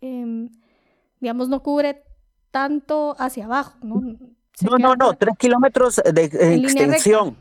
em, 0.00 0.50
digamos, 1.20 1.48
no 1.48 1.62
cubre 1.62 2.04
tanto 2.50 3.16
hacia 3.18 3.46
abajo, 3.46 3.78
¿no? 3.82 4.00
Se 4.52 4.66
No, 4.66 4.78
no, 4.78 4.94
no, 4.94 5.14
tres 5.14 5.36
kilómetros 5.36 5.96
de 5.96 6.24
eh, 6.24 6.54
extensión. 6.54 7.36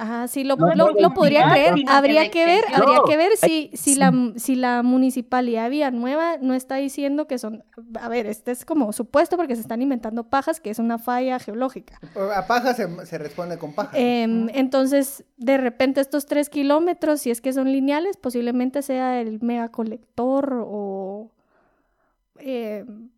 Ajá, 0.00 0.28
sí, 0.28 0.44
lo, 0.44 0.56
No, 0.56 0.68
lo- 0.68 0.74
no, 0.74 0.88
lo 0.92 1.00
no, 1.08 1.14
podría 1.14 1.44
no, 1.46 1.52
creer. 1.52 1.74
Habría 1.86 2.30
que 2.30 2.44
ver, 2.46 2.64
habría 2.74 3.00
que 3.06 3.16
ver 3.18 3.32
si, 3.36 3.70
si, 3.74 3.96
la, 3.96 4.12
si 4.36 4.54
la 4.56 4.82
municipalidad 4.82 5.68
Villanueva 5.68 6.38
no 6.40 6.54
está 6.54 6.76
diciendo 6.76 7.26
que 7.26 7.38
son... 7.38 7.64
A 8.00 8.08
ver, 8.08 8.24
este 8.26 8.50
es 8.52 8.64
como 8.64 8.94
supuesto 8.94 9.36
porque 9.36 9.54
se 9.56 9.60
están 9.60 9.82
inventando 9.82 10.24
pajas, 10.24 10.58
que 10.58 10.70
es 10.70 10.78
una 10.78 10.96
falla 10.98 11.38
geológica. 11.38 12.00
A 12.34 12.46
paja 12.46 12.72
se, 12.72 12.88
se 13.04 13.18
responde 13.18 13.58
con 13.58 13.74
paja. 13.74 13.90
Em, 13.98 14.48
entonces, 14.54 15.24
de 15.36 15.58
repente 15.58 16.00
estos 16.00 16.24
tres 16.24 16.48
kilómetros, 16.48 17.20
si 17.20 17.30
es 17.30 17.42
que 17.42 17.52
son 17.52 17.70
lineales, 17.70 18.16
posiblemente 18.16 18.80
sea 18.80 19.20
el 19.20 19.40
megacolector 19.42 20.64
o... 20.66 21.30
em, 22.38 23.10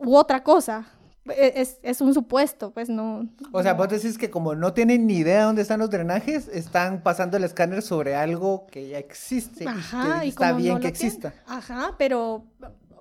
u 0.00 0.14
otra 0.16 0.42
cosa. 0.44 0.86
E- 1.26 1.52
Es, 1.60 1.78
es 1.82 2.00
un 2.00 2.12
supuesto, 2.14 2.72
pues 2.72 2.88
no... 2.88 3.28
O 3.52 3.62
sea, 3.62 3.74
vos 3.74 3.88
decís 3.88 4.18
que 4.18 4.30
como 4.30 4.54
no 4.54 4.72
tienen 4.72 5.06
ni 5.06 5.18
idea 5.18 5.44
dónde 5.44 5.62
están 5.62 5.78
los 5.80 5.88
drenajes, 5.90 6.48
están 6.48 7.02
pasando 7.02 7.36
el 7.36 7.44
escáner 7.44 7.82
sobre 7.82 8.14
algo 8.16 8.66
que 8.66 8.88
ya 8.88 8.98
existe. 8.98 9.64
y 9.64 9.66
Ajá, 9.68 10.20
que 10.20 10.26
y 10.26 10.28
está 10.30 10.48
como 10.50 10.60
bien 10.60 10.74
no 10.74 10.80
que 10.80 10.88
exista. 10.88 11.32
Ajá, 11.46 11.94
pero 11.96 12.44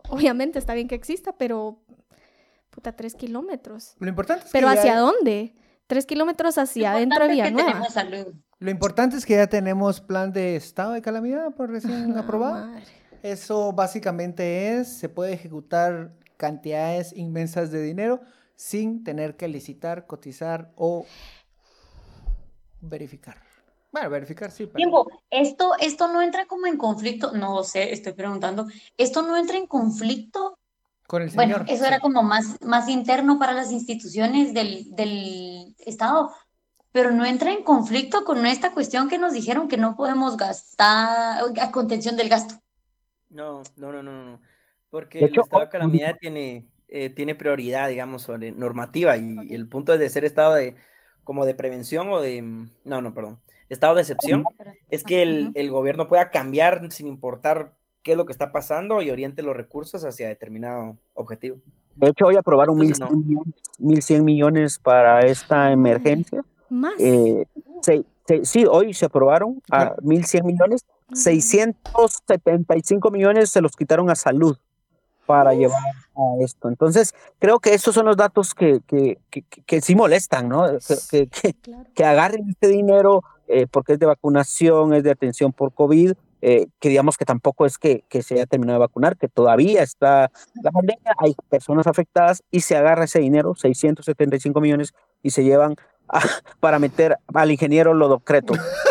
obviamente 0.09 0.59
está 0.59 0.73
bien 0.75 0.87
que 0.87 0.95
exista, 0.95 1.31
pero 1.37 1.79
puta, 2.69 2.91
tres 2.91 3.15
kilómetros. 3.15 3.95
Lo 3.99 4.07
importante 4.09 4.45
es 4.45 4.51
¿Pero 4.51 4.67
que 4.69 4.75
ya- 4.75 4.79
hacia 4.81 4.97
dónde? 4.97 5.55
Tres 5.87 6.05
kilómetros 6.05 6.57
hacia 6.57 6.91
adentro 6.93 7.19
de 7.27 7.33
es 7.33 7.37
que 7.37 7.41
Villanueva. 7.41 7.67
tenemos 7.69 7.93
salud. 7.93 8.27
Lo 8.59 8.69
importante 8.69 9.17
es 9.17 9.25
que 9.25 9.33
ya 9.35 9.47
tenemos 9.47 9.99
plan 9.99 10.31
de 10.31 10.55
estado 10.55 10.91
de 10.91 11.01
calamidad 11.01 11.51
por 11.55 11.69
recién 11.71 12.13
Ah, 12.15 12.19
aprobado. 12.21 12.67
madre. 12.67 12.83
Eso 13.23 13.73
básicamente 13.73 14.77
es, 14.79 14.87
se 14.99 15.09
puede 15.09 15.33
ejecutar 15.33 16.11
cantidades 16.41 17.13
inmensas 17.15 17.69
de 17.69 17.83
dinero 17.83 18.19
sin 18.55 19.03
tener 19.03 19.37
que 19.37 19.47
licitar, 19.47 20.07
cotizar 20.07 20.71
o 20.75 21.05
verificar. 22.79 23.37
Bueno, 23.91 24.09
verificar 24.09 24.49
sí, 24.49 24.65
pero... 24.65 24.77
Tiempo, 24.77 25.07
esto, 25.29 25.73
esto 25.79 26.07
no 26.07 26.19
entra 26.19 26.47
como 26.47 26.65
en 26.65 26.77
conflicto, 26.77 27.31
no 27.33 27.63
sé, 27.63 27.93
estoy 27.93 28.13
preguntando, 28.13 28.65
esto 28.97 29.21
no 29.21 29.37
entra 29.37 29.55
en 29.57 29.67
conflicto, 29.67 30.57
Con 31.05 31.21
el 31.21 31.29
bueno, 31.29 31.57
señor. 31.57 31.69
eso 31.69 31.83
sí. 31.83 31.87
era 31.87 31.99
como 31.99 32.23
más, 32.23 32.59
más 32.61 32.89
interno 32.89 33.37
para 33.37 33.53
las 33.53 33.71
instituciones 33.71 34.55
del, 34.55 34.95
del 34.95 35.75
Estado, 35.77 36.31
pero 36.91 37.11
no 37.11 37.23
entra 37.23 37.51
en 37.51 37.63
conflicto 37.63 38.23
con 38.23 38.47
esta 38.47 38.71
cuestión 38.71 39.09
que 39.09 39.19
nos 39.19 39.33
dijeron 39.33 39.67
que 39.67 39.77
no 39.77 39.95
podemos 39.95 40.37
gastar, 40.37 41.43
a 41.61 41.71
contención 41.71 42.17
del 42.17 42.29
gasto. 42.29 42.55
No, 43.29 43.61
no, 43.75 43.91
no, 43.91 44.01
no, 44.01 44.25
no. 44.25 44.50
Porque 44.91 45.19
De 45.19 45.25
el 45.25 45.31
hecho, 45.31 45.41
estado 45.41 45.63
de 45.63 45.69
calamidad 45.69 46.17
tiene, 46.19 46.67
eh, 46.89 47.09
tiene 47.09 47.33
prioridad, 47.33 47.89
digamos, 47.89 48.21
sobre 48.21 48.51
normativa 48.51 49.17
y 49.17 49.53
el 49.53 49.67
punto 49.67 49.97
de 49.97 50.09
ser 50.09 50.25
estado 50.25 50.53
de 50.53 50.75
como 51.23 51.45
de 51.45 51.55
prevención 51.55 52.09
o 52.09 52.19
de 52.19 52.41
mm, 52.41 52.69
no, 52.83 53.01
no, 53.01 53.13
perdón, 53.13 53.39
estado 53.69 53.95
de 53.95 54.01
excepción 54.01 54.43
es 54.89 55.03
que 55.03 55.21
el, 55.23 55.51
el 55.55 55.71
gobierno 55.71 56.07
pueda 56.09 56.29
cambiar 56.29 56.91
sin 56.91 57.07
importar 57.07 57.73
qué 58.03 58.11
es 58.11 58.17
lo 58.17 58.25
que 58.25 58.31
está 58.33 58.51
pasando 58.51 59.01
y 59.01 59.09
oriente 59.11 59.43
los 59.43 59.55
recursos 59.55 60.03
hacia 60.03 60.27
determinado 60.27 60.97
objetivo. 61.13 61.57
De 61.95 62.09
hecho, 62.09 62.25
hoy 62.25 62.35
aprobaron 62.35 62.79
Entonces, 62.81 62.99
1.100 63.07 63.25
millones, 63.25 63.55
1.100 63.79 64.23
millones 64.23 64.79
para 64.79 65.21
esta 65.21 65.71
emergencia. 65.71 66.43
Más. 66.69 66.93
Eh, 66.99 67.45
se- 67.81 68.03
se- 68.25 68.45
sí, 68.45 68.65
hoy 68.69 68.93
se 68.93 69.05
aprobaron 69.05 69.61
a 69.69 69.95
1.100 70.01 70.43
millones. 70.45 70.85
675 71.13 73.11
millones 73.11 73.49
se 73.49 73.61
los 73.61 73.75
quitaron 73.75 74.09
a 74.09 74.15
salud 74.15 74.57
para 75.25 75.53
llevar 75.53 75.79
a 76.15 76.43
esto. 76.43 76.67
Entonces, 76.67 77.13
creo 77.39 77.59
que 77.59 77.73
estos 77.73 77.95
son 77.95 78.05
los 78.05 78.17
datos 78.17 78.53
que, 78.53 78.81
que, 78.87 79.17
que, 79.29 79.43
que- 79.43 79.81
sí 79.81 79.95
molestan, 79.95 80.49
¿no? 80.49 80.65
Que, 81.09 81.27
que- 81.27 81.27
que- 81.27 81.53
Claro. 81.53 81.85
que 81.93 82.05
agarren 82.05 82.49
este 82.49 82.67
dinero 82.67 83.23
eh, 83.47 83.67
porque 83.69 83.93
es 83.93 83.99
de 83.99 84.05
vacunación, 84.05 84.93
es 84.93 85.03
de 85.03 85.11
atención 85.11 85.51
por 85.53 85.73
COVID, 85.73 86.13
eh, 86.41 86.67
que 86.79 86.89
digamos 86.89 87.17
que 87.17 87.25
tampoco 87.25 87.65
es 87.65 87.77
que, 87.77 88.03
que 88.09 88.23
se 88.23 88.33
haya 88.35 88.45
terminado 88.45 88.79
de 88.79 88.85
vacunar, 88.87 89.15
que 89.17 89.27
todavía 89.27 89.83
está 89.83 90.31
la 90.63 90.71
pandemia, 90.71 91.13
hay 91.19 91.35
personas 91.49 91.85
afectadas 91.85 92.43
y 92.49 92.61
se 92.61 92.75
agarra 92.77 93.03
ese 93.03 93.19
dinero, 93.19 93.53
675 93.55 94.59
millones, 94.61 94.93
y 95.21 95.29
se 95.31 95.43
llevan 95.43 95.75
a- 96.07 96.21
para 96.59 96.79
meter 96.79 97.17
al 97.33 97.51
ingeniero 97.51 97.93
Lodocreto. 97.93 98.53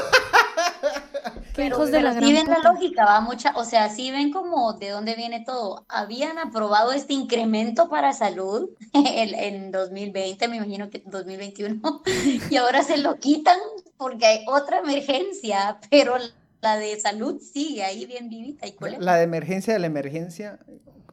Pero, 1.60 1.76
hijos 1.76 1.90
de 1.90 2.00
la 2.00 2.14
gran 2.14 2.26
sí 2.26 2.32
ven 2.32 2.46
la 2.46 2.58
lógica, 2.58 3.04
va 3.04 3.20
mucha, 3.20 3.52
o 3.54 3.64
sea, 3.64 3.90
sí 3.90 4.10
ven 4.10 4.32
como 4.32 4.72
de 4.72 4.88
dónde 4.88 5.14
viene 5.14 5.44
todo. 5.44 5.84
Habían 5.88 6.38
aprobado 6.38 6.92
este 6.92 7.12
incremento 7.12 7.90
para 7.90 8.14
salud 8.14 8.70
en, 8.94 9.34
en 9.34 9.70
2020, 9.70 10.48
me 10.48 10.56
imagino 10.56 10.88
que 10.88 11.02
2021, 11.04 12.02
y 12.50 12.56
ahora 12.56 12.82
se 12.82 12.96
lo 12.96 13.16
quitan 13.16 13.58
porque 13.98 14.24
hay 14.24 14.44
otra 14.46 14.78
emergencia, 14.78 15.78
pero 15.90 16.14
la 16.62 16.78
de 16.78 16.98
salud 16.98 17.40
sigue 17.40 17.84
ahí 17.84 18.06
bien 18.06 18.30
vivita 18.30 18.66
y 18.66 18.72
colecha. 18.72 19.02
La 19.02 19.16
de 19.16 19.24
emergencia 19.24 19.74
de 19.74 19.80
la 19.80 19.86
emergencia 19.86 20.58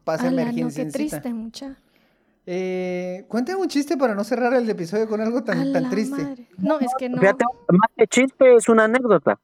pasa 0.06 0.28
Ala, 0.28 0.32
no, 0.32 0.42
emergencia. 0.44 0.86
qué 0.86 0.92
triste, 0.92 1.34
mucha. 1.34 1.76
Eh, 2.46 3.26
cuéntame 3.28 3.60
un 3.60 3.68
chiste 3.68 3.98
para 3.98 4.16
no 4.16 4.24
cerrar 4.24 4.54
el 4.54 4.70
episodio 4.70 5.10
con 5.10 5.20
algo 5.20 5.44
tan, 5.44 5.74
tan 5.74 5.90
triste. 5.90 6.24
madre. 6.24 6.48
No, 6.58 6.80
es 6.80 6.92
que 6.98 7.10
no. 7.10 7.20
Fíjate, 7.20 7.44
más 7.68 7.90
que 7.98 8.08
chiste 8.08 8.56
es 8.56 8.70
una 8.70 8.86
anécdota. 8.86 9.38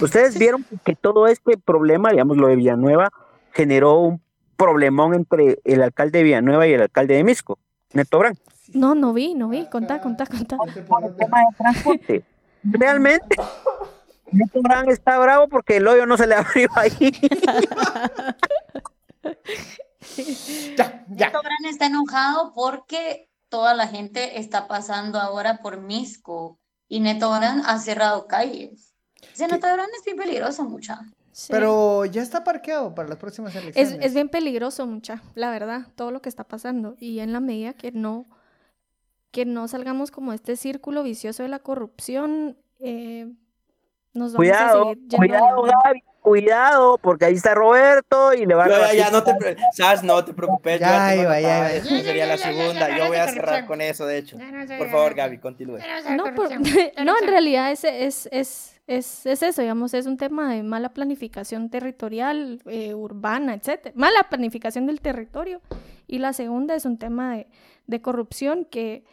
Ustedes 0.00 0.38
vieron 0.38 0.64
que 0.84 0.94
todo 0.94 1.26
este 1.26 1.56
problema, 1.58 2.10
digamos, 2.10 2.36
lo 2.36 2.48
de 2.48 2.56
Villanueva, 2.56 3.10
generó 3.52 3.98
un 4.00 4.22
problemón 4.56 5.14
entre 5.14 5.58
el 5.64 5.82
alcalde 5.82 6.18
de 6.18 6.24
Villanueva 6.24 6.66
y 6.66 6.72
el 6.72 6.82
alcalde 6.82 7.14
de 7.14 7.24
Misco, 7.24 7.58
Neto 7.92 8.18
Brand. 8.18 8.38
No, 8.72 8.94
no 8.94 9.12
vi, 9.12 9.34
no 9.34 9.48
vi. 9.48 9.66
Contá, 9.66 10.00
contá, 10.00 10.26
contá. 10.26 10.56
por 10.56 11.04
el 11.04 11.16
tema 11.16 11.40
de 11.40 11.56
transporte. 11.56 12.24
Realmente, 12.62 13.36
Neto 14.32 14.62
Brand 14.62 14.88
está 14.90 15.18
bravo 15.18 15.48
porque 15.48 15.78
el 15.78 15.88
hoyo 15.88 16.06
no 16.06 16.16
se 16.16 16.26
le 16.26 16.34
abrió 16.36 16.68
ahí. 16.76 17.12
Ya, 20.76 21.04
ya. 21.08 21.26
Neto 21.26 21.40
Brand 21.42 21.66
está 21.66 21.86
enojado 21.86 22.52
porque 22.54 23.28
toda 23.48 23.74
la 23.74 23.88
gente 23.88 24.38
está 24.38 24.68
pasando 24.68 25.20
ahora 25.20 25.58
por 25.62 25.80
Misco 25.80 26.58
y 26.88 27.00
Neto 27.00 27.30
Brand 27.30 27.64
ha 27.66 27.78
cerrado 27.78 28.26
calles. 28.26 28.89
Ese 29.32 29.46
¿Qué? 29.46 29.54
Es 29.98 30.04
bien 30.04 30.16
peligroso, 30.16 30.64
mucha. 30.64 31.00
Sí. 31.32 31.48
Pero 31.52 32.04
ya 32.06 32.22
está 32.22 32.42
parqueado 32.44 32.94
para 32.94 33.08
las 33.08 33.18
próximas 33.18 33.54
Es, 33.54 33.62
elecciones. 33.62 33.98
es 34.04 34.14
bien 34.14 34.28
peligroso, 34.28 34.86
mucha, 34.86 35.22
la 35.34 35.50
verdad, 35.50 35.86
todo 35.94 36.10
lo 36.10 36.20
que 36.20 36.28
está 36.28 36.44
pasando. 36.44 36.96
Y 36.98 37.20
en 37.20 37.32
la 37.32 37.40
medida 37.40 37.72
que 37.72 37.92
no, 37.92 38.26
que 39.30 39.44
no 39.44 39.68
salgamos 39.68 40.10
como 40.10 40.32
de 40.32 40.36
este 40.36 40.56
círculo 40.56 41.02
vicioso 41.02 41.42
de 41.42 41.48
la 41.48 41.60
corrupción, 41.60 42.56
eh, 42.80 43.32
nos 44.12 44.32
vamos 44.32 44.34
a 44.34 44.36
Cuidado, 44.36 44.84
seguir 44.90 45.08
yendo 45.08 45.16
a 45.16 45.20
la 45.20 45.54
cuidado. 45.54 45.62
Gaby, 45.84 46.02
cuidado, 46.20 46.98
porque 46.98 47.24
ahí 47.24 47.34
está 47.34 47.54
Roberto 47.54 48.34
y 48.34 48.46
le 48.46 48.54
va 48.54 48.64
a 48.64 48.68
Yo, 48.92 48.94
ya, 48.96 49.10
no 49.10 49.22
te, 49.24 49.32
sabes, 49.72 50.02
no 50.02 50.24
te 50.24 50.32
preocupes, 50.34 50.74
yo 50.80 50.86
Ya 50.86 51.08
tengo 51.10 51.22
iba, 51.22 51.40
ya 51.40 51.58
iba. 51.58 51.72
esta 51.72 51.88
sería 52.00 52.26
la 52.26 52.36
segunda, 52.36 52.96
yo 52.96 53.08
voy 53.08 53.16
a 53.16 53.26
cerrar 53.28 53.66
con 53.66 53.80
eso, 53.80 54.06
de 54.06 54.18
hecho. 54.18 54.36
Por 54.78 54.90
favor, 54.90 55.14
Gaby, 55.14 55.38
continúe. 55.38 55.78
No, 56.16 56.24
por- 56.34 56.50
no, 57.04 57.14
en 57.20 57.28
realidad 57.28 57.70
es, 57.72 57.84
es, 57.84 58.28
es, 58.32 58.80
es, 58.86 59.26
es 59.26 59.42
eso, 59.42 59.62
digamos, 59.62 59.94
es 59.94 60.06
un 60.06 60.16
tema 60.16 60.52
de 60.52 60.62
mala 60.62 60.90
planificación 60.90 61.70
territorial, 61.70 62.60
eh, 62.66 62.94
urbana, 62.94 63.54
etcétera. 63.54 63.94
Mala 63.96 64.24
planificación 64.28 64.86
del 64.86 65.00
territorio. 65.00 65.60
Y 66.06 66.18
la 66.18 66.32
segunda 66.32 66.74
es 66.74 66.84
un 66.84 66.98
tema 66.98 67.34
de, 67.36 67.46
de 67.86 68.02
corrupción 68.02 68.64
que 68.64 69.04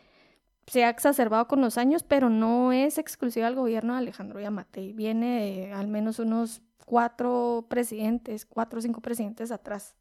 se 0.65 0.83
ha 0.83 0.89
exacerbado 0.89 1.47
con 1.47 1.61
los 1.61 1.77
años, 1.77 2.03
pero 2.03 2.29
no 2.29 2.73
es 2.73 2.97
exclusiva 2.97 3.45
del 3.45 3.55
gobierno 3.55 3.93
de 3.93 3.99
Alejandro 3.99 4.39
Yamatei. 4.41 4.91
Viene 4.93 5.39
de 5.67 5.73
al 5.73 5.87
menos 5.87 6.19
unos 6.19 6.61
cuatro 6.87 7.65
presidentes, 7.69 8.45
cuatro 8.45 8.79
o 8.79 8.81
cinco 8.81 9.01
presidentes 9.01 9.51
atrás. 9.51 9.93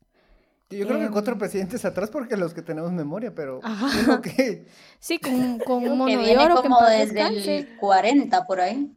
Yo 0.71 0.87
creo 0.87 0.99
que 1.01 1.07
Em. 1.07 1.13
cuatro 1.13 1.37
presidentes 1.37 1.85
atrás 1.85 2.11
porque 2.11 2.37
los 2.37 2.55
que 2.55 2.63
tenemos 2.63 2.93
memoria, 2.93 3.35
pero 3.35 3.61
uno 4.05 4.21
que... 4.23 4.67
Sí, 5.01 5.19
con, 5.19 5.59
con 5.59 5.81
Creo 5.83 5.93
un 5.93 5.99
que 6.07 6.15
mono 6.15 6.19
de 6.19 6.25
viene 6.25 6.45
oro 6.45 6.63
como 6.63 6.81
desde 6.83 7.15
descanse. 7.15 7.59
el 7.59 7.77
40 7.77 8.47
por 8.47 8.61
ahí. 8.61 8.97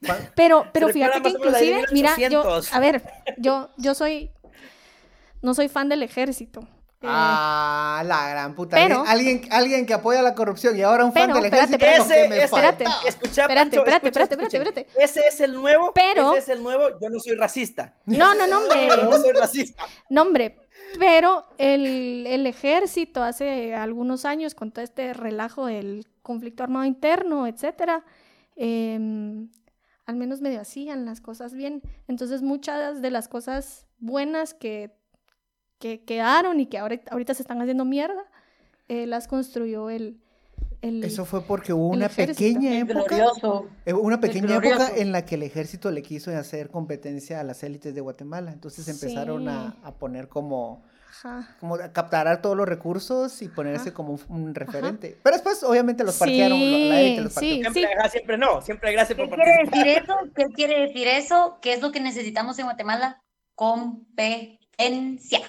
Pero, 0.34 0.64
pero 0.72 0.88
fíjate 0.90 1.22
que 1.22 1.30
inclusive, 1.30 1.84
mira, 1.92 2.10
yo, 2.16 2.28
1800. 2.44 2.72
a 2.74 2.80
ver, 2.80 3.02
yo, 3.38 3.70
yo 3.78 3.94
soy, 3.94 4.30
no 5.42 5.54
soy 5.54 5.68
fan 5.68 5.88
del 5.88 6.02
ejército. 6.02 6.66
Eh, 7.02 7.06
Ah, 7.08 8.02
la 8.06 8.30
gran 8.30 8.54
puta. 8.54 8.76
pero- 8.76 9.04
alguien, 9.06 9.42
alguien 9.50 9.84
que 9.84 9.92
apoya 9.94 10.22
la 10.22 10.34
corrupción 10.34 10.76
y 10.78 10.82
ahora 10.82 11.04
un 11.04 11.12
fan 11.12 11.24
Pero, 11.28 11.34
del 11.36 11.44
espérate, 11.46 11.74
ejército. 11.76 12.02
espérate, 12.14 12.22
que 12.22 12.28
me 12.28 12.36
ese, 12.36 12.44
espérate. 12.44 12.84
escucha, 13.06 13.42
Espérate, 13.42 13.54
Pancho, 13.54 13.78
espérate, 13.80 14.06
escucha, 14.08 14.22
espérate, 14.22 14.56
espérate. 14.56 14.86
Ese 15.04 15.20
es 15.28 15.40
el 15.40 15.52
nuevo, 15.52 15.92
Pero- 15.94 16.30
ese 16.30 16.38
es 16.38 16.48
el 16.48 16.62
nuevo, 16.62 16.98
yo 17.00 17.10
no 17.10 17.20
soy 17.20 17.34
racista. 17.36 17.94
No, 18.06 18.34
no, 18.34 18.46
no, 18.46 18.58
hombre, 18.60 18.88
Yo 18.88 19.10
no 19.10 19.18
soy 19.18 19.32
racista. 19.32 19.84
no, 20.08 20.22
hombre, 20.22 20.56
pero 20.98 21.44
el, 21.58 22.26
el 22.26 22.46
ejército 22.46 23.22
hace 23.22 23.74
algunos 23.74 24.24
años, 24.24 24.54
con 24.54 24.72
todo 24.72 24.82
este 24.82 25.12
relajo 25.12 25.66
del 25.66 26.06
conflicto 26.22 26.62
armado 26.62 26.86
interno, 26.86 27.46
etcétera, 27.46 28.04
em, 28.56 29.50
al 30.06 30.16
menos 30.16 30.40
medio 30.40 30.60
hacían 30.60 31.04
las 31.04 31.20
cosas 31.20 31.52
bien. 31.52 31.82
Entonces, 32.08 32.40
muchas 32.42 33.02
de 33.02 33.10
las 33.10 33.28
cosas 33.28 33.86
buenas 33.98 34.54
que, 34.54 34.95
que 35.78 36.02
quedaron 36.04 36.60
y 36.60 36.66
que 36.66 36.78
ahora, 36.78 37.00
ahorita 37.10 37.34
se 37.34 37.42
están 37.42 37.60
haciendo 37.60 37.84
mierda, 37.84 38.24
eh, 38.88 39.06
las 39.06 39.28
construyó 39.28 39.90
el... 39.90 40.18
el 40.80 41.04
Eso 41.04 41.24
fue 41.24 41.42
porque 41.42 41.72
hubo 41.72 41.88
una 41.88 42.06
ejército. 42.06 42.38
pequeña 42.38 42.78
época. 42.78 43.04
glorioso. 43.16 43.66
eh, 43.84 43.92
Una 43.92 44.20
pequeña 44.20 44.56
época 44.56 44.90
en 44.96 45.12
la 45.12 45.24
que 45.24 45.34
el 45.34 45.42
ejército 45.42 45.90
le 45.90 46.02
quiso 46.02 46.34
hacer 46.36 46.70
competencia 46.70 47.40
a 47.40 47.44
las 47.44 47.62
élites 47.62 47.94
de 47.94 48.00
Guatemala. 48.00 48.52
Entonces 48.52 48.86
empezaron 48.88 49.48
a, 49.48 49.72
Sí. 49.72 49.78
a 49.82 49.92
poner 49.94 50.28
como, 50.28 50.82
Ajá. 51.10 51.56
como 51.60 51.74
a 51.74 51.92
captar 51.92 52.40
todos 52.40 52.56
los 52.56 52.66
recursos 52.68 53.42
y 53.42 53.48
ponerse 53.48 53.88
Ajá. 53.88 53.94
como 53.94 54.12
un, 54.14 54.20
un 54.28 54.54
referente. 54.54 55.18
Pero 55.22 55.36
después, 55.36 55.62
obviamente, 55.64 56.04
los 56.04 56.16
parquearon. 56.16 56.58
lo- 56.58 56.64
la 56.88 57.00
élite 57.00 57.20
los 57.22 57.32
Sí, 57.34 57.60
parqueó. 57.62 57.72
sí, 57.72 57.80
Siempre, 57.80 57.98
ajá, 57.98 58.08
siempre 58.08 58.38
no, 58.38 58.62
siempre 58.62 58.92
gracias 58.92 59.16
¿Qué 59.18 59.26
por 59.26 59.34
quiere 59.34 59.52
participar. 59.66 59.84
decir 59.84 60.02
eso? 60.02 60.14
¿Qué 60.34 60.44
quiere 60.54 60.80
decir 60.86 61.08
eso? 61.08 61.58
¿Qué 61.60 61.72
es 61.74 61.82
lo 61.82 61.90
que 61.92 62.00
necesitamos 62.00 62.58
en 62.60 62.64
Guatemala? 62.66 63.20
Competencia. 63.54 65.40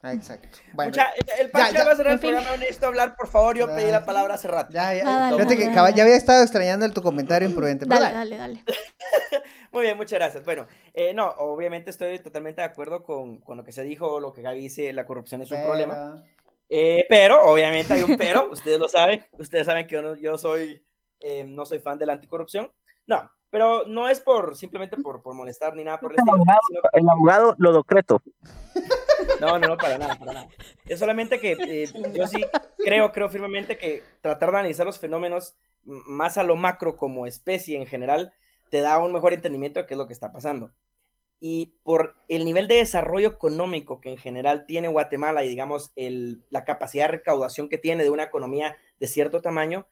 Ah, 0.00 0.12
exacto. 0.12 0.58
Bueno, 0.74 0.90
Mucha- 0.90 1.10
el 1.40 1.50
Pancho 1.50 1.74
ya, 1.74 1.84
va 1.84 1.90
a 1.92 1.96
cerrar 1.96 2.12
el 2.12 2.18
en 2.18 2.20
fin. 2.20 2.30
programa, 2.30 2.50
no 2.52 2.56
necesito 2.58 2.86
hablar, 2.86 3.16
por 3.16 3.26
favor, 3.28 3.56
yo 3.56 3.66
pedí 3.66 3.90
la 3.90 4.04
palabra 4.04 4.34
hace 4.34 4.46
rato. 4.46 4.72
ya, 4.72 4.94
ya. 4.94 5.02
Ah, 5.04 5.20
dale, 5.32 5.36
que 5.56 5.64
dale, 5.64 5.74
dale. 5.74 5.96
ya 5.96 6.02
había 6.04 6.16
estado 6.16 6.42
extrañando 6.42 6.86
el, 6.86 6.92
tu 6.94 7.02
comentario 7.02 7.48
imprudente. 7.48 7.84
pero 7.84 8.00
Dale, 8.00 8.14
dale. 8.14 8.36
dale, 8.38 8.54
dale. 8.62 8.64
Muy 9.72 9.82
bien, 9.82 9.96
muchas 9.96 10.18
gracias. 10.18 10.44
Bueno, 10.44 10.66
eh, 10.94 11.12
no, 11.14 11.26
obviamente 11.38 11.90
estoy 11.90 12.20
totalmente 12.20 12.60
de 12.60 12.66
acuerdo 12.66 13.02
con, 13.02 13.38
con 13.38 13.56
lo 13.56 13.64
que 13.64 13.72
se 13.72 13.82
dijo, 13.82 14.20
lo 14.20 14.32
que 14.32 14.42
Gaby 14.42 14.60
dice, 14.60 14.92
la 14.92 15.04
corrupción 15.04 15.42
es 15.42 15.50
un 15.50 15.62
problema. 15.62 16.22
Eh, 16.68 17.04
pero, 17.08 17.42
obviamente 17.50 17.92
hay 17.94 18.02
un 18.04 18.16
pero, 18.18 18.50
ustedes 18.52 18.78
lo 18.78 18.88
saben, 18.88 19.24
ustedes 19.32 19.66
saben 19.66 19.86
que 19.86 19.94
yo, 19.96 20.02
no, 20.02 20.14
yo 20.14 20.38
soy, 20.38 20.80
eh, 21.20 21.42
no 21.44 21.66
soy 21.66 21.80
fan 21.80 21.98
de 21.98 22.06
la 22.06 22.12
anticorrupción. 22.14 22.70
No, 23.06 23.30
pero 23.50 23.84
no 23.86 24.08
es 24.08 24.20
por, 24.20 24.56
simplemente 24.56 24.96
por, 24.96 25.22
por 25.22 25.34
molestar 25.34 25.74
ni 25.74 25.82
nada 25.82 25.98
por 25.98 26.12
el 26.12 26.16
El 26.16 26.20
estilo, 26.20 26.34
abogado, 26.36 26.60
sino 26.68 26.80
el 26.92 27.08
abogado 27.08 27.54
Lodocreto. 27.58 28.22
No, 29.40 29.58
no, 29.58 29.68
no, 29.68 29.76
para 29.76 29.98
nada, 29.98 30.16
para 30.16 30.32
nada. 30.32 30.48
Es 30.86 30.98
solamente 30.98 31.38
que 31.38 31.52
eh, 31.52 31.88
yo 32.14 32.26
sí 32.26 32.44
creo, 32.78 33.12
creo 33.12 33.28
firmemente 33.28 33.76
que 33.76 34.02
tratar 34.20 34.50
de 34.50 34.58
analizar 34.58 34.86
los 34.86 34.98
fenómenos 34.98 35.54
más 35.84 36.38
a 36.38 36.42
lo 36.42 36.56
macro 36.56 36.96
como 36.96 37.26
especie 37.26 37.76
en 37.76 37.86
general 37.86 38.32
te 38.70 38.80
da 38.80 38.98
un 38.98 39.12
mejor 39.12 39.32
entendimiento 39.32 39.80
de 39.80 39.86
qué 39.86 39.94
es 39.94 39.98
lo 39.98 40.06
que 40.06 40.12
está 40.12 40.32
pasando. 40.32 40.72
Y 41.40 41.74
por 41.84 42.16
el 42.28 42.44
nivel 42.44 42.66
de 42.66 42.76
desarrollo 42.76 43.28
económico 43.28 44.00
que 44.00 44.10
en 44.10 44.18
general 44.18 44.66
tiene 44.66 44.88
Guatemala 44.88 45.44
y 45.44 45.48
digamos 45.48 45.92
la 45.96 46.64
capacidad 46.64 47.04
de 47.04 47.12
recaudación 47.12 47.68
que 47.68 47.78
tiene 47.78 48.02
de 48.02 48.10
una 48.10 48.24
economía 48.24 48.76
de 48.98 49.06
cierto 49.06 49.40
tamaño, 49.40 49.86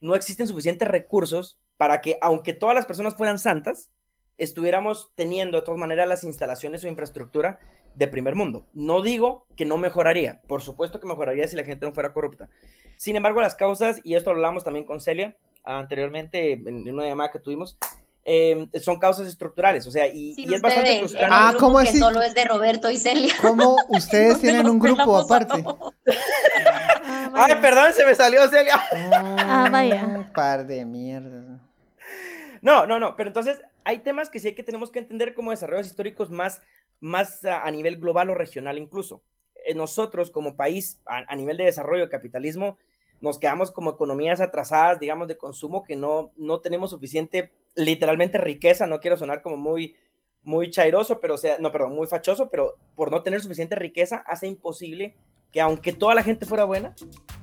no 0.00 0.14
existen 0.14 0.46
suficientes 0.46 0.88
recursos 0.88 1.58
para 1.76 2.00
que, 2.02 2.18
aunque 2.20 2.52
todas 2.52 2.74
las 2.74 2.86
personas 2.86 3.16
fueran 3.16 3.38
santas, 3.38 3.90
estuviéramos 4.36 5.10
teniendo 5.14 5.58
de 5.58 5.64
todas 5.64 5.80
maneras 5.80 6.08
las 6.08 6.24
instalaciones 6.24 6.84
o 6.84 6.88
infraestructura 6.88 7.60
de 7.94 8.08
primer 8.08 8.34
mundo. 8.34 8.66
No 8.72 9.02
digo 9.02 9.46
que 9.56 9.64
no 9.64 9.76
mejoraría, 9.78 10.40
por 10.46 10.62
supuesto 10.62 11.00
que 11.00 11.06
mejoraría 11.06 11.46
si 11.48 11.56
la 11.56 11.64
gente 11.64 11.86
no 11.86 11.92
fuera 11.92 12.12
corrupta. 12.12 12.48
Sin 12.96 13.16
embargo, 13.16 13.40
las 13.40 13.54
causas, 13.54 14.00
y 14.04 14.14
esto 14.14 14.30
lo 14.30 14.36
hablamos 14.36 14.64
también 14.64 14.84
con 14.84 15.00
Celia 15.00 15.36
anteriormente 15.64 16.52
en 16.52 16.88
una 16.92 17.06
llamada 17.06 17.30
que 17.30 17.38
tuvimos, 17.38 17.76
eh, 18.24 18.68
son 18.82 18.98
causas 18.98 19.26
estructurales, 19.26 19.86
o 19.86 19.90
sea, 19.90 20.06
y, 20.06 20.34
Sí, 20.34 20.44
y 20.46 20.54
es 20.54 20.60
bastante 20.60 20.98
frustrante. 20.98 21.34
Ah, 21.36 21.54
¿cómo 21.58 21.78
que 21.78 21.88
así? 21.88 21.98
solo 21.98 22.20
es 22.20 22.34
de 22.34 22.44
Roberto 22.44 22.90
y 22.90 22.96
Celia. 22.98 23.34
¿Cómo 23.40 23.76
ustedes 23.88 24.34
No 24.34 24.38
tienen 24.38 24.68
un 24.68 24.78
grupo 24.78 25.16
aparte? 25.18 25.64
Ah, 27.04 27.30
Ay, 27.34 27.54
perdón, 27.60 27.92
se 27.94 28.04
me 28.04 28.14
salió 28.14 28.46
Celia. 28.48 28.80
Ah, 28.92 29.68
vaya. 29.70 30.30
Par 30.34 30.66
de 30.66 30.84
mierdas. 30.84 31.60
No, 32.60 32.86
no, 32.86 33.00
no, 33.00 33.16
pero 33.16 33.30
entonces 33.30 33.58
hay 33.84 33.98
temas 33.98 34.28
que 34.28 34.38
sí 34.38 34.54
que 34.54 34.62
tenemos 34.62 34.90
que 34.90 34.98
entender 34.98 35.34
como 35.34 35.50
desarrollos 35.50 35.86
históricos 35.86 36.30
más, 36.30 36.60
más 37.00 37.44
a, 37.44 37.70
nivel 37.70 37.96
global 37.96 38.30
o 38.30 38.34
regional 38.34 38.78
incluso. 38.78 39.22
Eh, 39.66 39.74
nosotros 39.74 40.30
como 40.30 40.56
país, 40.56 41.00
a, 41.06 41.24
a 41.26 41.36
nivel 41.36 41.56
de 41.56 41.64
desarrollo 41.64 42.04
de 42.04 42.10
capitalismo, 42.10 42.78
nos 43.20 43.38
quedamos 43.38 43.70
como 43.70 43.90
economías 43.90 44.40
atrasadas, 44.40 44.98
digamos, 44.98 45.28
de 45.28 45.36
consumo, 45.36 45.82
que 45.84 45.96
no, 45.96 46.32
no 46.36 46.60
tenemos 46.60 46.90
suficiente, 46.90 47.52
literalmente 47.74 48.38
riqueza, 48.38 48.86
no 48.86 49.00
quiero 49.00 49.16
sonar 49.16 49.42
como 49.42 49.56
muy, 49.56 49.94
muy 50.42 50.70
chairoso, 50.70 51.20
pero 51.20 51.34
o 51.34 51.38
sea, 51.38 51.58
no, 51.58 51.70
perdón, 51.70 51.94
muy 51.94 52.06
fachoso, 52.06 52.48
pero 52.48 52.76
por 52.96 53.10
no 53.10 53.22
tener 53.22 53.40
suficiente 53.42 53.76
riqueza 53.76 54.24
hace 54.26 54.46
imposible 54.46 55.16
que 55.52 55.60
aunque 55.60 55.92
toda 55.92 56.14
la 56.14 56.22
gente 56.22 56.46
fuera 56.46 56.64
buena, 56.64 56.94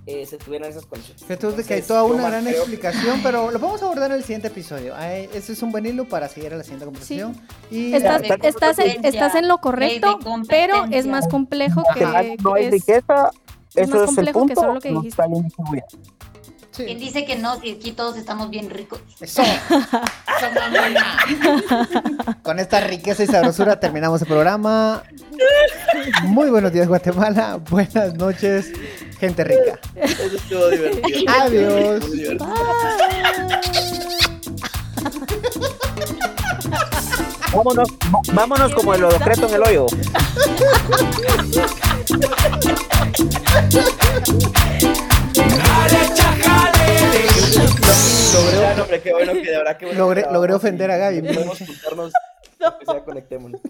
eh, 0.06 0.26
se 0.26 0.38
tuvieran 0.38 0.70
esas 0.70 0.86
condiciones. 0.86 1.22
Fíjate 1.26 1.48
de 1.48 1.54
que 1.66 1.74
hay 1.74 1.80
Entonces, 1.82 1.88
toda 1.88 2.04
una 2.04 2.30
gran 2.30 2.46
creo- 2.46 2.58
explicación, 2.62 3.20
pero 3.22 3.52
lo 3.52 3.60
vamos 3.60 3.82
a 3.82 3.86
abordar 3.86 4.12
en 4.12 4.18
el 4.18 4.24
siguiente 4.24 4.48
episodio. 4.48 4.96
Ay, 4.96 5.30
ese 5.34 5.52
es 5.52 5.62
un 5.62 5.72
buen 5.72 5.86
hilo 5.86 6.06
para 6.08 6.30
seguir 6.30 6.54
a 6.54 6.58
la 6.58 6.64
siguiente 6.64 6.86
conversación. 6.86 7.36
Y 7.70 7.94
Estás, 7.94 8.22
de 8.22 8.40
estás, 8.44 8.80
en, 8.80 9.04
estás 9.04 9.36
en 9.36 9.48
lo 9.50 9.58
correcto, 9.58 10.20
pero 10.48 10.86
es 10.92 11.06
más 11.08 11.28
complejo 11.28 11.84
que, 11.94 12.38
no 12.42 12.54
hay 12.54 12.66
es- 12.66 12.72
riqueza, 12.72 13.32
es 13.76 13.90
eso 13.90 13.98
más 14.00 14.12
es 14.12 14.18
el 14.18 14.32
complejo 14.32 14.40
que 14.48 14.54
punto. 14.54 14.62
solo 14.62 14.74
lo 14.76 14.80
que 14.80 14.92
no 14.92 15.00
dijiste. 15.02 15.22
está 15.22 15.28
bien 15.28 15.44
distribuido. 15.44 15.86
Sí. 16.78 16.86
¿Quién 16.86 17.00
dice 17.00 17.26
que 17.26 17.36
no? 17.36 17.60
Si 17.60 17.72
aquí 17.72 17.92
todos 17.92 18.18
estamos 18.18 18.50
bien 18.50 18.70
ricos. 18.70 19.02
Eso. 19.20 19.44
Con 22.44 22.60
esta 22.60 22.80
riqueza 22.82 23.24
y 23.24 23.28
sabrosura 23.28 23.80
terminamos 23.80 24.22
el 24.22 24.28
programa. 24.28 25.04
Muy 26.24 26.50
buenos 26.50 26.72
días, 26.72 26.88
Guatemala. 26.88 27.60
Buenas 27.70 28.14
noches, 28.14 28.72
gente 29.20 29.44
rica. 29.44 29.80
Eso 29.96 30.24
estuvo 30.24 30.70
divertido. 30.70 31.34
Adiós. 31.42 32.08
Muy 32.08 32.38
Vámonos, 37.54 37.90
vámonos 38.34 38.74
como 38.74 38.94
el 38.94 39.02
decreto 39.10 39.48
en 39.48 39.54
el 39.56 39.64
hoyo. 39.64 39.86
Jale, 44.78 46.14
chajalele. 46.14 47.28
Ya, 48.62 48.76
no, 48.76 48.84
hombre, 48.84 49.02
qué 49.02 49.12
bueno 49.14 49.34
que 49.34 49.42
de 49.42 49.58
verdad 49.58 49.78
que 49.78 49.86
bueno 49.86 50.06
Logré- 50.08 50.28
que 50.28 50.34
logré 50.34 50.54
ofender 50.54 50.92
a 50.92 50.98
Gaby. 50.98 51.22
Podemos 51.22 51.58
juntarnos, 51.60 52.12
aunque 52.62 52.86
sea 52.86 53.04
conectémonos. 53.04 53.62